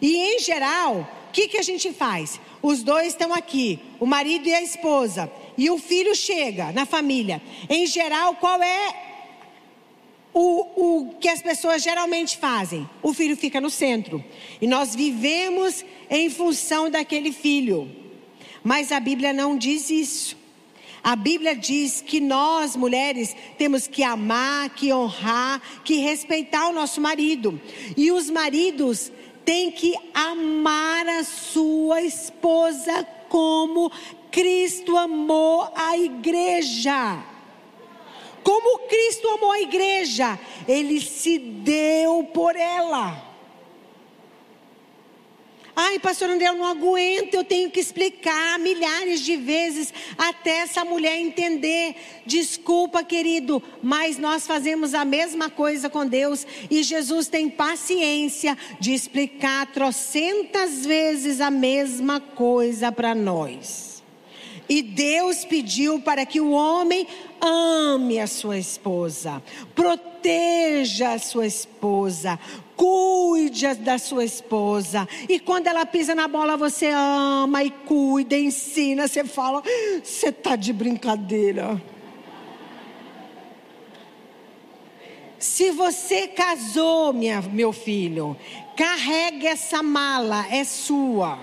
E 0.00 0.16
em 0.16 0.38
geral, 0.38 1.00
o 1.00 1.32
que, 1.32 1.48
que 1.48 1.58
a 1.58 1.62
gente 1.62 1.92
faz? 1.92 2.40
Os 2.62 2.84
dois 2.84 3.08
estão 3.08 3.34
aqui, 3.34 3.80
o 3.98 4.06
marido 4.06 4.48
e 4.48 4.54
a 4.54 4.62
esposa, 4.62 5.28
e 5.58 5.68
o 5.68 5.78
filho 5.78 6.14
chega 6.14 6.70
na 6.70 6.86
família. 6.86 7.42
Em 7.68 7.88
geral, 7.88 8.36
qual 8.36 8.62
é 8.62 8.94
o, 10.32 11.00
o 11.00 11.14
que 11.16 11.28
as 11.28 11.42
pessoas 11.42 11.82
geralmente 11.82 12.38
fazem? 12.38 12.88
O 13.02 13.12
filho 13.12 13.36
fica 13.36 13.60
no 13.60 13.68
centro. 13.68 14.24
E 14.60 14.68
nós 14.68 14.94
vivemos 14.94 15.84
em 16.08 16.30
função 16.30 16.88
daquele 16.88 17.32
filho. 17.32 17.90
Mas 18.62 18.92
a 18.92 19.00
Bíblia 19.00 19.32
não 19.32 19.58
diz 19.58 19.90
isso. 19.90 20.43
A 21.04 21.14
Bíblia 21.14 21.54
diz 21.54 22.00
que 22.00 22.18
nós, 22.18 22.74
mulheres, 22.74 23.36
temos 23.58 23.86
que 23.86 24.02
amar, 24.02 24.70
que 24.70 24.90
honrar, 24.90 25.60
que 25.84 25.98
respeitar 25.98 26.70
o 26.70 26.72
nosso 26.72 26.98
marido. 26.98 27.60
E 27.94 28.10
os 28.10 28.30
maridos 28.30 29.12
têm 29.44 29.70
que 29.70 29.94
amar 30.14 31.06
a 31.06 31.22
sua 31.22 32.00
esposa 32.00 33.06
como 33.28 33.92
Cristo 34.30 34.96
amou 34.96 35.70
a 35.76 35.98
igreja. 35.98 37.22
Como 38.42 38.88
Cristo 38.88 39.28
amou 39.28 39.52
a 39.52 39.60
igreja, 39.60 40.40
ele 40.66 41.02
se 41.02 41.38
deu 41.38 42.24
por 42.32 42.56
ela. 42.56 43.33
Ai, 45.76 45.98
pastor 45.98 46.30
André, 46.30 46.48
eu 46.48 46.54
não 46.54 46.66
aguento, 46.66 47.34
eu 47.34 47.42
tenho 47.42 47.68
que 47.68 47.80
explicar 47.80 48.58
milhares 48.60 49.20
de 49.20 49.36
vezes 49.36 49.92
até 50.16 50.58
essa 50.58 50.84
mulher 50.84 51.18
entender. 51.18 51.96
Desculpa, 52.24 53.02
querido, 53.02 53.60
mas 53.82 54.16
nós 54.16 54.46
fazemos 54.46 54.94
a 54.94 55.04
mesma 55.04 55.50
coisa 55.50 55.90
com 55.90 56.06
Deus 56.06 56.46
e 56.70 56.82
Jesus 56.82 57.26
tem 57.26 57.50
paciência 57.50 58.56
de 58.78 58.94
explicar 58.94 59.66
trocentas 59.72 60.86
vezes 60.86 61.40
a 61.40 61.50
mesma 61.50 62.20
coisa 62.20 62.92
para 62.92 63.12
nós. 63.12 63.93
E 64.68 64.80
Deus 64.82 65.44
pediu 65.44 66.00
para 66.00 66.24
que 66.24 66.40
o 66.40 66.50
homem 66.52 67.06
ame 67.40 68.18
a 68.18 68.26
sua 68.26 68.58
esposa, 68.58 69.42
proteja 69.74 71.12
a 71.12 71.18
sua 71.18 71.46
esposa, 71.46 72.38
cuide 72.74 73.74
da 73.74 73.98
sua 73.98 74.24
esposa. 74.24 75.06
E 75.28 75.38
quando 75.38 75.66
ela 75.66 75.84
pisa 75.84 76.14
na 76.14 76.26
bola, 76.26 76.56
você 76.56 76.90
ama 76.94 77.62
e 77.62 77.70
cuida, 77.70 78.36
ensina. 78.36 79.06
Você 79.06 79.24
fala, 79.24 79.62
você 80.02 80.28
está 80.28 80.56
de 80.56 80.72
brincadeira. 80.72 81.80
Se 85.38 85.70
você 85.70 86.26
casou, 86.28 87.12
minha, 87.12 87.42
meu 87.42 87.70
filho, 87.70 88.34
carregue 88.74 89.46
essa 89.46 89.82
mala, 89.82 90.46
é 90.50 90.64
sua. 90.64 91.38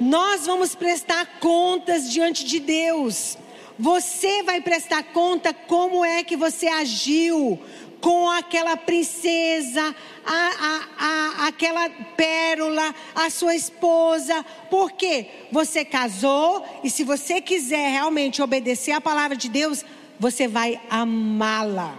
Nós 0.00 0.46
vamos 0.46 0.74
prestar 0.74 1.38
contas 1.40 2.10
diante 2.10 2.44
de 2.44 2.60
Deus. 2.60 3.38
Você 3.78 4.42
vai 4.42 4.60
prestar 4.60 5.02
conta 5.04 5.52
como 5.52 6.04
é 6.04 6.22
que 6.22 6.36
você 6.36 6.66
agiu 6.66 7.58
com 8.00 8.30
aquela 8.30 8.76
princesa, 8.76 9.94
a, 10.24 10.32
a, 10.32 10.80
a, 10.98 11.46
aquela 11.48 11.88
pérola, 12.16 12.94
a 13.14 13.30
sua 13.30 13.54
esposa. 13.54 14.44
Porque 14.70 15.26
você 15.50 15.84
casou 15.84 16.64
e 16.84 16.90
se 16.90 17.04
você 17.04 17.40
quiser 17.40 17.90
realmente 17.90 18.42
obedecer 18.42 18.92
a 18.92 19.00
palavra 19.00 19.36
de 19.36 19.48
Deus, 19.48 19.84
você 20.18 20.46
vai 20.46 20.80
amá-la. 20.90 21.96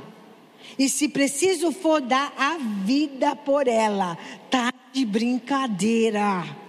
E 0.77 0.87
se 0.89 1.07
preciso 1.07 1.71
for 1.71 2.01
dar 2.01 2.33
a 2.37 2.57
vida 2.85 3.35
por 3.35 3.67
ela, 3.67 4.17
tá 4.49 4.71
de 4.93 5.05
brincadeira. 5.05 6.66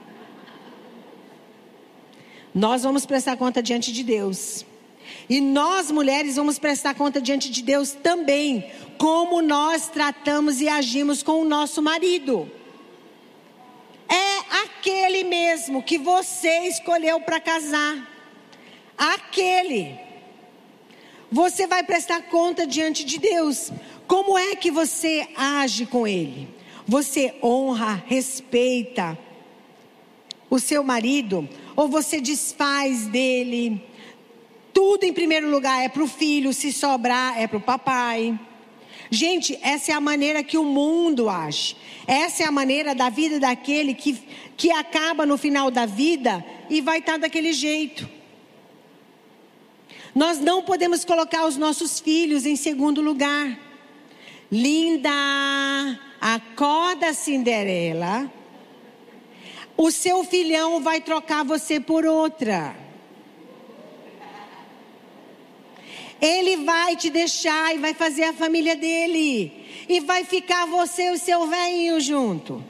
Nós 2.58 2.82
vamos 2.82 3.06
prestar 3.06 3.36
conta 3.36 3.62
diante 3.62 3.92
de 3.92 4.02
Deus. 4.02 4.66
E 5.30 5.40
nós, 5.40 5.92
mulheres, 5.92 6.34
vamos 6.34 6.58
prestar 6.58 6.92
conta 6.92 7.20
diante 7.20 7.48
de 7.52 7.62
Deus 7.62 7.92
também, 7.92 8.68
como 8.98 9.40
nós 9.40 9.86
tratamos 9.86 10.60
e 10.60 10.68
agimos 10.68 11.22
com 11.22 11.40
o 11.40 11.44
nosso 11.44 11.80
marido. 11.80 12.50
É 14.08 14.62
aquele 14.64 15.22
mesmo 15.22 15.84
que 15.84 15.98
você 15.98 16.66
escolheu 16.66 17.20
para 17.20 17.38
casar. 17.38 17.96
Aquele. 18.96 19.96
Você 21.30 21.64
vai 21.68 21.84
prestar 21.84 22.22
conta 22.22 22.66
diante 22.66 23.04
de 23.04 23.20
Deus. 23.20 23.70
Como 24.08 24.36
é 24.36 24.56
que 24.56 24.72
você 24.72 25.28
age 25.36 25.86
com 25.86 26.08
ele? 26.08 26.48
Você 26.88 27.36
honra, 27.40 28.02
respeita 28.04 29.16
o 30.50 30.58
seu 30.58 30.82
marido? 30.82 31.48
Ou 31.78 31.86
você 31.86 32.20
desfaz 32.20 33.06
dele. 33.06 33.80
Tudo 34.74 35.04
em 35.04 35.12
primeiro 35.12 35.48
lugar 35.48 35.80
é 35.80 35.88
para 35.88 36.02
o 36.02 36.08
filho, 36.08 36.52
se 36.52 36.72
sobrar 36.72 37.40
é 37.40 37.46
para 37.46 37.58
o 37.58 37.60
papai. 37.60 38.36
Gente, 39.12 39.56
essa 39.62 39.92
é 39.92 39.94
a 39.94 40.00
maneira 40.00 40.42
que 40.42 40.58
o 40.58 40.64
mundo 40.64 41.30
age. 41.30 41.76
Essa 42.04 42.42
é 42.42 42.46
a 42.46 42.50
maneira 42.50 42.96
da 42.96 43.08
vida 43.08 43.38
daquele 43.38 43.94
que, 43.94 44.20
que 44.56 44.72
acaba 44.72 45.24
no 45.24 45.38
final 45.38 45.70
da 45.70 45.86
vida 45.86 46.44
e 46.68 46.80
vai 46.80 46.98
estar 46.98 47.16
daquele 47.16 47.52
jeito. 47.52 48.08
Nós 50.12 50.40
não 50.40 50.64
podemos 50.64 51.04
colocar 51.04 51.46
os 51.46 51.56
nossos 51.56 52.00
filhos 52.00 52.44
em 52.44 52.56
segundo 52.56 53.00
lugar. 53.00 53.56
Linda, 54.50 55.10
acorda 56.20 57.14
Cinderela 57.14 58.28
o 59.78 59.92
seu 59.92 60.24
filhão 60.24 60.80
vai 60.80 61.00
trocar 61.00 61.44
você 61.44 61.78
por 61.78 62.04
outra. 62.04 62.74
Ele 66.20 66.56
vai 66.64 66.96
te 66.96 67.08
deixar 67.08 67.76
e 67.76 67.78
vai 67.78 67.94
fazer 67.94 68.24
a 68.24 68.32
família 68.32 68.74
dele. 68.74 69.52
E 69.88 70.00
vai 70.00 70.24
ficar 70.24 70.66
você 70.66 71.04
e 71.04 71.10
o 71.12 71.18
seu 71.18 71.46
velhinho 71.46 72.00
junto. 72.00 72.62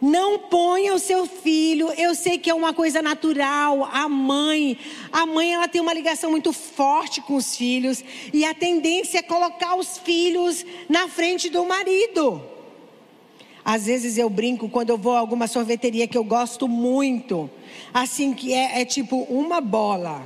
Não 0.00 0.38
ponha 0.38 0.94
o 0.94 0.98
seu 0.98 1.26
filho. 1.26 1.90
Eu 1.96 2.14
sei 2.14 2.38
que 2.38 2.48
é 2.48 2.54
uma 2.54 2.72
coisa 2.72 3.02
natural. 3.02 3.88
A 3.92 4.08
mãe, 4.08 4.78
a 5.12 5.26
mãe 5.26 5.54
ela 5.54 5.66
tem 5.66 5.80
uma 5.80 5.92
ligação 5.92 6.30
muito 6.30 6.52
forte 6.52 7.20
com 7.20 7.34
os 7.34 7.56
filhos 7.56 8.04
e 8.32 8.44
a 8.44 8.54
tendência 8.54 9.18
é 9.18 9.22
colocar 9.22 9.74
os 9.74 9.98
filhos 9.98 10.64
na 10.88 11.08
frente 11.08 11.48
do 11.48 11.64
marido. 11.64 12.40
Às 13.64 13.84
vezes 13.84 14.16
eu 14.16 14.30
brinco 14.30 14.68
quando 14.68 14.90
eu 14.90 14.96
vou 14.96 15.14
a 15.14 15.18
alguma 15.18 15.46
sorveteria 15.46 16.06
que 16.06 16.16
eu 16.16 16.24
gosto 16.24 16.66
muito, 16.66 17.50
assim 17.92 18.32
que 18.32 18.54
é, 18.54 18.80
é 18.80 18.84
tipo 18.86 19.26
uma 19.28 19.60
bola, 19.60 20.22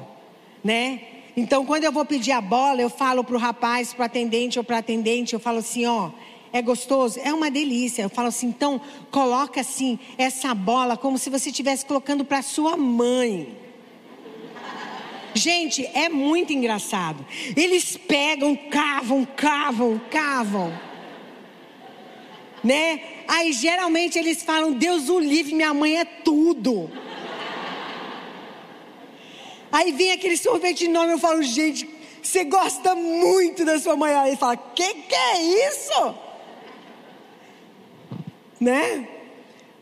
né? 0.63 1.01
Então 1.37 1.67
quando 1.67 1.83
eu 1.83 1.91
vou 1.91 2.05
pedir 2.05 2.31
a 2.31 2.41
bola, 2.41 2.81
eu 2.81 2.89
falo 2.89 3.25
para 3.25 3.35
o 3.35 3.39
rapaz, 3.41 3.93
para 3.93 4.03
o 4.03 4.07
atendente 4.07 4.61
ou 4.61 4.65
para 4.65 4.79
atendente, 4.79 5.35
eu 5.35 5.41
falo 5.41 5.59
assim, 5.59 5.85
ó, 5.87 6.11
é 6.53 6.61
gostoso? 6.61 7.19
É 7.23 7.33
uma 7.33 7.51
delícia. 7.51 8.03
Eu 8.03 8.11
falo 8.11 8.29
assim, 8.29 8.49
então 8.49 8.81
coloca 9.11 9.61
assim 9.61 9.99
essa 10.19 10.55
bola 10.55 10.97
como 10.97 11.19
se 11.19 11.31
você 11.31 11.51
estivesse 11.51 11.87
colocando 11.87 12.25
para 12.25 12.43
sua 12.43 12.77
mãe. 12.77 13.57
Gente, 15.35 15.87
é 15.95 16.09
muito 16.09 16.53
engraçado. 16.53 17.25
Eles 17.57 17.97
pegam, 17.97 18.55
cavam, 18.55 19.25
cavam, 19.25 20.01
cavam. 20.11 20.79
Né? 22.63 23.01
Aí 23.27 23.53
geralmente 23.53 24.19
eles 24.19 24.43
falam: 24.43 24.73
Deus 24.73 25.09
o 25.09 25.19
livre, 25.19 25.55
minha 25.55 25.73
mãe 25.73 25.99
é 25.99 26.05
tudo. 26.05 26.91
Aí 29.73 29.91
vem 29.91 30.13
aquele 30.13 30.37
sorvete 30.37 30.85
enorme, 30.85 31.15
eu 31.15 31.19
falo, 31.19 31.43
gente, 31.43 31.89
você 32.23 32.45
gosta 32.45 32.95
muito 32.95 33.65
da 33.65 33.81
sua 33.81 33.97
mãe. 33.97 34.13
Aí 34.13 34.37
fala, 34.37 34.55
que 34.55 34.95
que 34.95 35.15
é 35.15 35.69
isso? 35.71 36.15
Né? 38.63 39.09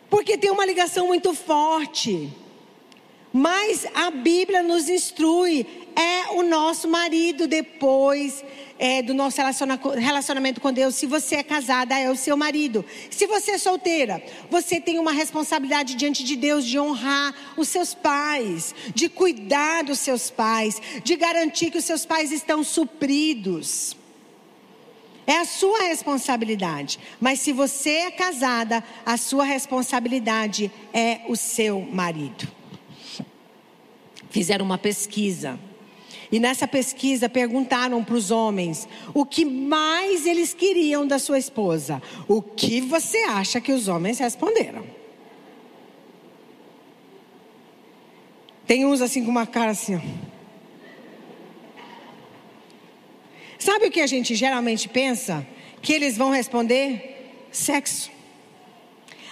Porque 0.08 0.38
tem 0.38 0.50
uma 0.50 0.64
ligação 0.64 1.06
muito 1.06 1.34
forte. 1.34 2.32
Mas 3.30 3.86
a 3.94 4.10
Bíblia 4.10 4.62
nos 4.62 4.88
instrui, 4.88 5.66
é 5.94 6.30
o 6.30 6.42
nosso 6.42 6.88
marido 6.88 7.46
depois 7.46 8.42
é, 8.78 9.02
do 9.02 9.12
nosso 9.12 9.36
relacionamento 9.98 10.62
com 10.62 10.72
Deus. 10.72 10.94
Se 10.94 11.04
você 11.04 11.36
é 11.36 11.42
casada, 11.42 11.98
é 11.98 12.10
o 12.10 12.16
seu 12.16 12.38
marido. 12.38 12.82
Se 13.10 13.26
você 13.26 13.50
é 13.52 13.58
solteira, 13.58 14.22
você 14.50 14.80
tem 14.80 14.98
uma 14.98 15.12
responsabilidade 15.12 15.94
diante 15.94 16.24
de 16.24 16.34
Deus 16.34 16.64
de 16.64 16.78
honrar 16.78 17.34
os 17.58 17.68
seus 17.68 17.92
pais, 17.92 18.74
de 18.94 19.10
cuidar 19.10 19.84
dos 19.84 19.98
seus 19.98 20.30
pais, 20.30 20.80
de 21.04 21.16
garantir 21.16 21.70
que 21.70 21.78
os 21.78 21.84
seus 21.84 22.06
pais 22.06 22.32
estão 22.32 22.64
supridos. 22.64 23.99
É 25.30 25.38
a 25.38 25.44
sua 25.44 25.82
responsabilidade. 25.82 26.98
Mas 27.20 27.40
se 27.40 27.52
você 27.52 27.90
é 27.90 28.10
casada, 28.10 28.82
a 29.06 29.16
sua 29.16 29.44
responsabilidade 29.44 30.70
é 30.92 31.20
o 31.28 31.36
seu 31.36 31.80
marido 31.80 32.60
fizeram 34.30 34.64
uma 34.64 34.78
pesquisa. 34.78 35.58
E 36.32 36.38
nessa 36.38 36.66
pesquisa 36.66 37.28
perguntaram 37.28 38.02
para 38.04 38.14
os 38.14 38.30
homens 38.30 38.88
o 39.12 39.26
que 39.26 39.44
mais 39.44 40.26
eles 40.26 40.54
queriam 40.54 41.06
da 41.06 41.18
sua 41.18 41.38
esposa. 41.38 42.00
O 42.28 42.40
que 42.40 42.80
você 42.80 43.18
acha 43.24 43.60
que 43.60 43.72
os 43.72 43.88
homens 43.88 44.18
responderam? 44.20 44.84
Tem 48.64 48.86
uns 48.86 49.00
assim 49.00 49.24
com 49.24 49.30
uma 49.30 49.46
cara 49.46 49.72
assim. 49.72 50.00
Sabe 53.60 53.88
o 53.88 53.90
que 53.90 54.00
a 54.00 54.06
gente 54.06 54.34
geralmente 54.34 54.88
pensa? 54.88 55.46
Que 55.82 55.92
eles 55.92 56.16
vão 56.16 56.30
responder 56.30 57.44
sexo. 57.52 58.10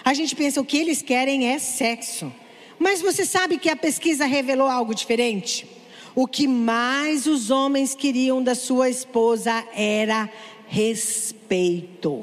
A 0.05 0.13
gente 0.13 0.37
pensa 0.37 0.61
o 0.61 0.65
que 0.67 0.77
eles 0.77 1.01
querem 1.01 1.49
é 1.49 1.59
sexo. 1.59 2.31
Mas 2.79 3.01
você 3.01 3.25
sabe 3.25 3.57
que 3.57 3.71
a 3.71 3.75
pesquisa 3.75 4.27
revelou 4.27 4.69
algo 4.69 4.95
diferente? 4.95 5.67
O 6.15 6.27
que 6.27 6.47
mais 6.47 7.27
os 7.27 7.51
homens 7.51 7.95
queriam 7.95 8.43
da 8.43 8.55
sua 8.55 8.91
esposa 8.91 9.67
era 9.75 10.29
respeito. 10.67 12.23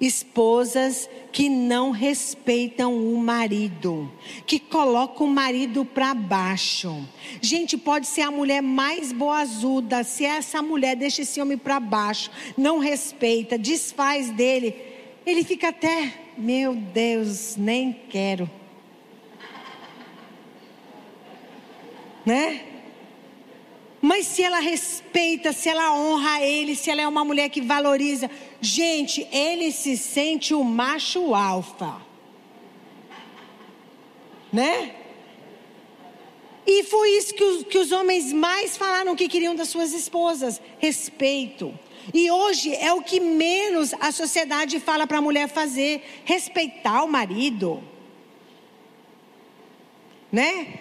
Esposas 0.00 1.08
que 1.32 1.48
não 1.48 1.90
respeitam 1.90 2.96
o 2.96 3.16
marido, 3.16 4.10
que 4.46 4.58
colocam 4.58 5.26
o 5.26 5.30
marido 5.30 5.84
para 5.84 6.12
baixo. 6.12 7.06
Gente, 7.40 7.76
pode 7.76 8.06
ser 8.06 8.22
a 8.22 8.30
mulher 8.30 8.60
mais 8.60 9.12
boazuda, 9.12 10.02
se 10.02 10.24
essa 10.24 10.60
mulher 10.60 10.96
deixa 10.96 11.22
esse 11.22 11.40
homem 11.40 11.56
para 11.56 11.78
baixo, 11.78 12.30
não 12.56 12.78
respeita, 12.78 13.56
desfaz 13.56 14.30
dele, 14.30 14.74
ele 15.24 15.44
fica 15.44 15.68
até, 15.68 16.12
meu 16.36 16.74
Deus, 16.74 17.56
nem 17.56 17.92
quero. 17.92 18.50
Né? 22.26 22.73
Mas 24.04 24.26
se 24.26 24.42
ela 24.42 24.60
respeita, 24.60 25.50
se 25.50 25.66
ela 25.66 25.96
honra 25.96 26.42
ele, 26.42 26.76
se 26.76 26.90
ela 26.90 27.00
é 27.00 27.08
uma 27.08 27.24
mulher 27.24 27.48
que 27.48 27.62
valoriza, 27.62 28.30
gente, 28.60 29.26
ele 29.32 29.72
se 29.72 29.96
sente 29.96 30.52
o 30.52 30.62
macho 30.62 31.34
alfa. 31.34 32.02
Né? 34.52 34.94
E 36.66 36.82
foi 36.82 37.16
isso 37.16 37.34
que 37.34 37.42
os, 37.42 37.62
que 37.64 37.78
os 37.78 37.92
homens 37.92 38.30
mais 38.30 38.76
falaram 38.76 39.16
que 39.16 39.26
queriam 39.26 39.54
das 39.54 39.70
suas 39.70 39.94
esposas: 39.94 40.60
respeito. 40.78 41.72
E 42.12 42.30
hoje 42.30 42.74
é 42.74 42.92
o 42.92 43.00
que 43.00 43.18
menos 43.18 43.94
a 43.94 44.12
sociedade 44.12 44.80
fala 44.80 45.06
para 45.06 45.16
a 45.16 45.22
mulher 45.22 45.48
fazer: 45.48 46.04
respeitar 46.26 47.04
o 47.04 47.08
marido. 47.08 47.82
Né? 50.30 50.78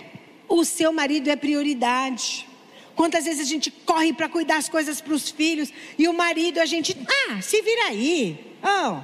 O 0.49 0.65
seu 0.65 0.91
marido 0.91 1.29
é 1.29 1.37
prioridade. 1.37 2.51
Quantas 2.95 3.25
vezes 3.25 3.41
a 3.41 3.49
gente 3.49 3.71
corre 3.71 4.13
para 4.13 4.29
cuidar 4.29 4.57
as 4.57 4.69
coisas 4.69 5.01
para 5.01 5.13
os 5.13 5.29
filhos 5.29 5.71
e 5.97 6.07
o 6.07 6.13
marido 6.13 6.59
a 6.59 6.65
gente, 6.65 6.95
ah, 7.29 7.41
se 7.41 7.61
vira 7.61 7.87
aí. 7.87 8.55
Oh. 8.63 9.01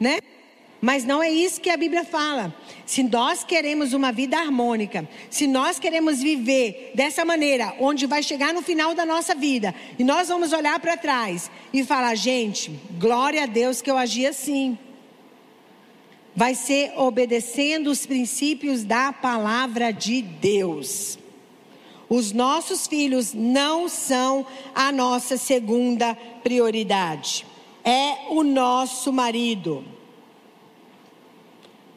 Né? 0.00 0.18
Mas 0.84 1.02
não 1.02 1.22
é 1.22 1.30
isso 1.30 1.62
que 1.62 1.70
a 1.70 1.78
Bíblia 1.78 2.04
fala. 2.04 2.54
Se 2.84 3.02
nós 3.02 3.42
queremos 3.42 3.94
uma 3.94 4.12
vida 4.12 4.36
harmônica, 4.36 5.08
se 5.30 5.46
nós 5.46 5.78
queremos 5.78 6.22
viver 6.22 6.92
dessa 6.94 7.24
maneira, 7.24 7.74
onde 7.80 8.06
vai 8.06 8.22
chegar 8.22 8.52
no 8.52 8.60
final 8.60 8.94
da 8.94 9.06
nossa 9.06 9.34
vida, 9.34 9.74
e 9.98 10.04
nós 10.04 10.28
vamos 10.28 10.52
olhar 10.52 10.78
para 10.80 10.94
trás 10.94 11.50
e 11.72 11.82
falar: 11.82 12.14
gente, 12.14 12.70
glória 12.98 13.44
a 13.44 13.46
Deus 13.46 13.80
que 13.80 13.90
eu 13.90 13.96
agi 13.96 14.26
assim. 14.26 14.78
Vai 16.36 16.54
ser 16.54 16.92
obedecendo 16.98 17.86
os 17.86 18.04
princípios 18.04 18.84
da 18.84 19.10
palavra 19.10 19.90
de 19.90 20.20
Deus. 20.20 21.18
Os 22.14 22.30
nossos 22.30 22.86
filhos 22.86 23.34
não 23.34 23.88
são 23.88 24.46
a 24.72 24.92
nossa 24.92 25.36
segunda 25.36 26.14
prioridade, 26.44 27.44
é 27.82 28.28
o 28.30 28.44
nosso 28.44 29.12
marido. 29.12 29.84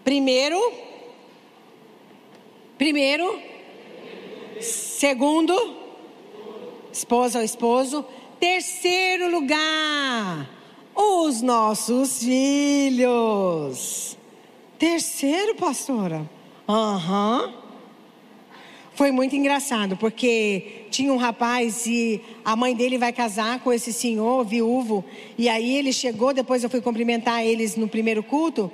Primeiro, 0.04 0.60
primeiro, 2.80 3.40
segundo, 4.60 5.54
esposa 6.92 7.38
ou 7.38 7.46
esposo. 7.46 8.04
Terceiro 8.40 9.30
lugar, 9.30 10.50
os 10.96 11.44
nossos 11.44 12.24
filhos. 12.24 14.18
Terceiro, 14.80 15.54
pastora. 15.54 16.28
Aham. 16.68 17.54
Uhum. 17.54 17.67
Foi 18.98 19.12
muito 19.12 19.36
engraçado, 19.36 19.96
porque 19.96 20.88
tinha 20.90 21.14
um 21.14 21.18
rapaz 21.18 21.86
e 21.86 22.20
a 22.44 22.56
mãe 22.56 22.74
dele 22.74 22.98
vai 22.98 23.14
casar 23.14 23.60
com 23.60 23.72
esse 23.72 23.94
senhor 23.94 24.44
viúvo. 24.44 25.06
E 25.38 25.48
aí 25.48 25.76
ele 25.76 25.94
chegou, 25.94 26.34
depois 26.34 26.64
eu 26.64 26.70
fui 26.70 26.82
cumprimentar 26.82 27.46
eles 27.46 27.76
no 27.76 27.88
primeiro 27.88 28.24
culto. 28.24 28.72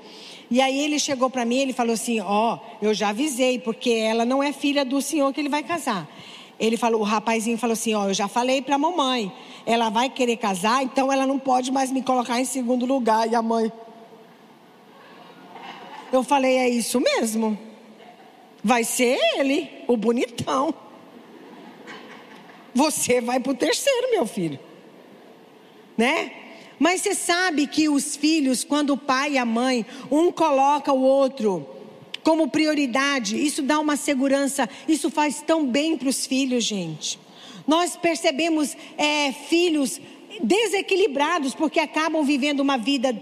E 0.50 0.62
aí 0.62 0.80
ele 0.80 0.98
chegou 0.98 1.30
para 1.30 1.44
mim, 1.44 1.58
ele 1.58 1.74
falou 1.74 1.94
assim: 1.94 2.22
"Ó, 2.22 2.54
oh, 2.54 2.60
eu 2.82 2.94
já 2.94 3.10
avisei, 3.10 3.60
porque 3.60 3.90
ela 3.90 4.24
não 4.24 4.42
é 4.42 4.54
filha 4.54 4.86
do 4.86 5.02
senhor 5.02 5.34
que 5.34 5.42
ele 5.42 5.50
vai 5.50 5.62
casar". 5.62 6.08
Ele 6.58 6.78
falou, 6.78 7.02
o 7.02 7.04
rapazinho 7.04 7.58
falou 7.58 7.74
assim: 7.74 7.94
"Ó, 7.94 8.04
oh, 8.04 8.08
eu 8.08 8.14
já 8.14 8.30
falei 8.30 8.62
para 8.62 8.76
a 8.76 8.78
mamãe, 8.78 9.30
ela 9.66 9.90
vai 9.90 10.10
querer 10.10 10.38
casar, 10.38 10.84
então 10.84 11.12
ela 11.12 11.28
não 11.28 11.38
pode 11.38 11.70
mais 11.70 11.92
me 11.92 12.02
colocar 12.02 12.40
em 12.40 12.46
segundo 12.46 12.86
lugar". 12.86 13.30
E 13.30 13.36
a 13.36 13.42
mãe 13.42 13.70
Eu 16.14 16.24
falei: 16.24 16.56
"É 16.56 16.70
isso 16.70 17.02
mesmo. 17.02 17.73
Vai 18.63 18.84
ser 18.84 19.19
ele, 19.38 19.69
o 19.88 19.97
bonitão. 19.97 20.73
Você 22.73 23.19
vai 23.19 23.39
para 23.39 23.52
o 23.52 23.56
terceiro, 23.56 24.12
meu 24.12 24.26
filho. 24.26 24.60
Né? 25.97 26.32
Mas 26.80 27.02
você 27.02 27.13
sabe 27.13 27.67
que 27.67 27.88
os 27.89 28.15
filhos, 28.15 28.63
quando 28.63 28.93
o 28.93 28.97
pai 28.97 29.34
e 29.34 29.38
a 29.38 29.45
mãe, 29.45 29.86
um 30.12 30.32
coloca 30.32 30.91
o 30.91 31.02
outro 31.02 31.67
como 32.23 32.49
prioridade, 32.49 33.36
isso 33.36 33.62
dá 33.62 33.80
uma 33.80 33.97
segurança, 33.97 34.69
isso 34.88 35.10
faz 35.10 35.41
tão 35.41 35.65
bem 35.67 35.97
para 35.97 36.08
os 36.08 36.26
filhos, 36.26 36.63
gente. 36.63 37.19
Nós 37.67 37.97
percebemos 37.97 38.76
é, 38.97 39.32
filhos 39.32 39.99
desequilibrados 40.41 41.54
porque 41.54 41.80
acabam 41.80 42.23
vivendo 42.23 42.62
uma 42.62 42.78
vida 42.78 43.13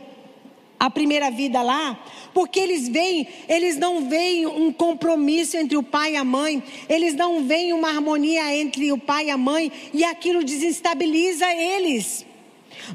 a 0.82 0.90
primeira 0.90 1.30
vida 1.30 1.62
lá, 1.62 2.04
porque 2.34 2.60
eles 2.60 2.90
veem, 2.90 3.28
eles 3.48 3.78
não 3.78 4.10
veem 4.10 4.48
um 4.48 4.74
compromisso 4.74 5.56
entre 5.56 5.78
o 5.78 5.84
pai 5.84 6.14
e 6.14 6.16
a 6.16 6.24
mãe, 6.24 6.64
eles 6.90 7.14
não 7.14 7.44
veem 7.44 7.72
uma 7.72 7.90
harmonia 7.90 8.52
entre 8.56 8.92
o 8.92 8.98
pai 8.98 9.28
e 9.28 9.30
a 9.30 9.38
mãe, 9.38 9.72
e 9.94 10.04
aquilo 10.04 10.44
desestabiliza 10.44 11.46
eles. 11.54 12.26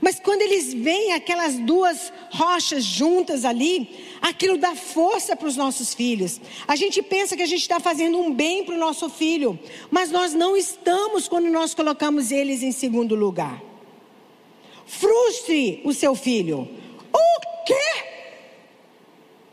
Mas 0.00 0.18
quando 0.18 0.42
eles 0.42 0.74
veem 0.74 1.12
aquelas 1.12 1.60
duas 1.60 2.12
rochas 2.32 2.82
juntas 2.82 3.44
ali, 3.44 3.88
aquilo 4.20 4.58
dá 4.58 4.74
força 4.74 5.36
para 5.36 5.46
os 5.46 5.56
nossos 5.56 5.94
filhos. 5.94 6.40
A 6.66 6.74
gente 6.74 7.00
pensa 7.00 7.36
que 7.36 7.42
a 7.44 7.46
gente 7.46 7.60
está 7.60 7.78
fazendo 7.78 8.18
um 8.18 8.32
bem 8.32 8.64
para 8.64 8.74
o 8.74 8.78
nosso 8.78 9.08
filho, 9.08 9.56
mas 9.92 10.10
nós 10.10 10.34
não 10.34 10.56
estamos 10.56 11.28
quando 11.28 11.48
nós 11.50 11.72
colocamos 11.72 12.32
eles 12.32 12.64
em 12.64 12.72
segundo 12.72 13.14
lugar. 13.14 13.62
Frustre 14.86 15.80
o 15.84 15.92
seu 15.92 16.16
filho. 16.16 16.68
O 17.12 17.55
quê? 17.66 18.06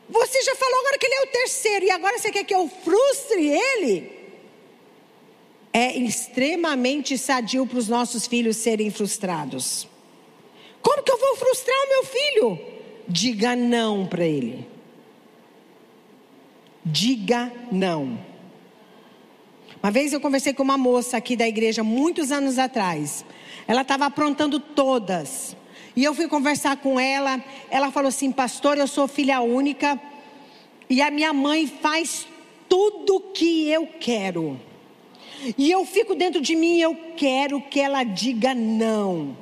Você 0.10 0.42
já 0.44 0.56
falou 0.56 0.80
agora 0.80 0.98
que 0.98 1.06
ele 1.06 1.16
é 1.16 1.24
o 1.24 1.28
terceiro 1.28 1.86
e 1.86 1.92
agora 1.92 2.20
você 2.20 2.32
quer 2.32 2.44
que 2.44 2.54
eu 2.54 2.70
frustre 2.84 3.50
ele? 3.50 4.12
É 5.74 5.98
extremamente 5.98 7.18
sadio 7.18 7.66
para 7.66 7.80
os 7.80 7.88
nossos 7.88 8.28
filhos 8.28 8.58
serem 8.58 8.92
frustrados. 8.92 9.88
Como 10.82 11.02
que 11.02 11.12
eu 11.12 11.18
vou 11.18 11.36
frustrar 11.36 11.78
o 11.78 11.90
meu 11.90 12.04
filho? 12.06 12.60
Diga 13.08 13.56
não 13.56 14.06
para 14.06 14.26
ele. 14.26 14.68
Diga 16.86 17.52
não. 17.72 18.20
Uma 19.82 19.92
vez 19.92 20.14
eu 20.14 20.22
conversei 20.22 20.54
com 20.54 20.64
uma 20.64 20.78
moça 20.78 21.18
aqui 21.18 21.36
da 21.36 21.48
igreja, 21.48 21.84
muitos 21.84 22.32
anos 22.32 22.60
atrás. 22.60 23.26
Ela 23.68 23.82
estava 23.82 24.06
aprontando 24.06 24.60
todas. 24.60 25.56
E 25.96 26.04
eu 26.04 26.14
fui 26.14 26.28
conversar 26.28 26.78
com 26.78 27.00
ela. 27.00 27.44
Ela 27.70 27.92
falou 27.92 28.10
assim: 28.10 28.32
Pastor, 28.32 28.78
eu 28.78 28.88
sou 28.88 29.08
filha 29.08 29.42
única. 29.42 30.00
E 30.90 31.02
a 31.02 31.10
minha 31.10 31.34
mãe 31.34 31.68
faz 31.68 32.28
tudo 32.68 33.20
que 33.34 33.70
eu 33.70 33.88
quero. 34.00 34.60
E 35.58 35.70
eu 35.70 35.86
fico 35.86 36.16
dentro 36.16 36.42
de 36.42 36.56
mim, 36.56 36.80
eu 36.80 36.96
quero 37.18 37.62
que 37.62 37.80
ela 37.80 38.04
diga 38.04 38.54
não. 38.54 39.36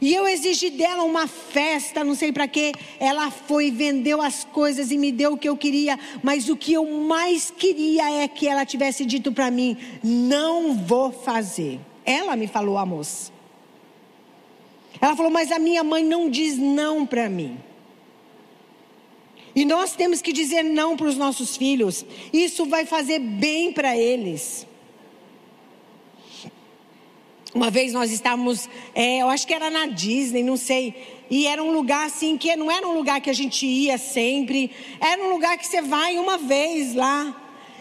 E 0.00 0.14
eu 0.14 0.26
exigi 0.26 0.70
dela 0.70 1.02
uma 1.02 1.26
festa, 1.26 2.04
não 2.04 2.14
sei 2.14 2.32
para 2.32 2.48
quê. 2.48 2.72
Ela 2.98 3.30
foi, 3.30 3.70
vendeu 3.70 4.22
as 4.22 4.44
coisas 4.44 4.90
e 4.90 4.96
me 4.96 5.12
deu 5.12 5.34
o 5.34 5.38
que 5.38 5.48
eu 5.48 5.56
queria. 5.56 5.98
Mas 6.22 6.48
o 6.48 6.56
que 6.56 6.72
eu 6.72 6.86
mais 6.86 7.50
queria 7.50 8.22
é 8.22 8.28
que 8.28 8.48
ela 8.48 8.64
tivesse 8.64 9.04
dito 9.04 9.32
para 9.32 9.50
mim: 9.50 9.76
não 10.02 10.74
vou 10.74 11.12
fazer. 11.12 11.80
Ela 12.04 12.36
me 12.36 12.46
falou, 12.46 12.78
a 12.78 12.86
moça. 12.86 13.32
Ela 15.02 15.16
falou, 15.16 15.32
mas 15.32 15.50
a 15.50 15.58
minha 15.58 15.82
mãe 15.82 16.04
não 16.04 16.30
diz 16.30 16.56
não 16.56 17.04
para 17.04 17.28
mim. 17.28 17.58
E 19.52 19.64
nós 19.64 19.96
temos 19.96 20.22
que 20.22 20.32
dizer 20.32 20.62
não 20.62 20.96
para 20.96 21.08
os 21.08 21.16
nossos 21.16 21.56
filhos. 21.56 22.06
Isso 22.32 22.64
vai 22.66 22.86
fazer 22.86 23.18
bem 23.18 23.72
para 23.72 23.96
eles. 23.96 24.64
Uma 27.52 27.68
vez 27.68 27.92
nós 27.92 28.12
estávamos, 28.12 28.70
é, 28.94 29.22
eu 29.22 29.28
acho 29.28 29.44
que 29.44 29.52
era 29.52 29.68
na 29.68 29.86
Disney, 29.86 30.44
não 30.44 30.56
sei. 30.56 30.94
E 31.28 31.48
era 31.48 31.60
um 31.60 31.72
lugar 31.72 32.06
assim 32.06 32.38
que 32.38 32.54
não 32.54 32.70
era 32.70 32.86
um 32.86 32.94
lugar 32.94 33.20
que 33.20 33.28
a 33.28 33.34
gente 33.34 33.66
ia 33.66 33.98
sempre. 33.98 34.70
Era 35.00 35.20
um 35.20 35.30
lugar 35.30 35.58
que 35.58 35.66
você 35.66 35.82
vai 35.82 36.16
uma 36.16 36.38
vez 36.38 36.94
lá. 36.94 37.36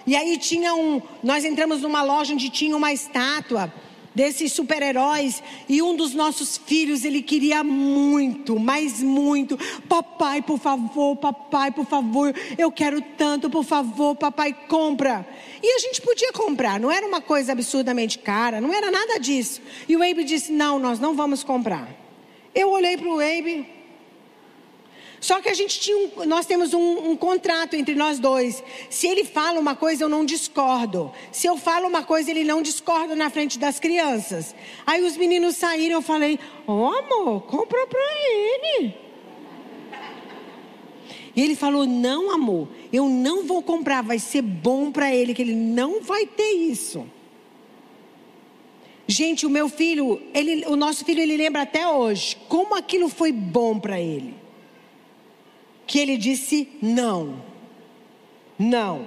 E 0.08 0.16
aí 0.16 0.40
tinha 0.40 0.74
um. 0.74 1.00
Nós 1.22 1.46
entramos 1.46 1.84
numa 1.84 2.02
loja 2.02 2.34
onde 2.34 2.50
tinha 2.50 2.76
uma 2.76 2.92
estátua 2.92 3.72
desses 4.14 4.52
super-heróis 4.54 5.42
e 5.68 5.82
um 5.82 5.96
dos 5.96 6.14
nossos 6.14 6.58
filhos 6.58 7.04
ele 7.06 7.22
queria 7.22 7.64
muito, 7.64 8.60
mas 8.60 9.02
muito. 9.02 9.58
Papai, 9.88 10.42
por 10.42 10.60
favor, 10.60 11.16
papai, 11.16 11.72
por 11.72 11.86
favor, 11.86 12.34
eu 12.58 12.72
quero 12.72 13.02
tanto, 13.02 13.50
por 13.50 13.64
favor, 13.64 14.16
papai, 14.16 14.54
compra. 14.68 15.28
E 15.64 15.76
a 15.76 15.80
gente 15.80 16.02
podia 16.02 16.32
comprar, 16.34 16.80
não 16.80 16.92
era 16.92 17.06
uma 17.06 17.22
coisa 17.22 17.52
absurdamente 17.52 18.20
cara, 18.20 18.60
não 18.60 18.74
era 18.74 18.92
nada 18.92 19.20
disso. 19.20 19.62
E 19.88 19.96
o 19.96 20.04
Abe 20.04 20.24
disse: 20.24 20.52
"Não, 20.52 20.80
nós 20.80 21.00
não 21.00 21.16
vamos 21.16 21.44
comprar". 21.44 21.90
Eu 22.54 22.70
olhei 22.70 22.98
para 22.98 23.08
o 23.08 23.20
Abe, 23.20 23.66
só 25.22 25.40
que 25.40 25.48
a 25.48 25.54
gente 25.54 25.80
tinha 25.80 25.96
um, 25.96 26.26
nós 26.26 26.48
temos 26.48 26.74
um, 26.74 27.12
um, 27.12 27.16
contrato 27.16 27.76
entre 27.76 27.94
nós 27.94 28.18
dois. 28.18 28.64
Se 28.90 29.06
ele 29.06 29.24
fala 29.24 29.60
uma 29.60 29.76
coisa, 29.76 30.04
eu 30.04 30.10
não 30.10 30.26
discordo. 30.26 31.12
Se 31.32 31.46
eu 31.46 31.58
falo 31.58 31.88
uma 31.88 32.02
coisa, 32.02 32.32
ele 32.32 32.44
não 32.44 32.60
discorda 32.60 33.16
na 33.16 33.30
frente 33.30 33.60
das 33.60 33.80
crianças. 33.80 34.56
Aí 34.84 35.04
os 35.04 35.16
meninos 35.16 35.58
saíram, 35.58 35.98
eu 35.98 36.02
falei: 36.02 36.40
"Ô 36.66 36.72
oh, 36.72 36.88
amor, 36.88 37.42
compra 37.44 37.86
para 37.86 38.00
ele". 38.00 38.96
E 41.36 41.42
ele 41.44 41.56
falou: 41.56 41.86
"Não, 41.86 42.32
amor, 42.32 42.68
eu 42.92 43.08
não 43.08 43.46
vou 43.46 43.62
comprar, 43.62 44.02
vai 44.02 44.18
ser 44.18 44.42
bom 44.42 44.92
para 44.92 45.14
ele 45.14 45.36
que 45.36 45.44
ele 45.44 45.56
não 45.56 46.02
vai 46.02 46.26
ter 46.26 46.52
isso". 46.52 47.06
Gente, 49.06 49.46
o 49.46 49.52
meu 49.52 49.70
filho, 49.70 50.20
ele, 50.34 50.66
o 50.66 50.76
nosso 50.76 51.06
filho, 51.06 51.22
ele 51.22 51.38
lembra 51.38 51.62
até 51.62 51.88
hoje 51.88 52.36
como 52.50 52.74
aquilo 52.74 53.08
foi 53.08 53.32
bom 53.32 53.80
para 53.80 54.02
ele 54.02 54.41
que 55.92 56.00
ele 56.00 56.16
disse 56.16 56.70
não. 56.82 57.44
Não. 58.58 59.06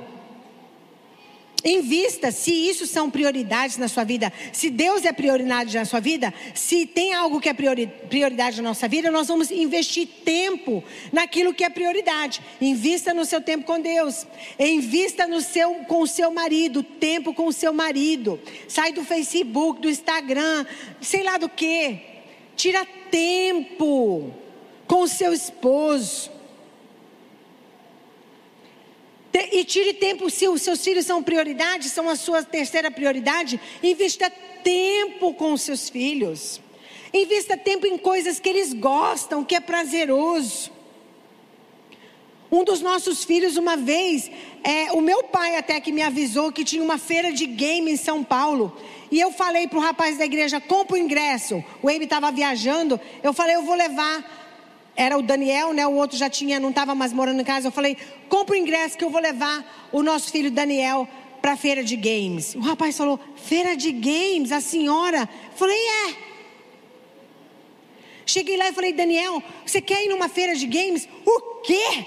Invista 1.64 2.30
se 2.30 2.52
isso 2.52 2.86
são 2.86 3.10
prioridades 3.10 3.78
na 3.78 3.88
sua 3.88 4.04
vida. 4.04 4.30
Se 4.52 4.68
Deus 4.68 5.06
é 5.06 5.10
prioridade 5.10 5.74
na 5.74 5.86
sua 5.86 5.98
vida, 5.98 6.34
se 6.54 6.84
tem 6.84 7.14
algo 7.14 7.40
que 7.40 7.48
é 7.48 7.54
prioridade 7.54 8.58
na 8.58 8.68
nossa 8.68 8.86
vida, 8.86 9.10
nós 9.10 9.28
vamos 9.28 9.50
investir 9.50 10.06
tempo 10.26 10.84
naquilo 11.10 11.54
que 11.54 11.64
é 11.64 11.70
prioridade. 11.70 12.42
Invista 12.60 13.14
no 13.14 13.24
seu 13.24 13.40
tempo 13.40 13.64
com 13.64 13.80
Deus. 13.80 14.26
Invista 14.58 15.26
no 15.26 15.40
seu, 15.40 15.76
com 15.86 16.02
o 16.02 16.06
seu 16.06 16.30
marido, 16.30 16.82
tempo 16.82 17.32
com 17.32 17.46
o 17.46 17.52
seu 17.52 17.72
marido. 17.72 18.38
Sai 18.68 18.92
do 18.92 19.02
Facebook, 19.02 19.80
do 19.80 19.88
Instagram, 19.88 20.66
sei 21.00 21.22
lá 21.22 21.38
do 21.38 21.48
que. 21.48 21.98
Tira 22.54 22.86
tempo 23.10 24.34
com 24.86 25.00
o 25.04 25.08
seu 25.08 25.32
esposo. 25.32 26.33
E 29.34 29.64
tire 29.64 29.94
tempo, 29.94 30.30
se 30.30 30.46
os 30.46 30.62
seus 30.62 30.82
filhos 30.84 31.06
são 31.06 31.20
prioridade, 31.20 31.88
são 31.88 32.08
a 32.08 32.14
sua 32.14 32.44
terceira 32.44 32.88
prioridade, 32.88 33.60
invista 33.82 34.30
tempo 34.62 35.34
com 35.34 35.52
os 35.52 35.62
seus 35.62 35.88
filhos. 35.88 36.60
Invista 37.12 37.56
tempo 37.56 37.84
em 37.86 37.98
coisas 37.98 38.38
que 38.38 38.48
eles 38.48 38.72
gostam, 38.72 39.44
que 39.44 39.56
é 39.56 39.60
prazeroso. 39.60 40.70
Um 42.50 42.62
dos 42.62 42.80
nossos 42.80 43.24
filhos, 43.24 43.56
uma 43.56 43.76
vez, 43.76 44.30
é, 44.62 44.92
o 44.92 45.00
meu 45.00 45.24
pai 45.24 45.56
até 45.56 45.80
que 45.80 45.90
me 45.90 46.02
avisou 46.02 46.52
que 46.52 46.64
tinha 46.64 46.82
uma 46.82 46.98
feira 46.98 47.32
de 47.32 47.46
game 47.46 47.90
em 47.90 47.96
São 47.96 48.22
Paulo. 48.22 48.76
E 49.10 49.20
eu 49.20 49.32
falei 49.32 49.66
para 49.66 49.78
o 49.78 49.82
rapaz 49.82 50.16
da 50.16 50.24
igreja: 50.24 50.60
compra 50.60 50.94
o 50.94 50.98
ingresso. 50.98 51.64
O 51.82 51.88
Abe 51.88 52.04
estava 52.04 52.30
viajando. 52.30 53.00
Eu 53.22 53.32
falei: 53.32 53.56
eu 53.56 53.62
vou 53.62 53.74
levar 53.74 54.43
era 54.96 55.18
o 55.18 55.22
Daniel, 55.22 55.72
né? 55.72 55.86
O 55.86 55.94
outro 55.94 56.16
já 56.16 56.30
tinha, 56.30 56.60
não 56.60 56.70
estava 56.70 56.94
mais 56.94 57.12
morando 57.12 57.40
em 57.40 57.44
casa. 57.44 57.68
Eu 57.68 57.72
falei: 57.72 57.96
compra 58.28 58.54
o 58.54 58.58
ingresso 58.58 58.96
que 58.96 59.04
eu 59.04 59.10
vou 59.10 59.20
levar 59.20 59.88
o 59.92 60.02
nosso 60.02 60.30
filho 60.30 60.50
Daniel 60.50 61.08
para 61.42 61.52
a 61.52 61.56
feira 61.56 61.82
de 61.82 61.96
games. 61.96 62.54
O 62.54 62.60
rapaz 62.60 62.96
falou: 62.96 63.18
feira 63.36 63.76
de 63.76 63.90
games, 63.90 64.52
a 64.52 64.60
senhora? 64.60 65.28
Eu 65.50 65.56
falei: 65.56 65.76
é. 65.76 66.14
Cheguei 68.24 68.56
lá 68.56 68.68
e 68.68 68.72
falei: 68.72 68.92
Daniel, 68.92 69.42
você 69.66 69.80
quer 69.80 70.04
ir 70.04 70.08
numa 70.08 70.28
feira 70.28 70.54
de 70.54 70.66
games? 70.66 71.08
O 71.26 71.40
quê? 71.62 72.06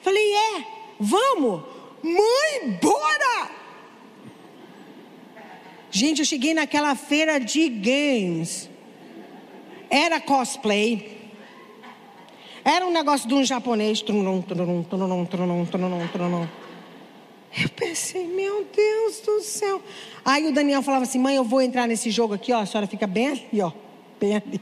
Falei: 0.00 0.32
é. 0.34 0.64
Vamos. 0.98 1.62
Mãe, 2.02 2.78
bora! 2.80 3.50
Gente, 5.90 6.20
eu 6.20 6.24
cheguei 6.24 6.54
naquela 6.54 6.94
feira 6.94 7.38
de 7.38 7.68
games. 7.68 8.70
Era 9.90 10.18
cosplay 10.20 11.21
era 12.64 12.86
um 12.86 12.90
negócio 12.92 13.28
de 13.28 13.34
um 13.34 13.44
japonês. 13.44 14.04
Eu 17.60 17.68
pensei, 17.68 18.26
meu 18.26 18.66
Deus 18.74 19.20
do 19.20 19.40
céu. 19.40 19.82
Aí 20.24 20.48
o 20.48 20.52
Daniel 20.52 20.82
falava 20.82 21.04
assim: 21.04 21.18
mãe, 21.18 21.36
eu 21.36 21.44
vou 21.44 21.60
entrar 21.60 21.86
nesse 21.86 22.10
jogo 22.10 22.34
aqui, 22.34 22.52
ó. 22.52 22.60
A 22.60 22.66
senhora 22.66 22.86
fica 22.86 23.06
bem 23.06 23.28
ali, 23.28 23.60
ó. 23.60 23.72
Bem 24.18 24.36
ali. 24.36 24.60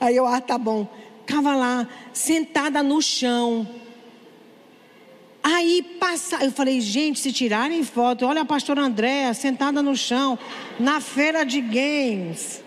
Aí 0.00 0.16
eu, 0.16 0.26
ah, 0.26 0.40
tá 0.40 0.56
bom. 0.56 0.88
Ficava 1.26 1.54
lá, 1.54 1.86
sentada 2.12 2.82
no 2.82 3.00
chão. 3.02 3.68
Aí 5.42 5.82
passa, 5.98 6.44
eu 6.44 6.52
falei, 6.52 6.80
gente, 6.80 7.18
se 7.18 7.32
tirarem 7.32 7.82
foto, 7.82 8.24
olha 8.24 8.42
a 8.42 8.44
pastora 8.44 8.80
Andréa 8.80 9.34
sentada 9.34 9.82
no 9.82 9.96
chão, 9.96 10.38
na 10.78 11.00
feira 11.00 11.44
de 11.44 11.60
games. 11.60 12.62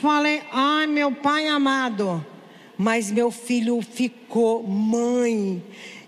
Falei, 0.00 0.42
ai 0.52 0.86
meu 0.86 1.10
pai 1.10 1.48
amado. 1.48 2.24
Mas 2.82 3.12
meu 3.12 3.30
filho 3.30 3.80
ficou 3.80 4.60
mãe. 4.64 5.62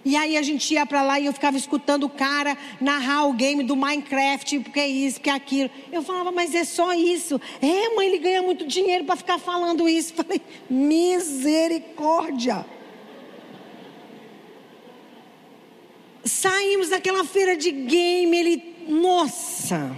E 0.05 0.17
aí 0.17 0.37
a 0.37 0.43
gente 0.43 0.75
ia 0.75 0.85
para 0.85 1.05
lá 1.05 1.21
e 1.21 1.27
eu 1.27 1.33
ficava 1.33 1.57
escutando 1.57 2.03
o 2.03 2.09
cara 2.09 2.59
narrar 2.81 3.27
o 3.27 3.33
game 3.33 3.63
do 3.63 3.77
Minecraft, 3.77 4.59
porque 4.59 4.81
é 4.81 4.89
isso, 4.89 5.19
porque 5.21 5.31
é 5.31 5.35
aquilo. 5.35 5.71
Eu 5.93 6.03
falava, 6.03 6.33
mas 6.33 6.53
é 6.53 6.65
só 6.65 6.93
isso. 6.93 7.41
É, 7.63 7.95
mãe, 7.95 8.09
ele 8.09 8.19
ganha 8.19 8.43
muito 8.43 8.67
dinheiro 8.67 9.05
para 9.05 9.15
ficar 9.15 9.39
falando 9.39 9.89
isso. 9.89 10.15
Falei, 10.19 10.43
misericórdia. 10.69 12.67
Saímos 16.25 16.89
daquela 16.89 17.25
feira 17.25 17.57
de 17.57 17.71
game, 17.71 18.37
ele, 18.37 18.75
nossa 18.89 19.95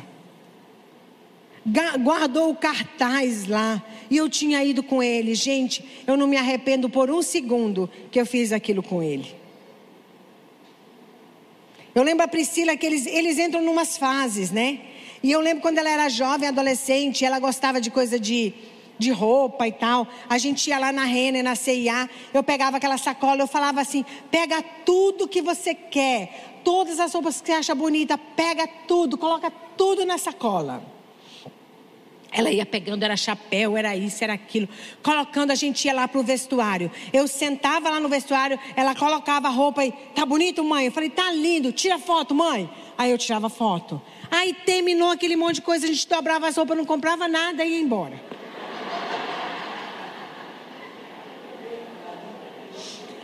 guardou 1.99 2.51
o 2.51 2.57
cartaz 2.57 3.47
lá. 3.47 3.83
E 4.11 4.17
eu 4.17 4.29
tinha 4.29 4.63
ido 4.63 4.83
com 4.83 5.03
ele. 5.03 5.35
Gente, 5.35 5.85
eu 6.07 6.17
não 6.17 6.29
me 6.29 6.37
arrependo 6.37 6.89
por 6.89 7.11
um 7.11 7.23
segundo 7.23 7.91
que 8.11 8.21
eu 8.21 8.27
fiz 8.27 8.53
aquilo 8.53 8.83
com 8.83 9.03
ele. 9.03 9.35
Eu 11.95 12.03
lembro 12.03 12.25
a 12.25 12.29
Priscila 12.29 12.77
que 12.77 12.87
eles, 12.87 13.07
eles 13.07 13.39
entram 13.39 13.63
numas 13.63 13.97
fases, 13.97 14.51
né? 14.51 14.81
E 15.23 15.33
eu 15.33 15.41
lembro 15.41 15.63
quando 15.63 15.79
ela 15.79 15.91
era 15.91 16.09
jovem, 16.09 16.49
adolescente, 16.49 17.25
ela 17.25 17.39
gostava 17.39 17.81
de 17.81 17.91
coisa 17.91 18.21
de, 18.21 18.53
de 18.99 19.11
roupa 19.11 19.67
e 19.67 19.73
tal. 19.73 20.07
A 20.29 20.37
gente 20.37 20.69
ia 20.69 20.79
lá 20.79 20.93
na 20.93 21.05
Renner, 21.05 21.43
na 21.43 21.55
CIA, 21.55 22.09
eu 22.35 22.43
pegava 22.43 22.77
aquela 22.77 22.99
sacola, 22.99 23.41
eu 23.41 23.47
falava 23.47 23.81
assim: 23.81 24.05
pega 24.31 24.63
tudo 24.85 25.27
que 25.27 25.41
você 25.41 25.75
quer, 25.75 26.61
todas 26.63 27.01
as 27.01 27.15
roupas 27.15 27.41
que 27.41 27.47
você 27.47 27.55
acha 27.55 27.75
bonita, 27.75 28.19
pega 28.19 28.69
tudo, 28.87 29.17
coloca 29.17 29.51
tudo 29.51 30.05
na 30.05 30.19
sacola. 30.19 30.96
Ela 32.33 32.51
ia 32.51 32.67
pegando, 32.67 33.03
era 33.03 33.17
chapéu, 33.17 33.77
era 33.77 33.97
isso, 33.97 34.23
era 34.23 34.35
aquilo. 34.35 34.69
Colocando, 35.03 35.53
a 35.53 35.55
gente 35.55 35.87
ia 35.87 35.95
lá 35.95 36.07
pro 36.07 36.23
vestuário. 36.23 36.91
Eu 37.13 37.27
sentava 37.27 37.89
lá 37.89 38.01
no 38.01 38.09
vestuário, 38.09 38.59
ela 38.75 38.95
colocava 38.95 39.49
a 39.49 39.51
roupa 39.51 39.85
e, 39.85 39.93
tá 40.15 40.27
bonito, 40.27 40.63
mãe? 40.65 40.87
Eu 40.87 40.93
falei, 40.93 41.09
tá 41.09 41.31
lindo, 41.33 41.73
tira 41.73 41.99
foto, 41.99 42.35
mãe. 42.35 42.69
Aí 42.99 43.11
eu 43.11 43.19
tirava 43.19 43.49
foto. 43.49 44.01
Aí 44.31 44.53
terminou 44.53 45.11
aquele 45.11 45.37
monte 45.37 45.57
de 45.57 45.63
coisa, 45.63 45.87
a 45.87 45.89
gente 45.89 46.07
dobrava 46.09 46.49
as 46.49 46.57
roupas, 46.57 46.77
não 46.77 46.85
comprava 46.85 47.29
nada 47.29 47.65
e 47.65 47.71
ia 47.71 47.81
embora. 47.81 48.21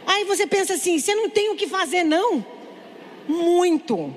Aí 0.07 0.25
você 0.25 0.47
pensa 0.47 0.75
assim, 0.75 0.99
você 0.99 1.15
não 1.15 1.29
tem 1.29 1.51
o 1.51 1.57
que 1.57 1.67
fazer, 1.67 2.05
não? 2.05 2.45
Muito. 3.27 4.15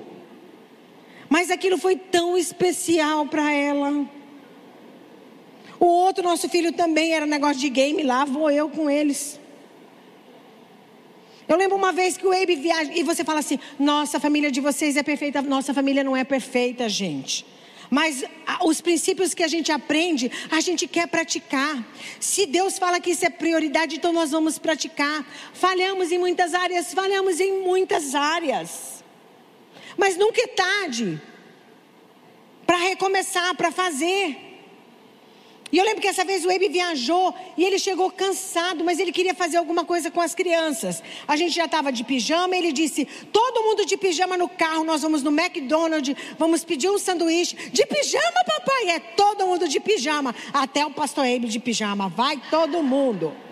Mas 1.28 1.50
aquilo 1.50 1.76
foi 1.78 1.96
tão 1.96 2.36
especial 2.36 3.26
para 3.26 3.52
ela. 3.52 4.06
O 5.78 5.86
outro 5.86 6.22
nosso 6.22 6.48
filho 6.48 6.72
também 6.72 7.12
era 7.12 7.26
negócio 7.26 7.60
de 7.60 7.68
game, 7.68 8.02
lá 8.02 8.24
vou 8.24 8.50
eu 8.50 8.68
com 8.68 8.88
eles. 8.88 9.38
Eu 11.48 11.56
lembro 11.56 11.76
uma 11.76 11.92
vez 11.92 12.16
que 12.16 12.26
o 12.26 12.32
Abe 12.32 12.56
viaja 12.56 12.92
e 12.94 13.02
você 13.02 13.22
fala 13.22 13.40
assim: 13.40 13.58
nossa, 13.78 14.16
a 14.16 14.20
família 14.20 14.50
de 14.50 14.60
vocês 14.60 14.96
é 14.96 15.02
perfeita, 15.02 15.40
nossa 15.42 15.72
família 15.72 16.02
não 16.02 16.16
é 16.16 16.24
perfeita, 16.24 16.88
gente. 16.88 17.46
Mas 17.88 18.24
os 18.64 18.80
princípios 18.80 19.32
que 19.32 19.44
a 19.44 19.48
gente 19.48 19.70
aprende, 19.70 20.30
a 20.50 20.60
gente 20.60 20.88
quer 20.88 21.06
praticar. 21.06 21.86
Se 22.18 22.44
Deus 22.46 22.78
fala 22.78 22.98
que 22.98 23.10
isso 23.10 23.24
é 23.24 23.30
prioridade, 23.30 23.96
então 23.96 24.12
nós 24.12 24.32
vamos 24.32 24.58
praticar. 24.58 25.24
Falhamos 25.52 26.10
em 26.10 26.18
muitas 26.18 26.52
áreas, 26.52 26.92
falhamos 26.92 27.38
em 27.38 27.62
muitas 27.62 28.14
áreas. 28.14 29.04
Mas 29.96 30.16
nunca 30.16 30.42
é 30.42 30.48
tarde 30.48 31.20
para 32.66 32.76
recomeçar, 32.76 33.54
para 33.54 33.70
fazer. 33.70 34.45
E 35.76 35.78
eu 35.78 35.84
lembro 35.84 36.00
que 36.00 36.08
essa 36.08 36.24
vez 36.24 36.42
o 36.42 36.50
Ebe 36.50 36.70
viajou 36.70 37.34
e 37.54 37.62
ele 37.62 37.78
chegou 37.78 38.10
cansado, 38.10 38.82
mas 38.82 38.98
ele 38.98 39.12
queria 39.12 39.34
fazer 39.34 39.58
alguma 39.58 39.84
coisa 39.84 40.10
com 40.10 40.22
as 40.22 40.34
crianças. 40.34 41.02
A 41.28 41.36
gente 41.36 41.54
já 41.54 41.66
estava 41.66 41.92
de 41.92 42.02
pijama, 42.02 42.56
ele 42.56 42.72
disse: 42.72 43.04
todo 43.30 43.62
mundo 43.62 43.84
de 43.84 43.94
pijama 43.94 44.38
no 44.38 44.48
carro, 44.48 44.84
nós 44.84 45.02
vamos 45.02 45.22
no 45.22 45.30
McDonald's, 45.30 46.16
vamos 46.38 46.64
pedir 46.64 46.88
um 46.88 46.96
sanduíche. 46.96 47.54
De 47.70 47.84
pijama, 47.84 48.42
papai? 48.46 48.88
É 48.88 48.98
todo 49.00 49.46
mundo 49.46 49.68
de 49.68 49.78
pijama. 49.78 50.34
Até 50.50 50.86
o 50.86 50.90
pastor 50.90 51.26
Ebe 51.26 51.46
de 51.46 51.60
pijama. 51.60 52.08
Vai 52.08 52.40
todo 52.50 52.82
mundo. 52.82 53.45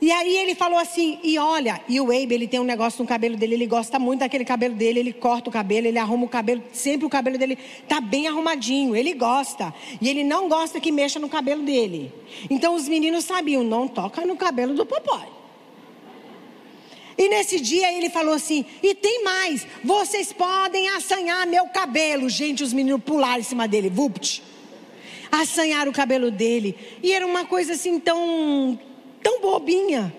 E 0.00 0.10
aí 0.10 0.34
ele 0.34 0.54
falou 0.54 0.78
assim, 0.78 1.18
e 1.22 1.38
olha, 1.38 1.78
e 1.86 2.00
o 2.00 2.04
Abe, 2.04 2.34
ele 2.34 2.48
tem 2.48 2.58
um 2.58 2.64
negócio 2.64 3.02
no 3.02 3.06
cabelo 3.06 3.36
dele, 3.36 3.54
ele 3.54 3.66
gosta 3.66 3.98
muito 3.98 4.20
daquele 4.20 4.46
cabelo 4.46 4.74
dele, 4.74 5.00
ele 5.00 5.12
corta 5.12 5.50
o 5.50 5.52
cabelo, 5.52 5.86
ele 5.86 5.98
arruma 5.98 6.24
o 6.24 6.28
cabelo, 6.28 6.62
sempre 6.72 7.06
o 7.06 7.10
cabelo 7.10 7.36
dele 7.36 7.58
tá 7.86 8.00
bem 8.00 8.26
arrumadinho, 8.26 8.96
ele 8.96 9.12
gosta. 9.12 9.74
E 10.00 10.08
ele 10.08 10.24
não 10.24 10.48
gosta 10.48 10.80
que 10.80 10.90
mexa 10.90 11.18
no 11.18 11.28
cabelo 11.28 11.62
dele. 11.62 12.10
Então 12.48 12.74
os 12.74 12.88
meninos 12.88 13.26
sabiam, 13.26 13.62
não 13.62 13.86
toca 13.86 14.24
no 14.24 14.36
cabelo 14.36 14.72
do 14.74 14.86
papai. 14.86 15.28
E 17.18 17.28
nesse 17.28 17.60
dia 17.60 17.92
ele 17.92 18.08
falou 18.08 18.32
assim: 18.32 18.64
e 18.82 18.94
tem 18.94 19.22
mais, 19.22 19.66
vocês 19.84 20.32
podem 20.32 20.88
assanhar 20.88 21.46
meu 21.46 21.66
cabelo. 21.66 22.30
Gente, 22.30 22.62
os 22.62 22.72
meninos 22.72 23.02
pularam 23.04 23.40
em 23.40 23.42
cima 23.42 23.68
dele, 23.68 23.90
vupt. 23.90 24.42
Assanhar 25.30 25.86
o 25.86 25.92
cabelo 25.92 26.30
dele. 26.30 26.74
E 27.02 27.12
era 27.12 27.26
uma 27.26 27.44
coisa 27.44 27.74
assim 27.74 28.00
tão 28.00 28.80
tão 29.22 29.40
bobinha, 29.40 30.14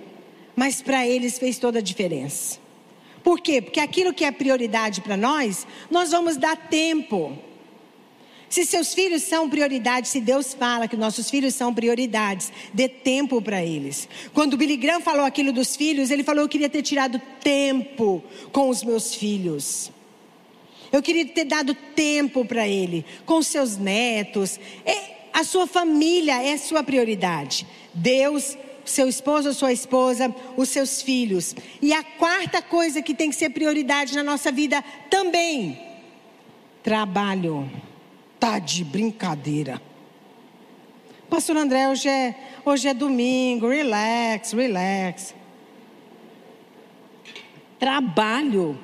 mas 0.55 0.81
para 0.81 1.07
eles 1.07 1.37
fez 1.37 1.57
toda 1.57 1.79
a 1.79 1.81
diferença. 1.81 2.59
Por 3.23 3.39
quê? 3.39 3.61
Porque 3.61 3.79
aquilo 3.79 4.13
que 4.13 4.25
é 4.25 4.31
prioridade 4.31 5.01
para 5.01 5.15
nós, 5.15 5.65
nós 5.89 6.11
vamos 6.11 6.37
dar 6.37 6.55
tempo. 6.55 7.37
Se 8.49 8.65
seus 8.65 8.93
filhos 8.93 9.23
são 9.23 9.49
prioridade, 9.49 10.09
se 10.09 10.19
Deus 10.19 10.53
fala 10.53 10.87
que 10.87 10.97
nossos 10.97 11.29
filhos 11.29 11.55
são 11.55 11.73
prioridades, 11.73 12.51
dê 12.73 12.89
tempo 12.89 13.41
para 13.41 13.63
eles. 13.63 14.09
Quando 14.33 14.57
Billy 14.57 14.75
Graham 14.75 14.99
falou 14.99 15.23
aquilo 15.23 15.53
dos 15.53 15.75
filhos, 15.75 16.11
ele 16.11 16.23
falou: 16.23 16.43
Eu 16.43 16.49
queria 16.49 16.69
ter 16.69 16.81
tirado 16.81 17.21
tempo 17.41 18.21
com 18.51 18.67
os 18.67 18.83
meus 18.83 19.15
filhos. 19.15 19.89
Eu 20.91 21.01
queria 21.01 21.25
ter 21.25 21.45
dado 21.45 21.73
tempo 21.73 22.43
para 22.43 22.67
ele, 22.67 23.05
com 23.25 23.41
seus 23.41 23.77
netos. 23.77 24.59
É, 24.85 25.11
a 25.31 25.45
sua 25.45 25.65
família 25.65 26.43
é 26.43 26.57
sua 26.57 26.83
prioridade. 26.83 27.65
Deus 27.93 28.57
seu 28.85 29.07
esposo 29.07 29.49
ou 29.49 29.53
sua 29.53 29.71
esposa, 29.71 30.33
os 30.57 30.69
seus 30.69 31.01
filhos. 31.01 31.55
E 31.81 31.93
a 31.93 32.03
quarta 32.03 32.61
coisa 32.61 33.01
que 33.01 33.13
tem 33.13 33.29
que 33.29 33.35
ser 33.35 33.49
prioridade 33.49 34.15
na 34.15 34.23
nossa 34.23 34.51
vida 34.51 34.83
também: 35.09 35.79
trabalho. 36.83 37.69
Tá 38.39 38.57
de 38.57 38.83
brincadeira. 38.83 39.79
Pastor 41.29 41.55
André, 41.55 41.87
hoje 41.87 42.09
é, 42.09 42.35
hoje 42.65 42.87
é 42.87 42.93
domingo, 42.93 43.69
relax, 43.69 44.51
relax. 44.51 45.35
Trabalho. 47.79 48.77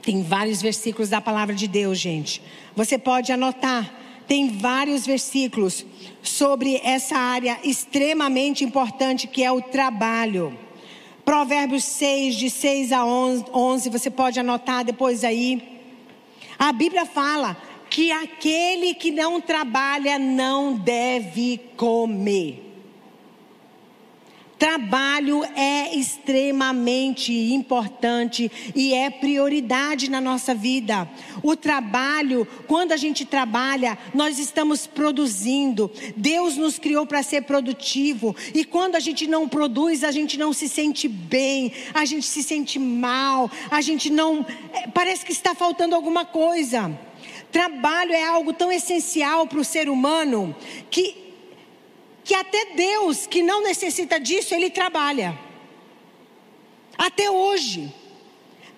Tem 0.00 0.22
vários 0.22 0.62
versículos 0.62 1.10
da 1.10 1.20
palavra 1.20 1.54
de 1.54 1.66
Deus, 1.66 1.98
gente. 1.98 2.40
Você 2.74 2.96
pode 2.96 3.32
anotar 3.32 3.97
tem 4.28 4.50
vários 4.50 5.06
versículos 5.06 5.84
sobre 6.22 6.76
essa 6.84 7.16
área 7.16 7.58
extremamente 7.64 8.62
importante 8.62 9.26
que 9.26 9.42
é 9.42 9.50
o 9.50 9.62
trabalho. 9.62 10.56
Provérbios 11.24 11.84
6, 11.84 12.36
de 12.36 12.50
6 12.50 12.92
a 12.92 13.04
11, 13.04 13.88
você 13.88 14.10
pode 14.10 14.38
anotar 14.38 14.84
depois 14.84 15.24
aí. 15.24 15.80
A 16.58 16.72
Bíblia 16.72 17.06
fala 17.06 17.56
que 17.88 18.12
aquele 18.12 18.94
que 18.94 19.10
não 19.10 19.40
trabalha 19.40 20.18
não 20.18 20.74
deve 20.74 21.58
comer. 21.76 22.67
Trabalho 24.58 25.44
é 25.54 25.94
extremamente 25.96 27.32
importante 27.32 28.50
e 28.74 28.92
é 28.92 29.08
prioridade 29.08 30.10
na 30.10 30.20
nossa 30.20 30.52
vida. 30.52 31.08
O 31.44 31.54
trabalho, 31.54 32.46
quando 32.66 32.90
a 32.90 32.96
gente 32.96 33.24
trabalha, 33.24 33.96
nós 34.12 34.38
estamos 34.40 34.84
produzindo. 34.84 35.88
Deus 36.16 36.56
nos 36.56 36.76
criou 36.76 37.06
para 37.06 37.22
ser 37.22 37.42
produtivo. 37.42 38.34
E 38.52 38.64
quando 38.64 38.96
a 38.96 39.00
gente 39.00 39.28
não 39.28 39.48
produz, 39.48 40.02
a 40.02 40.10
gente 40.10 40.36
não 40.36 40.52
se 40.52 40.68
sente 40.68 41.06
bem, 41.06 41.72
a 41.94 42.04
gente 42.04 42.26
se 42.26 42.42
sente 42.42 42.80
mal, 42.80 43.48
a 43.70 43.80
gente 43.80 44.10
não. 44.10 44.44
É, 44.72 44.88
parece 44.88 45.24
que 45.24 45.32
está 45.32 45.54
faltando 45.54 45.94
alguma 45.94 46.24
coisa. 46.24 46.90
Trabalho 47.52 48.12
é 48.12 48.24
algo 48.26 48.52
tão 48.52 48.72
essencial 48.72 49.46
para 49.46 49.60
o 49.60 49.64
ser 49.64 49.88
humano 49.88 50.54
que 50.90 51.27
que 52.28 52.34
até 52.34 52.74
Deus, 52.74 53.26
que 53.26 53.42
não 53.42 53.62
necessita 53.62 54.20
disso, 54.20 54.54
ele 54.54 54.68
trabalha. 54.68 55.38
Até 56.98 57.30
hoje. 57.30 57.90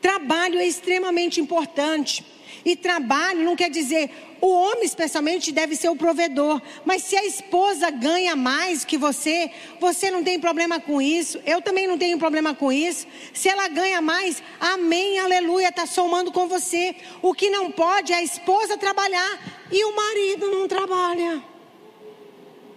Trabalho 0.00 0.60
é 0.60 0.66
extremamente 0.68 1.40
importante. 1.40 2.24
E 2.64 2.76
trabalho 2.76 3.42
não 3.42 3.56
quer 3.56 3.68
dizer, 3.68 4.08
o 4.40 4.46
homem 4.46 4.84
especialmente 4.84 5.50
deve 5.50 5.74
ser 5.74 5.88
o 5.88 5.96
provedor. 5.96 6.62
Mas 6.84 7.02
se 7.02 7.16
a 7.16 7.24
esposa 7.24 7.90
ganha 7.90 8.36
mais 8.36 8.84
que 8.84 8.96
você, 8.96 9.50
você 9.80 10.12
não 10.12 10.22
tem 10.22 10.38
problema 10.38 10.78
com 10.78 11.02
isso. 11.02 11.40
Eu 11.44 11.60
também 11.60 11.88
não 11.88 11.98
tenho 11.98 12.18
problema 12.18 12.54
com 12.54 12.70
isso. 12.70 13.04
Se 13.34 13.48
ela 13.48 13.66
ganha 13.66 14.00
mais, 14.00 14.40
amém, 14.60 15.18
aleluia, 15.18 15.70
está 15.70 15.86
somando 15.86 16.30
com 16.30 16.46
você. 16.46 16.94
O 17.20 17.34
que 17.34 17.50
não 17.50 17.72
pode 17.72 18.12
é 18.12 18.16
a 18.18 18.22
esposa 18.22 18.78
trabalhar 18.78 19.66
e 19.72 19.84
o 19.84 19.96
marido 19.96 20.48
não 20.52 20.68
trabalha. 20.68 21.49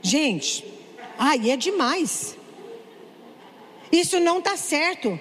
Gente, 0.03 0.65
aí 1.17 1.49
é 1.49 1.55
demais. 1.55 2.37
Isso 3.89 4.19
não 4.19 4.39
está 4.39 4.57
certo. 4.57 5.17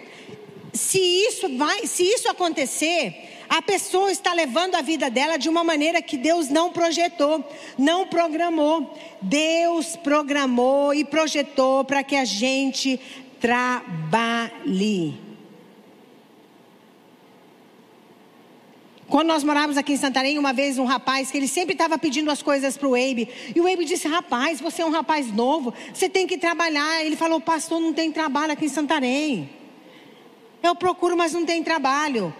Se 0.74 0.98
isso 0.98 1.56
vai, 1.56 1.86
se 1.86 2.02
isso 2.02 2.28
acontecer, 2.28 3.44
a 3.48 3.62
pessoa 3.62 4.10
está 4.10 4.32
levando 4.32 4.74
a 4.74 4.82
vida 4.82 5.08
dela 5.08 5.36
de 5.36 5.48
uma 5.48 5.62
maneira 5.62 6.02
que 6.02 6.16
Deus 6.16 6.48
não 6.48 6.72
projetou, 6.72 7.44
não 7.78 8.06
programou. 8.08 8.92
Deus 9.20 9.94
programou 9.94 10.92
e 10.92 11.04
projetou 11.04 11.84
para 11.84 12.02
que 12.02 12.16
a 12.16 12.24
gente 12.24 12.98
trabalhe. 13.40 15.31
Quando 19.12 19.28
nós 19.28 19.44
morávamos 19.44 19.76
aqui 19.76 19.92
em 19.92 19.96
Santarém, 19.98 20.38
uma 20.38 20.54
vez 20.54 20.78
um 20.78 20.86
rapaz 20.86 21.30
que 21.30 21.36
ele 21.36 21.46
sempre 21.46 21.74
estava 21.74 21.98
pedindo 21.98 22.30
as 22.30 22.42
coisas 22.42 22.78
para 22.78 22.88
o 22.88 22.94
Abe. 22.94 23.28
E 23.54 23.60
o 23.60 23.70
Abe 23.70 23.84
disse: 23.84 24.08
Rapaz, 24.08 24.58
você 24.58 24.80
é 24.80 24.86
um 24.86 24.90
rapaz 24.90 25.30
novo, 25.30 25.74
você 25.92 26.08
tem 26.08 26.26
que 26.26 26.38
trabalhar. 26.38 27.04
Ele 27.04 27.14
falou: 27.14 27.38
Pastor, 27.38 27.78
não 27.78 27.92
tem 27.92 28.10
trabalho 28.10 28.52
aqui 28.54 28.64
em 28.64 28.70
Santarém. 28.70 29.50
Eu 30.62 30.74
procuro, 30.74 31.14
mas 31.14 31.34
não 31.34 31.44
tem 31.44 31.62
trabalho. 31.62 32.34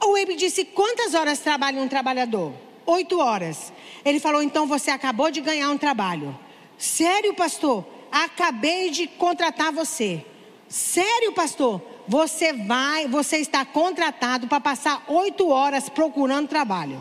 O 0.00 0.14
Abe 0.14 0.36
disse: 0.36 0.64
Quantas 0.64 1.12
horas 1.12 1.40
trabalha 1.40 1.82
um 1.82 1.88
trabalhador? 1.88 2.52
Oito 2.86 3.18
horas. 3.18 3.72
Ele 4.04 4.20
falou: 4.20 4.44
Então 4.44 4.68
você 4.68 4.92
acabou 4.92 5.28
de 5.28 5.40
ganhar 5.40 5.70
um 5.70 5.76
trabalho. 5.76 6.38
Sério, 6.78 7.34
pastor? 7.34 7.84
Acabei 8.12 8.90
de 8.90 9.08
contratar 9.08 9.72
você. 9.72 10.24
Sério, 10.68 11.32
pastor? 11.32 11.82
você 12.10 12.52
vai, 12.52 13.06
você 13.06 13.36
está 13.36 13.64
contratado 13.64 14.48
para 14.48 14.58
passar 14.58 15.04
oito 15.06 15.48
horas 15.48 15.88
procurando 15.88 16.48
trabalho. 16.48 17.00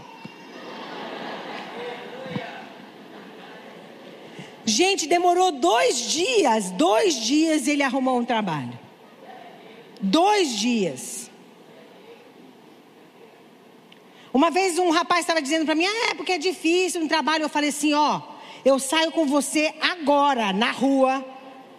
Gente, 4.63 5.07
demorou 5.07 5.51
dois 5.51 6.11
dias, 6.11 6.69
dois 6.69 7.15
dias 7.15 7.67
ele 7.67 7.81
arrumou 7.81 8.19
um 8.19 8.23
trabalho. 8.23 8.77
Dois 9.99 10.55
dias. 10.55 11.31
Uma 14.31 14.51
vez 14.51 14.77
um 14.77 14.91
rapaz 14.91 15.21
estava 15.21 15.41
dizendo 15.41 15.65
para 15.65 15.73
mim, 15.73 15.87
ah, 15.87 16.11
é 16.11 16.13
porque 16.13 16.33
é 16.33 16.37
difícil 16.37 17.01
um 17.01 17.07
trabalho. 17.07 17.45
Eu 17.45 17.49
falei 17.49 17.71
assim, 17.71 17.95
ó, 17.95 18.21
eu 18.63 18.77
saio 18.77 19.11
com 19.11 19.25
você 19.25 19.73
agora 19.81 20.53
na 20.53 20.69
rua 20.69 21.25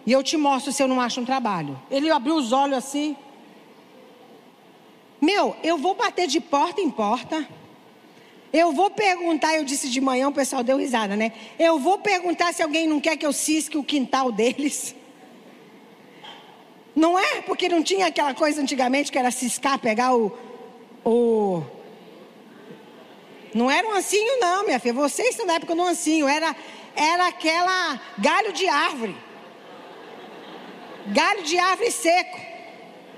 e 0.05 0.11
eu 0.11 0.23
te 0.23 0.35
mostro 0.37 0.71
se 0.71 0.81
eu 0.81 0.87
não 0.87 0.99
acho 0.99 1.21
um 1.21 1.25
trabalho. 1.25 1.79
Ele 1.89 2.09
abriu 2.09 2.35
os 2.35 2.51
olhos 2.51 2.77
assim. 2.77 3.15
Meu, 5.19 5.55
eu 5.63 5.77
vou 5.77 5.93
bater 5.93 6.27
de 6.27 6.39
porta 6.39 6.81
em 6.81 6.89
porta. 6.89 7.47
Eu 8.51 8.73
vou 8.73 8.89
perguntar, 8.89 9.55
eu 9.55 9.63
disse 9.63 9.87
de 9.89 10.01
manhã, 10.01 10.27
o 10.27 10.33
pessoal 10.33 10.63
deu 10.63 10.77
risada, 10.77 11.15
né? 11.15 11.31
Eu 11.57 11.79
vou 11.79 11.99
perguntar 11.99 12.53
se 12.53 12.61
alguém 12.61 12.87
não 12.87 12.99
quer 12.99 13.15
que 13.15 13.25
eu 13.25 13.31
cisque 13.31 13.77
o 13.77 13.83
quintal 13.83 14.31
deles. 14.31 14.95
Não 16.93 17.17
é? 17.17 17.41
Porque 17.41 17.69
não 17.69 17.81
tinha 17.81 18.07
aquela 18.07 18.33
coisa 18.33 18.61
antigamente 18.61 19.11
que 19.11 19.17
era 19.17 19.31
ciscar, 19.31 19.79
pegar 19.79 20.13
o. 20.13 20.37
o 21.05 21.63
não 23.53 23.69
era 23.69 23.87
um 23.87 23.93
ancinho, 23.93 24.39
não, 24.39 24.65
minha 24.65 24.79
filha. 24.79 24.93
Vocês 24.93 25.29
estão 25.29 25.45
na 25.45 25.53
época 25.53 25.75
do 25.75 25.81
ancinho. 25.81 26.27
Era, 26.27 26.53
era 26.95 27.27
aquela 27.27 27.99
galho 28.17 28.51
de 28.51 28.67
árvore. 28.67 29.15
Galho 31.07 31.43
de 31.43 31.57
árvore 31.57 31.91
seco. 31.91 32.39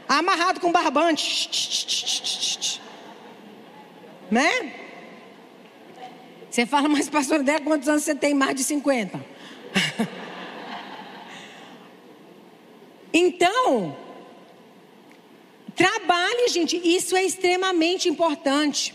Amarrado 0.08 0.60
com 0.60 0.72
barbante. 0.72 2.80
Né? 4.30 4.74
Você 6.50 6.66
fala, 6.66 6.88
mas 6.88 7.10
pastor 7.10 7.40
André, 7.40 7.60
quantos 7.60 7.90
anos 7.90 8.04
você 8.04 8.14
tem? 8.14 8.34
Mais 8.34 8.56
de 8.56 8.64
50. 8.64 9.20
então, 13.12 13.98
trabalhe, 15.76 16.48
gente. 16.50 16.80
Isso 16.84 17.16
é 17.16 17.24
extremamente 17.24 18.08
importante. 18.08 18.94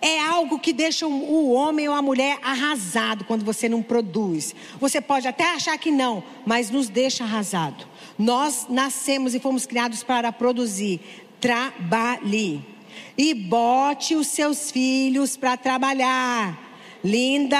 É 0.00 0.20
algo 0.20 0.58
que 0.58 0.72
deixa 0.72 1.06
o 1.06 1.52
homem 1.52 1.88
ou 1.88 1.94
a 1.94 2.02
mulher 2.02 2.38
arrasado 2.42 3.24
quando 3.24 3.44
você 3.44 3.68
não 3.68 3.82
produz. 3.82 4.54
Você 4.78 5.00
pode 5.00 5.26
até 5.26 5.54
achar 5.54 5.78
que 5.78 5.90
não, 5.90 6.22
mas 6.44 6.70
nos 6.70 6.88
deixa 6.88 7.24
arrasado. 7.24 7.86
Nós 8.18 8.66
nascemos 8.68 9.34
e 9.34 9.40
fomos 9.40 9.66
criados 9.66 10.02
para 10.02 10.32
produzir. 10.32 11.00
Trabalhe. 11.40 12.62
E 13.18 13.34
bote 13.34 14.14
os 14.14 14.28
seus 14.28 14.70
filhos 14.70 15.36
para 15.36 15.56
trabalhar. 15.56 16.58
Linda, 17.02 17.58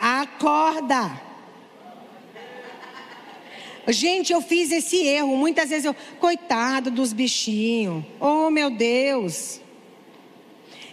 acorda. 0.00 1.20
Gente, 3.88 4.32
eu 4.32 4.40
fiz 4.40 4.70
esse 4.70 4.96
erro. 5.04 5.36
Muitas 5.36 5.70
vezes 5.70 5.84
eu, 5.84 5.96
coitado 6.20 6.90
dos 6.90 7.12
bichinhos. 7.12 8.04
Oh, 8.20 8.50
meu 8.50 8.70
Deus. 8.70 9.60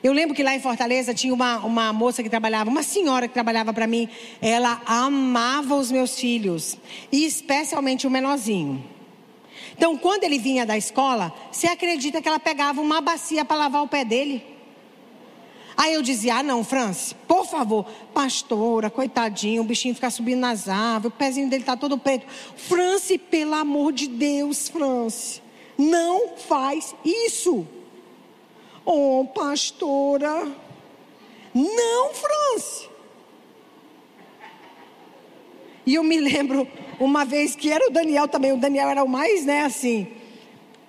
Eu 0.02 0.14
lembro 0.14 0.36
que 0.36 0.44
lá 0.44 0.56
em 0.56 0.60
Fortaleza 0.60 1.14
tinha 1.14 1.34
uma, 1.34 1.58
uma 1.60 1.92
moça 1.92 2.24
que 2.24 2.30
trabalhava, 2.30 2.70
uma 2.70 2.84
senhora 2.84 3.28
que 3.28 3.34
trabalhava 3.34 3.74
para 3.74 3.86
mim. 3.86 4.08
Ela 4.42 4.82
amava 4.86 5.76
os 5.76 5.92
meus 5.92 6.18
filhos, 6.18 6.78
e 7.12 7.26
especialmente 7.26 8.08
o 8.08 8.10
menorzinho. 8.10 8.84
Então, 9.76 9.98
quando 9.98 10.24
ele 10.24 10.38
vinha 10.38 10.66
da 10.66 10.78
escola, 10.78 11.34
você 11.52 11.68
acredita 11.68 12.22
que 12.22 12.28
ela 12.28 12.40
pegava 12.40 12.82
uma 12.82 13.02
bacia 13.02 13.46
para 13.46 13.58
lavar 13.58 13.84
o 13.84 13.88
pé 13.88 14.04
dele? 14.04 14.44
Aí 15.78 15.94
eu 15.94 16.02
dizia: 16.02 16.36
Ah, 16.36 16.44
não, 16.44 16.64
Franci, 16.64 17.16
por 17.26 17.46
favor, 17.46 17.86
pastora, 18.14 18.90
coitadinho, 18.90 19.62
o 19.62 19.66
bichinho 19.66 19.96
fica 19.96 20.10
subindo 20.10 20.42
nas 20.42 20.68
árvores, 20.68 21.16
o 21.16 21.18
pezinho 21.18 21.50
dele 21.50 21.62
está 21.64 21.78
todo 21.78 21.98
preto. 21.98 22.26
Franci, 22.58 23.18
pelo 23.18 23.54
amor 23.54 23.94
de 23.94 24.08
Deus, 24.08 24.68
Franci, 24.68 25.42
não 25.78 26.36
faz 26.36 26.94
isso. 27.06 27.66
Oh, 28.92 29.24
pastora. 29.36 30.52
Não, 31.54 32.12
Franci. 32.12 32.90
E 35.86 35.94
eu 35.94 36.04
me 36.04 36.20
lembro 36.20 36.68
uma 37.00 37.24
vez 37.24 37.56
que 37.56 37.72
era 37.72 37.88
o 37.88 37.92
Daniel 37.92 38.28
também, 38.28 38.52
o 38.52 38.58
Daniel 38.58 38.90
era 38.90 39.04
o 39.04 39.08
mais, 39.08 39.46
né, 39.46 39.62
assim. 39.62 40.08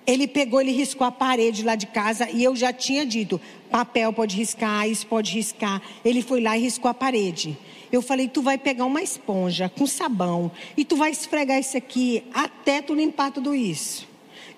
Ele 0.07 0.27
pegou, 0.27 0.59
ele 0.59 0.71
riscou 0.71 1.05
a 1.05 1.11
parede 1.11 1.61
lá 1.63 1.75
de 1.75 1.85
casa 1.85 2.27
e 2.27 2.43
eu 2.43 2.55
já 2.55 2.73
tinha 2.73 3.05
dito: 3.05 3.39
papel 3.69 4.11
pode 4.11 4.35
riscar, 4.35 4.89
isso 4.89 5.05
pode 5.05 5.31
riscar. 5.31 5.79
Ele 6.03 6.23
foi 6.23 6.41
lá 6.41 6.57
e 6.57 6.61
riscou 6.61 6.89
a 6.89 6.95
parede. 6.95 7.55
Eu 7.91 8.01
falei: 8.01 8.27
tu 8.27 8.41
vai 8.41 8.57
pegar 8.57 8.85
uma 8.85 9.03
esponja 9.03 9.69
com 9.69 9.85
sabão 9.85 10.51
e 10.75 10.83
tu 10.83 10.95
vai 10.95 11.11
esfregar 11.11 11.59
isso 11.59 11.77
aqui 11.77 12.23
até 12.33 12.81
tu 12.81 12.95
limpar 12.95 13.31
tudo 13.31 13.53
isso. 13.53 14.10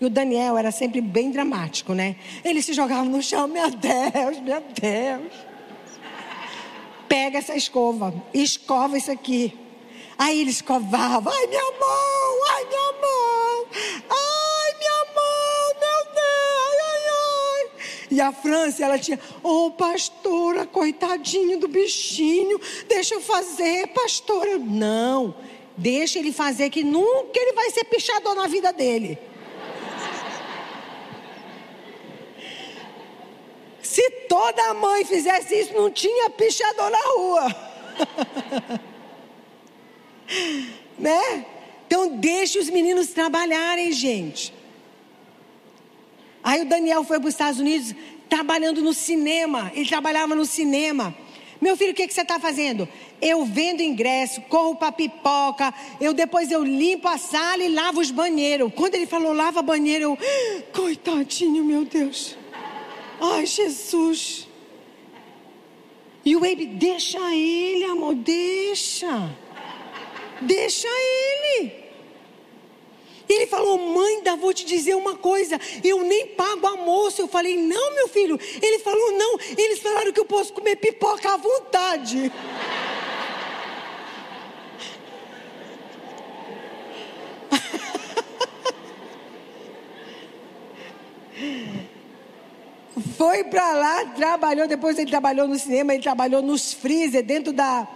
E 0.04 0.06
o 0.06 0.10
Daniel 0.10 0.58
era 0.58 0.70
sempre 0.70 1.00
bem 1.00 1.32
dramático, 1.32 1.94
né? 1.94 2.18
Ele 2.44 2.62
se 2.62 2.74
jogava 2.74 3.06
no 3.06 3.24
chão, 3.24 3.48
meu 3.48 3.70
Deus, 3.72 4.38
meu 4.42 4.60
Deus. 4.60 5.32
Pega 7.08 7.38
essa 7.38 7.56
escova, 7.56 8.14
escova 8.34 8.98
isso 8.98 9.10
aqui. 9.10 9.58
Aí 10.18 10.42
ele 10.42 10.50
escovava, 10.50 11.32
ai 11.32 11.48
minha 11.48 11.72
mão, 11.80 12.48
ai 12.50 12.66
minha 12.66 12.92
mão, 13.02 13.66
ai 14.10 14.76
minha 14.78 15.06
mão, 15.16 15.68
meu 15.80 16.06
Deus, 16.14 16.78
ai, 16.86 17.02
ai. 17.08 17.70
E 18.12 18.20
a 18.20 18.34
França, 18.34 18.84
ela 18.84 19.00
tinha, 19.00 19.18
ô 19.42 19.68
oh, 19.68 19.72
pastora, 19.72 20.68
coitadinho 20.68 21.62
do 21.62 21.70
bichinho, 21.70 22.60
deixa 22.90 23.16
eu 23.16 23.22
fazer, 23.22 23.88
pastora. 23.94 24.58
Não, 24.58 25.34
deixa 25.78 26.20
ele 26.20 26.34
fazer 26.34 26.70
que 26.70 26.84
nunca 26.84 27.40
ele 27.40 27.54
vai 27.54 27.70
ser 27.70 27.86
pichador 27.86 28.36
na 28.36 28.48
vida 28.48 28.74
dele. 28.74 29.18
Se 33.84 34.10
toda 34.30 34.74
mãe 34.74 35.04
fizesse 35.04 35.60
isso, 35.60 35.74
não 35.74 35.92
tinha 35.92 36.30
pichador 36.30 36.90
na 36.90 36.98
rua. 36.98 37.56
né? 40.98 41.46
Então 41.86 42.16
deixe 42.16 42.58
os 42.58 42.70
meninos 42.70 43.10
trabalharem, 43.10 43.92
gente. 43.92 44.54
Aí 46.42 46.62
o 46.62 46.66
Daniel 46.66 47.04
foi 47.04 47.20
para 47.20 47.28
os 47.28 47.34
Estados 47.34 47.60
Unidos 47.60 47.94
trabalhando 48.30 48.82
no 48.82 48.94
cinema. 48.94 49.70
Ele 49.76 49.88
trabalhava 49.88 50.34
no 50.34 50.46
cinema. 50.46 51.14
Meu 51.62 51.76
filho, 51.76 51.92
o 51.92 51.94
que, 51.94 52.08
que 52.08 52.14
você 52.14 52.22
está 52.22 52.40
fazendo? 52.40 52.88
Eu 53.22 53.46
vendo 53.46 53.82
ingresso, 53.82 54.42
corro 54.44 54.76
para 54.76 54.92
pipoca, 54.92 55.74
eu 56.00 56.14
depois 56.14 56.52
eu 56.52 56.64
limpo 56.64 57.08
a 57.08 57.18
sala 57.18 57.64
e 57.64 57.70
lavo 57.70 58.00
os 58.00 58.12
banheiros. 58.12 58.72
Quando 58.76 58.96
ele 58.96 59.06
falou 59.06 59.34
lava 59.34 59.62
banheiro, 59.62 60.04
eu, 60.04 60.18
coitadinho, 60.74 61.64
meu 61.64 61.86
Deus. 61.86 62.38
Ai, 63.26 63.46
Jesus. 63.46 64.50
E 66.26 66.36
o 66.36 66.40
Abe, 66.40 66.66
deixa 66.66 67.20
ele, 67.34 67.86
amor, 67.86 68.16
deixa. 68.16 69.30
Deixa 70.42 70.90
ele. 70.90 71.84
Ele 73.30 73.48
falou, 73.48 73.78
mãe, 73.78 74.18
ainda 74.18 74.36
vou 74.36 74.54
te 74.54 74.66
dizer 74.66 74.96
uma 74.96 75.16
coisa, 75.16 75.58
eu 75.82 76.04
nem 76.04 76.28
pago 76.28 76.68
almoço. 76.68 77.22
Eu 77.22 77.28
falei, 77.30 77.56
não, 77.56 77.96
meu 77.96 78.10
filho. 78.10 78.38
Ele 78.62 78.80
falou, 78.80 79.12
não, 79.14 79.40
eles 79.58 79.80
falaram 79.80 80.12
que 80.12 80.20
eu 80.20 80.26
posso 80.26 80.52
comer 80.52 80.76
pipoca 80.76 81.34
à 81.34 81.38
vontade. 81.38 82.30
Foi 93.24 93.42
para 93.42 93.72
lá, 93.72 94.06
trabalhou, 94.08 94.68
depois 94.68 95.00
ele 95.00 95.10
trabalhou 95.10 95.48
no 95.48 95.58
cinema, 95.58 95.94
ele 95.94 96.04
trabalhou 96.04 96.42
nos 96.42 96.74
freezer, 96.74 97.24
dentro 97.24 97.54
da, 97.54 97.88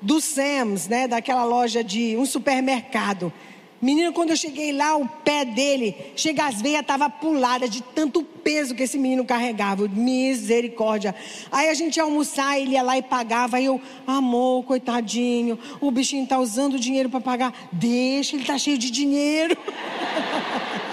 do 0.00 0.22
Sam's, 0.22 0.88
né, 0.88 1.06
daquela 1.06 1.44
loja 1.44 1.84
de 1.84 2.16
um 2.16 2.24
supermercado. 2.24 3.30
Menino, 3.78 4.10
quando 4.14 4.30
eu 4.30 4.36
cheguei 4.36 4.72
lá, 4.72 4.96
o 4.96 5.06
pé 5.06 5.44
dele, 5.44 5.94
chega 6.16 6.46
as 6.46 6.62
veias, 6.62 6.80
estava 6.80 7.10
pulada 7.10 7.68
de 7.68 7.82
tanto 7.82 8.22
peso 8.22 8.74
que 8.74 8.84
esse 8.84 8.96
menino 8.96 9.22
carregava. 9.22 9.86
Misericórdia. 9.86 11.14
Aí 11.52 11.68
a 11.68 11.74
gente 11.74 11.98
ia 11.98 12.02
almoçar, 12.02 12.58
ele 12.58 12.70
ia 12.70 12.82
lá 12.82 12.96
e 12.96 13.02
pagava. 13.02 13.58
Aí 13.58 13.66
eu, 13.66 13.78
amor, 14.06 14.64
coitadinho, 14.64 15.58
o 15.78 15.90
bichinho 15.90 16.24
está 16.24 16.38
usando 16.38 16.74
o 16.74 16.80
dinheiro 16.80 17.10
para 17.10 17.20
pagar. 17.20 17.68
Deixa, 17.70 18.34
ele 18.34 18.44
está 18.44 18.56
cheio 18.56 18.78
de 18.78 18.90
dinheiro. 18.90 19.54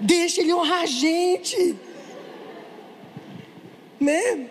Deixa 0.00 0.40
ele 0.40 0.52
honrar 0.54 0.82
a 0.82 0.86
gente. 0.86 1.76
Né? 4.00 4.46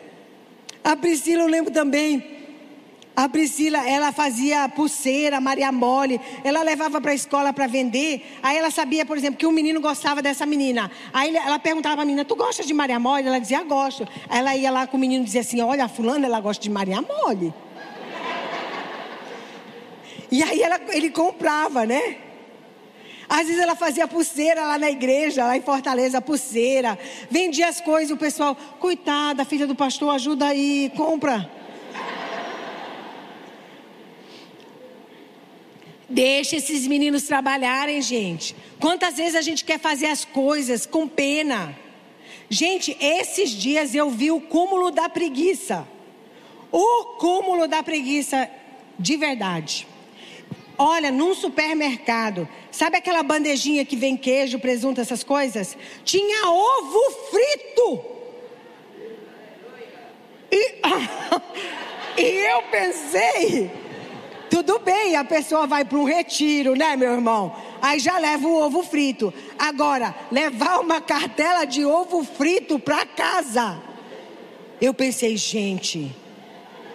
A 0.84 0.96
Priscila, 0.96 1.44
eu 1.44 1.48
lembro 1.48 1.72
também. 1.72 2.38
A 3.16 3.28
Priscila, 3.28 3.80
ela 3.90 4.12
fazia 4.12 4.70
pulseira, 4.70 5.42
Maria 5.42 5.72
Mole, 5.72 6.22
ela 6.44 6.62
levava 6.62 7.02
para 7.02 7.12
a 7.12 7.16
escola 7.16 7.52
para 7.52 7.66
vender. 7.66 8.24
Aí 8.44 8.56
ela 8.56 8.70
sabia, 8.70 9.04
por 9.08 9.18
exemplo, 9.18 9.40
que 9.40 9.48
um 9.48 9.52
menino 9.52 9.82
gostava 9.82 10.22
dessa 10.22 10.46
menina. 10.46 10.92
Aí 11.12 11.36
ela 11.36 11.58
perguntava 11.58 11.96
para 11.96 12.04
a 12.04 12.06
menina: 12.06 12.24
Tu 12.24 12.36
gosta 12.36 12.64
de 12.64 12.74
Maria 12.76 13.00
Mole? 13.00 13.28
Ela 13.28 13.40
dizia: 13.40 13.64
Gosto. 13.64 14.08
Aí 14.30 14.38
ela 14.40 14.56
ia 14.56 14.70
lá 14.70 14.86
com 14.86 14.98
o 14.98 15.00
menino 15.00 15.24
e 15.24 15.26
dizia 15.26 15.42
assim: 15.42 15.60
Olha, 15.62 15.86
a 15.86 15.88
fulana, 15.88 16.28
ela 16.28 16.40
gosta 16.40 16.62
de 16.62 16.70
Maria 16.70 17.02
Mole. 17.02 17.52
E 20.30 20.44
aí 20.44 20.62
ela, 20.62 20.80
ele 20.90 21.10
comprava, 21.10 21.88
né? 21.88 22.18
Às 23.30 23.48
vezes 23.48 23.62
ela 23.62 23.76
fazia 23.76 24.08
pulseira 24.08 24.66
lá 24.66 24.78
na 24.78 24.90
igreja, 24.90 25.46
lá 25.46 25.58
em 25.58 25.62
Fortaleza, 25.62 26.22
pulseira. 26.22 26.98
Vendia 27.30 27.68
as 27.68 27.82
coisas, 27.82 28.12
o 28.12 28.18
pessoal, 28.18 28.56
coitada, 28.80 29.44
filha 29.44 29.68
do 29.68 29.76
pastor, 29.76 30.16
ajuda 30.16 30.48
aí, 30.48 30.92
compra. 30.96 31.50
Deixa 36.10 36.56
esses 36.56 36.88
meninos 36.88 37.24
trabalharem, 37.24 38.02
gente. 38.02 38.56
Quantas 38.80 39.18
vezes 39.18 39.36
a 39.36 39.42
gente 39.42 39.66
quer 39.66 39.78
fazer 39.78 40.06
as 40.06 40.24
coisas 40.24 40.86
com 40.86 41.06
pena? 41.06 41.78
Gente, 42.50 42.96
esses 43.02 43.50
dias 43.50 43.94
eu 43.94 44.10
vi 44.10 44.32
o 44.32 44.40
cúmulo 44.40 44.90
da 44.90 45.10
preguiça. 45.10 45.86
O 46.72 47.18
cúmulo 47.18 47.68
da 47.68 47.84
preguiça 47.84 48.50
de 48.98 49.18
verdade. 49.18 49.86
Olha, 50.78 51.12
num 51.12 51.34
supermercado, 51.34 52.48
sabe 52.72 52.98
aquela 52.98 53.24
bandejinha 53.24 53.84
que 53.84 53.96
vem 53.96 54.16
queijo, 54.16 54.60
presunto, 54.60 55.02
essas 55.02 55.24
coisas? 55.24 55.76
Tinha 56.04 56.50
ovo 56.50 57.12
frito. 57.32 58.06
E, 60.52 60.76
e 62.22 62.24
eu 62.52 62.62
pensei, 62.64 63.72
tudo 64.52 64.78
bem, 64.80 65.16
a 65.16 65.24
pessoa 65.24 65.66
vai 65.66 65.84
para 65.84 65.98
um 65.98 66.04
retiro, 66.04 66.76
né, 66.76 66.96
meu 66.96 67.12
irmão? 67.12 67.56
Aí 67.82 68.00
já 68.00 68.20
leva 68.20 68.48
o 68.48 68.62
ovo 68.64 68.84
frito. 68.84 69.34
Agora, 69.58 70.16
levar 70.32 70.80
uma 70.80 71.02
cartela 71.02 71.66
de 71.66 71.84
ovo 71.84 72.24
frito 72.24 72.78
para 72.78 73.06
casa. 73.06 73.82
Eu 74.80 74.94
pensei, 74.94 75.36
gente, 75.38 76.16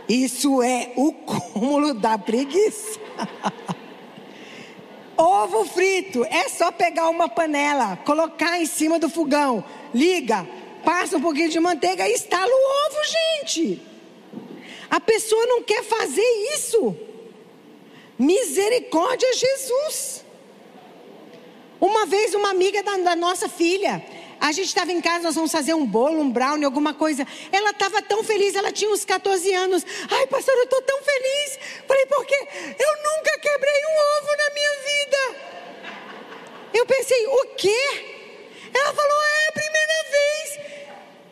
isso 0.08 0.62
é 0.62 0.92
o 0.94 1.12
cúmulo 1.26 1.94
da 1.94 2.16
preguiça. 2.16 3.01
Ovo 5.16 5.64
frito, 5.64 6.24
é 6.24 6.48
só 6.48 6.72
pegar 6.72 7.08
uma 7.08 7.28
panela, 7.28 7.96
colocar 8.04 8.58
em 8.58 8.66
cima 8.66 8.98
do 8.98 9.08
fogão, 9.08 9.64
liga, 9.94 10.44
passa 10.84 11.16
um 11.16 11.20
pouquinho 11.20 11.48
de 11.48 11.60
manteiga 11.60 12.08
e 12.08 12.12
estala 12.12 12.50
o 12.50 12.86
ovo, 12.86 12.98
gente. 13.04 13.80
A 14.90 14.98
pessoa 15.00 15.46
não 15.46 15.62
quer 15.62 15.84
fazer 15.84 16.26
isso. 16.54 16.96
Misericórdia, 18.18 19.32
Jesus. 19.32 20.24
Uma 21.80 22.04
vez, 22.06 22.34
uma 22.34 22.50
amiga 22.50 22.82
da, 22.82 22.96
da 22.98 23.16
nossa 23.16 23.48
filha, 23.48 24.04
a 24.42 24.50
gente 24.50 24.66
estava 24.66 24.90
em 24.90 25.00
casa, 25.00 25.22
nós 25.22 25.36
vamos 25.36 25.52
fazer 25.52 25.72
um 25.72 25.86
bolo, 25.86 26.20
um 26.20 26.28
brownie, 26.28 26.64
alguma 26.64 26.92
coisa. 26.92 27.24
Ela 27.52 27.70
estava 27.70 28.02
tão 28.02 28.24
feliz, 28.24 28.56
ela 28.56 28.72
tinha 28.72 28.90
uns 28.90 29.04
14 29.04 29.54
anos. 29.54 29.86
Ai, 30.10 30.26
pastor, 30.26 30.52
eu 30.56 30.64
estou 30.64 30.82
tão 30.82 31.00
feliz. 31.00 31.60
Falei, 31.86 32.06
por 32.06 32.26
quê? 32.26 32.48
Eu 32.76 32.92
nunca 33.04 33.38
quebrei 33.38 33.82
um 33.86 34.18
ovo 34.18 34.36
na 34.36 34.50
minha 34.52 34.70
vida. 34.90 35.36
Eu 36.74 36.84
pensei, 36.84 37.24
o 37.24 37.46
quê? 37.56 38.04
Ela 38.74 38.92
falou, 38.92 39.22
é 39.22 39.48
a 39.48 39.52
primeira 39.52 40.04
vez. 40.10 40.60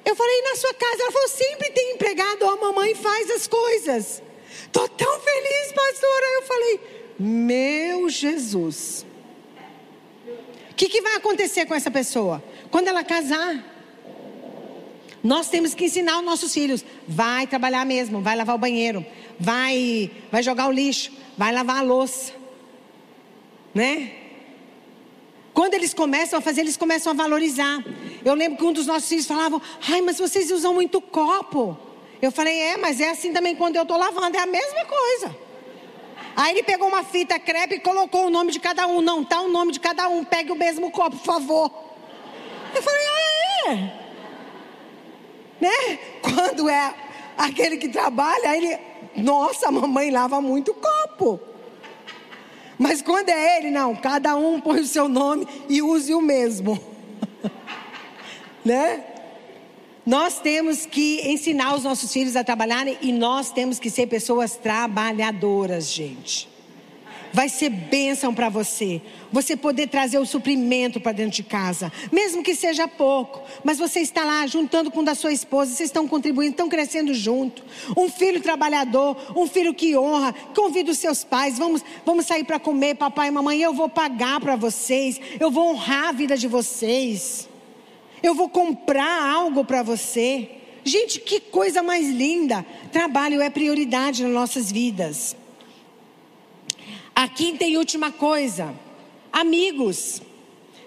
Eu 0.04 0.14
falei, 0.14 0.42
na 0.42 0.54
sua 0.54 0.74
casa? 0.74 1.02
Ela 1.02 1.10
falou, 1.10 1.28
sempre 1.28 1.70
tem 1.70 1.94
empregado, 1.94 2.48
a 2.48 2.56
mamãe 2.56 2.94
faz 2.94 3.28
as 3.32 3.48
coisas. 3.48 4.22
Estou 4.66 4.88
tão 4.88 5.20
feliz, 5.20 5.72
pastora. 5.72 6.26
Eu 6.34 6.42
falei, 6.42 6.80
meu 7.18 8.08
Jesus. 8.08 9.04
Que, 10.80 10.88
que 10.88 11.02
vai 11.02 11.16
acontecer 11.16 11.66
com 11.66 11.74
essa 11.74 11.90
pessoa? 11.90 12.42
Quando 12.70 12.88
ela 12.88 13.04
casar, 13.04 13.62
nós 15.22 15.50
temos 15.50 15.74
que 15.74 15.84
ensinar 15.84 16.18
os 16.20 16.24
nossos 16.24 16.54
filhos. 16.54 16.82
Vai 17.06 17.46
trabalhar 17.46 17.84
mesmo, 17.84 18.22
vai 18.22 18.34
lavar 18.34 18.56
o 18.56 18.58
banheiro, 18.58 19.04
vai, 19.38 20.10
vai 20.32 20.42
jogar 20.42 20.68
o 20.68 20.72
lixo, 20.72 21.12
vai 21.36 21.52
lavar 21.52 21.80
a 21.80 21.82
louça. 21.82 22.32
Né? 23.74 24.10
Quando 25.52 25.74
eles 25.74 25.92
começam 25.92 26.38
a 26.38 26.40
fazer, 26.40 26.62
eles 26.62 26.78
começam 26.78 27.12
a 27.12 27.14
valorizar. 27.14 27.84
Eu 28.24 28.32
lembro 28.32 28.56
que 28.56 28.64
um 28.64 28.72
dos 28.72 28.86
nossos 28.86 29.06
filhos 29.06 29.26
falavam: 29.26 29.60
Ai, 29.86 30.00
mas 30.00 30.18
vocês 30.18 30.50
usam 30.50 30.72
muito 30.72 30.98
copo. 30.98 31.76
Eu 32.22 32.32
falei: 32.32 32.58
É, 32.58 32.78
mas 32.78 33.02
é 33.02 33.10
assim 33.10 33.34
também 33.34 33.54
quando 33.54 33.76
eu 33.76 33.82
estou 33.82 33.98
lavando, 33.98 34.34
é 34.34 34.40
a 34.40 34.46
mesma 34.46 34.86
coisa. 34.86 35.49
Aí 36.36 36.52
ele 36.52 36.62
pegou 36.62 36.88
uma 36.88 37.02
fita 37.02 37.38
crepe 37.38 37.76
e 37.76 37.80
colocou 37.80 38.26
o 38.26 38.30
nome 38.30 38.52
de 38.52 38.60
cada 38.60 38.86
um. 38.86 39.00
Não, 39.00 39.24
tá 39.24 39.40
o 39.40 39.48
nome 39.48 39.72
de 39.72 39.80
cada 39.80 40.08
um. 40.08 40.24
Pegue 40.24 40.52
o 40.52 40.56
mesmo 40.56 40.90
copo, 40.90 41.16
por 41.16 41.24
favor. 41.24 41.72
Eu 42.74 42.82
falei, 42.82 43.02
ah, 43.06 43.70
é? 43.70 44.00
Né? 45.60 45.98
Quando 46.22 46.68
é 46.68 46.94
aquele 47.36 47.76
que 47.76 47.88
trabalha, 47.88 48.56
ele, 48.56 48.78
nossa, 49.16 49.68
a 49.68 49.72
mamãe 49.72 50.10
lava 50.10 50.40
muito 50.40 50.72
copo. 50.74 51.40
Mas 52.78 53.02
quando 53.02 53.28
é 53.28 53.58
ele, 53.58 53.70
não, 53.70 53.94
cada 53.94 54.36
um 54.36 54.60
põe 54.60 54.80
o 54.80 54.86
seu 54.86 55.08
nome 55.08 55.46
e 55.68 55.82
use 55.82 56.14
o 56.14 56.22
mesmo. 56.22 56.80
né? 58.64 59.04
Nós 60.10 60.40
temos 60.40 60.86
que 60.86 61.20
ensinar 61.24 61.72
os 61.72 61.84
nossos 61.84 62.12
filhos 62.12 62.34
a 62.34 62.42
trabalharem 62.42 62.98
e 63.00 63.12
nós 63.12 63.52
temos 63.52 63.78
que 63.78 63.88
ser 63.88 64.08
pessoas 64.08 64.56
trabalhadoras, 64.56 65.86
gente 65.86 66.48
vai 67.32 67.48
ser 67.48 67.70
bênção 67.70 68.34
para 68.34 68.48
você. 68.48 69.00
Você 69.30 69.56
poder 69.56 69.86
trazer 69.86 70.18
o 70.18 70.26
suprimento 70.26 71.00
para 71.00 71.12
dentro 71.12 71.36
de 71.36 71.44
casa, 71.44 71.92
mesmo 72.10 72.42
que 72.42 72.56
seja 72.56 72.88
pouco, 72.88 73.40
mas 73.62 73.78
você 73.78 74.00
está 74.00 74.24
lá 74.24 74.44
juntando 74.48 74.90
com 74.90 74.98
o 74.98 75.04
da 75.04 75.14
sua 75.14 75.32
esposa, 75.32 75.70
vocês 75.70 75.90
estão 75.90 76.08
contribuindo, 76.08 76.54
estão 76.54 76.68
crescendo 76.68 77.14
junto. 77.14 77.62
Um 77.96 78.10
filho 78.10 78.40
trabalhador, 78.40 79.16
um 79.36 79.46
filho 79.46 79.72
que 79.72 79.96
honra, 79.96 80.34
convida 80.56 80.90
os 80.90 80.98
seus 80.98 81.22
pais, 81.22 81.56
vamos, 81.56 81.84
vamos 82.04 82.26
sair 82.26 82.42
para 82.42 82.58
comer, 82.58 82.96
papai 82.96 83.28
e 83.28 83.30
mamãe, 83.30 83.62
eu 83.62 83.72
vou 83.72 83.88
pagar 83.88 84.40
para 84.40 84.56
vocês, 84.56 85.20
eu 85.38 85.52
vou 85.52 85.70
honrar 85.70 86.08
a 86.08 86.12
vida 86.12 86.36
de 86.36 86.48
vocês. 86.48 87.49
Eu 88.22 88.34
vou 88.34 88.48
comprar 88.48 89.32
algo 89.32 89.64
para 89.64 89.82
você. 89.82 90.50
Gente, 90.84 91.20
que 91.20 91.40
coisa 91.40 91.82
mais 91.82 92.08
linda! 92.08 92.64
Trabalho 92.92 93.40
é 93.40 93.48
prioridade 93.48 94.22
nas 94.22 94.32
nossas 94.32 94.70
vidas. 94.70 95.36
A 97.14 97.28
quinta 97.28 97.64
e 97.64 97.76
última 97.76 98.10
coisa: 98.10 98.74
amigos. 99.32 100.22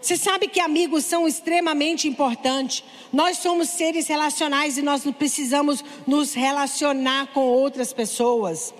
Você 0.01 0.17
sabe 0.17 0.49
que 0.49 0.59
amigos 0.59 1.05
são 1.05 1.25
extremamente 1.25 2.09
importantes. 2.09 2.83
Nós 3.11 3.37
somos 3.37 3.69
seres 3.69 4.05
relacionais 4.07 4.77
e 4.77 4.81
nós 4.81 5.05
precisamos 5.17 5.83
nos 6.05 6.33
relacionar 6.33 7.27
com 7.27 7.39
outras 7.39 7.93
pessoas. 7.93 8.73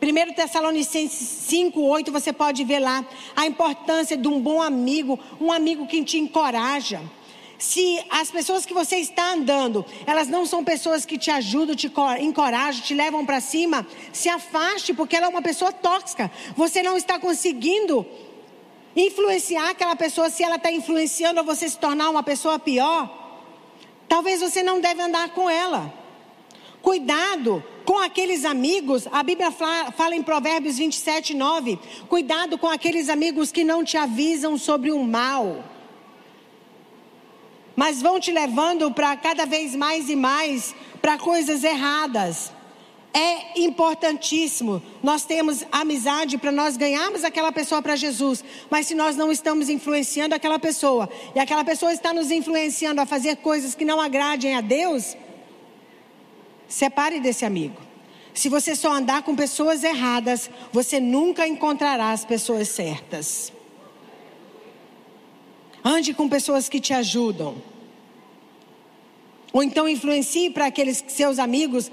1 0.00 0.34
Tessalonicenses 0.34 1.18
5, 1.18 1.80
8, 1.80 2.12
você 2.12 2.32
pode 2.32 2.62
ver 2.62 2.78
lá 2.78 3.04
a 3.34 3.44
importância 3.44 4.16
de 4.16 4.28
um 4.28 4.40
bom 4.40 4.62
amigo, 4.62 5.18
um 5.40 5.50
amigo 5.50 5.88
que 5.88 6.04
te 6.04 6.16
encoraja 6.16 7.02
se 7.58 8.00
as 8.08 8.30
pessoas 8.30 8.64
que 8.64 8.72
você 8.72 8.96
está 8.96 9.32
andando, 9.32 9.84
elas 10.06 10.28
não 10.28 10.46
são 10.46 10.62
pessoas 10.62 11.04
que 11.04 11.18
te 11.18 11.28
ajudam, 11.28 11.74
te 11.74 11.90
encorajam, 12.20 12.82
te 12.82 12.94
levam 12.94 13.26
para 13.26 13.40
cima, 13.40 13.84
se 14.12 14.28
afaste, 14.28 14.94
porque 14.94 15.16
ela 15.16 15.26
é 15.26 15.28
uma 15.28 15.42
pessoa 15.42 15.72
tóxica. 15.72 16.30
Você 16.56 16.84
não 16.84 16.96
está 16.96 17.18
conseguindo 17.18 18.06
influenciar 18.94 19.70
aquela 19.70 19.96
pessoa, 19.96 20.30
se 20.30 20.44
ela 20.44 20.54
está 20.54 20.70
influenciando 20.70 21.42
você 21.42 21.68
se 21.68 21.76
tornar 21.76 22.08
uma 22.10 22.22
pessoa 22.22 22.60
pior, 22.60 23.12
talvez 24.08 24.40
você 24.40 24.62
não 24.62 24.80
deve 24.80 25.02
andar 25.02 25.30
com 25.30 25.50
ela. 25.50 25.92
Cuidado 26.80 27.62
com 27.84 27.98
aqueles 27.98 28.44
amigos, 28.44 29.08
a 29.10 29.22
Bíblia 29.24 29.50
fala, 29.50 29.90
fala 29.90 30.14
em 30.14 30.22
Provérbios 30.22 30.78
27, 30.78 31.34
9: 31.34 31.76
cuidado 32.08 32.56
com 32.56 32.68
aqueles 32.68 33.08
amigos 33.08 33.50
que 33.50 33.64
não 33.64 33.82
te 33.82 33.96
avisam 33.96 34.56
sobre 34.56 34.92
o 34.92 35.02
mal 35.02 35.64
mas 37.78 38.02
vão 38.02 38.18
te 38.18 38.32
levando 38.32 38.90
para 38.90 39.16
cada 39.16 39.46
vez 39.46 39.72
mais 39.76 40.10
e 40.10 40.16
mais 40.16 40.74
para 41.00 41.16
coisas 41.16 41.62
erradas. 41.62 42.50
É 43.14 43.60
importantíssimo. 43.60 44.82
Nós 45.00 45.24
temos 45.24 45.64
amizade 45.70 46.36
para 46.38 46.50
nós 46.50 46.76
ganharmos 46.76 47.22
aquela 47.22 47.52
pessoa 47.52 47.80
para 47.80 47.94
Jesus. 47.94 48.42
Mas 48.68 48.88
se 48.88 48.96
nós 48.96 49.14
não 49.14 49.30
estamos 49.30 49.68
influenciando 49.68 50.34
aquela 50.34 50.58
pessoa, 50.58 51.08
e 51.36 51.38
aquela 51.38 51.62
pessoa 51.62 51.92
está 51.92 52.12
nos 52.12 52.32
influenciando 52.32 53.00
a 53.00 53.06
fazer 53.06 53.36
coisas 53.36 53.76
que 53.76 53.84
não 53.84 54.00
agradem 54.00 54.56
a 54.56 54.60
Deus, 54.60 55.16
separe 56.66 57.20
desse 57.20 57.44
amigo. 57.44 57.80
Se 58.34 58.48
você 58.48 58.74
só 58.74 58.90
andar 58.90 59.22
com 59.22 59.36
pessoas 59.36 59.84
erradas, 59.84 60.50
você 60.72 60.98
nunca 60.98 61.46
encontrará 61.46 62.10
as 62.10 62.24
pessoas 62.24 62.66
certas. 62.70 63.52
Ande 65.88 66.12
com 66.12 66.28
pessoas 66.28 66.68
que 66.68 66.80
te 66.80 66.92
ajudam. 66.92 67.56
Ou 69.54 69.62
então 69.62 69.88
influencie 69.88 70.50
para 70.50 70.66
aqueles 70.66 71.02
seus 71.08 71.38
amigos 71.38 71.90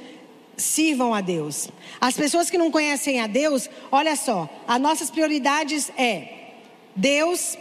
sirvam 0.58 1.14
a 1.14 1.22
Deus. 1.22 1.70
As 2.02 2.14
pessoas 2.14 2.50
que 2.50 2.58
não 2.58 2.70
conhecem 2.70 3.22
a 3.22 3.28
Deus, 3.28 3.70
olha 3.90 4.18
só, 4.18 4.50
as 4.68 4.82
nossas 4.82 5.10
prioridades 5.10 5.90
é 5.98 6.50
Deus, 6.94 7.58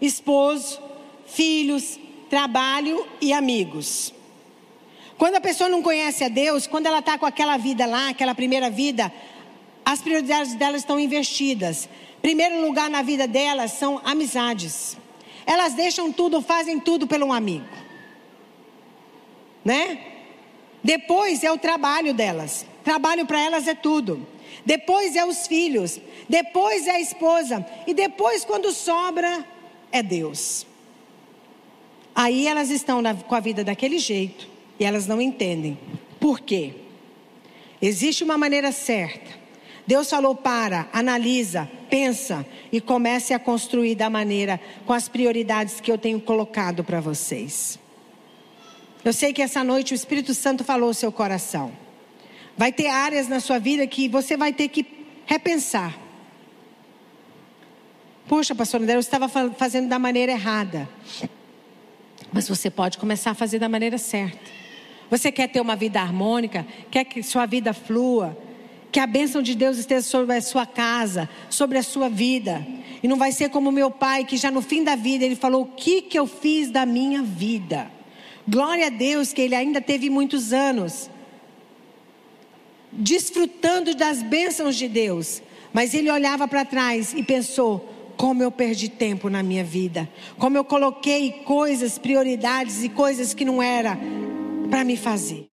esposo, 0.00 0.80
filhos, 1.26 1.98
trabalho 2.30 3.04
e 3.20 3.32
amigos. 3.32 4.14
Quando 5.18 5.34
a 5.34 5.40
pessoa 5.40 5.68
não 5.68 5.82
conhece 5.82 6.22
a 6.22 6.28
Deus, 6.28 6.68
quando 6.68 6.86
ela 6.86 7.00
está 7.00 7.18
com 7.18 7.26
aquela 7.26 7.56
vida 7.56 7.86
lá, 7.86 8.10
aquela 8.10 8.36
primeira 8.36 8.70
vida, 8.70 9.12
as 9.84 10.00
prioridades 10.00 10.54
delas 10.54 10.82
estão 10.82 11.00
investidas. 11.00 11.88
Primeiro 12.22 12.64
lugar 12.64 12.88
na 12.88 13.02
vida 13.02 13.26
delas 13.26 13.72
são 13.72 14.00
amizades. 14.04 14.96
Elas 15.46 15.74
deixam 15.74 16.12
tudo, 16.12 16.42
fazem 16.42 16.80
tudo 16.80 17.06
pelo 17.06 17.26
um 17.26 17.32
amigo. 17.32 17.64
Né? 19.64 19.98
Depois 20.82 21.44
é 21.44 21.50
o 21.50 21.58
trabalho 21.58 22.12
delas. 22.12 22.66
Trabalho 22.84 23.24
para 23.24 23.40
elas 23.40 23.66
é 23.68 23.74
tudo. 23.74 24.26
Depois 24.64 25.14
é 25.14 25.24
os 25.24 25.46
filhos. 25.46 26.00
Depois 26.28 26.86
é 26.88 26.92
a 26.92 27.00
esposa. 27.00 27.64
E 27.86 27.94
depois, 27.94 28.44
quando 28.44 28.72
sobra, 28.72 29.46
é 29.92 30.02
Deus. 30.02 30.66
Aí 32.14 32.46
elas 32.46 32.70
estão 32.70 33.00
na, 33.00 33.14
com 33.14 33.34
a 33.34 33.40
vida 33.40 33.62
daquele 33.62 33.98
jeito 33.98 34.48
e 34.80 34.84
elas 34.84 35.06
não 35.06 35.20
entendem. 35.20 35.78
Por 36.18 36.40
quê? 36.40 36.72
Existe 37.80 38.24
uma 38.24 38.38
maneira 38.38 38.72
certa. 38.72 39.30
Deus 39.86 40.10
falou 40.10 40.34
para, 40.34 40.88
analisa, 40.92 41.70
pensa 41.88 42.46
e 42.70 42.80
comece 42.80 43.32
a 43.32 43.38
construir 43.38 43.94
da 43.94 44.10
maneira 44.10 44.60
com 44.84 44.92
as 44.92 45.08
prioridades 45.08 45.80
que 45.80 45.90
eu 45.90 45.98
tenho 45.98 46.20
colocado 46.20 46.84
para 46.84 47.00
vocês. 47.00 47.78
Eu 49.04 49.12
sei 49.12 49.32
que 49.32 49.40
essa 49.40 49.62
noite 49.62 49.92
o 49.92 49.94
Espírito 49.94 50.34
Santo 50.34 50.64
falou 50.64 50.88
ao 50.88 50.94
seu 50.94 51.12
coração. 51.12 51.72
Vai 52.56 52.72
ter 52.72 52.88
áreas 52.88 53.28
na 53.28 53.38
sua 53.38 53.58
vida 53.58 53.86
que 53.86 54.08
você 54.08 54.36
vai 54.36 54.52
ter 54.52 54.68
que 54.68 54.84
repensar. 55.26 55.96
Poxa, 58.26 58.54
pastor 58.54 58.80
André, 58.80 58.96
eu 58.96 59.00
estava 59.00 59.28
fazendo 59.28 59.88
da 59.88 59.98
maneira 59.98 60.32
errada. 60.32 60.88
Mas 62.32 62.48
você 62.48 62.68
pode 62.68 62.98
começar 62.98 63.30
a 63.30 63.34
fazer 63.34 63.58
da 63.58 63.68
maneira 63.68 63.98
certa. 63.98 64.38
Você 65.08 65.30
quer 65.30 65.48
ter 65.48 65.60
uma 65.60 65.76
vida 65.76 66.00
harmônica? 66.00 66.66
Quer 66.90 67.04
que 67.04 67.22
sua 67.22 67.46
vida 67.46 67.72
flua? 67.72 68.36
Que 68.96 69.00
a 69.00 69.06
bênção 69.06 69.42
de 69.42 69.54
Deus 69.54 69.76
esteja 69.76 70.00
sobre 70.00 70.34
a 70.34 70.40
sua 70.40 70.64
casa, 70.64 71.28
sobre 71.50 71.76
a 71.76 71.82
sua 71.82 72.08
vida. 72.08 72.66
E 73.02 73.06
não 73.06 73.18
vai 73.18 73.30
ser 73.30 73.50
como 73.50 73.70
meu 73.70 73.90
pai, 73.90 74.24
que 74.24 74.38
já 74.38 74.50
no 74.50 74.62
fim 74.62 74.82
da 74.82 74.96
vida 74.96 75.22
ele 75.22 75.36
falou: 75.36 75.64
O 75.64 75.66
que, 75.66 76.00
que 76.00 76.18
eu 76.18 76.26
fiz 76.26 76.70
da 76.70 76.86
minha 76.86 77.20
vida? 77.20 77.90
Glória 78.48 78.86
a 78.86 78.88
Deus 78.88 79.34
que 79.34 79.42
ele 79.42 79.54
ainda 79.54 79.82
teve 79.82 80.08
muitos 80.08 80.50
anos 80.50 81.10
desfrutando 82.90 83.94
das 83.94 84.22
bênçãos 84.22 84.74
de 84.76 84.88
Deus. 84.88 85.42
Mas 85.74 85.92
ele 85.92 86.10
olhava 86.10 86.48
para 86.48 86.64
trás 86.64 87.12
e 87.12 87.22
pensou: 87.22 87.86
como 88.16 88.42
eu 88.42 88.50
perdi 88.50 88.88
tempo 88.88 89.28
na 89.28 89.42
minha 89.42 89.62
vida, 89.62 90.08
como 90.38 90.56
eu 90.56 90.64
coloquei 90.64 91.32
coisas, 91.44 91.98
prioridades 91.98 92.82
e 92.82 92.88
coisas 92.88 93.34
que 93.34 93.44
não 93.44 93.62
era 93.62 93.98
para 94.70 94.82
me 94.84 94.96
fazer. 94.96 95.48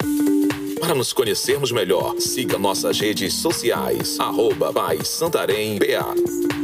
Para 0.82 0.96
nos 0.96 1.14
conhecermos 1.14 1.72
melhor, 1.72 2.16
siga 2.20 2.58
nossas 2.58 3.00
redes 3.00 3.36
sociais, 3.36 4.20
arroba 4.20 4.74
Santarém 5.04 5.78
BA. 5.78 6.61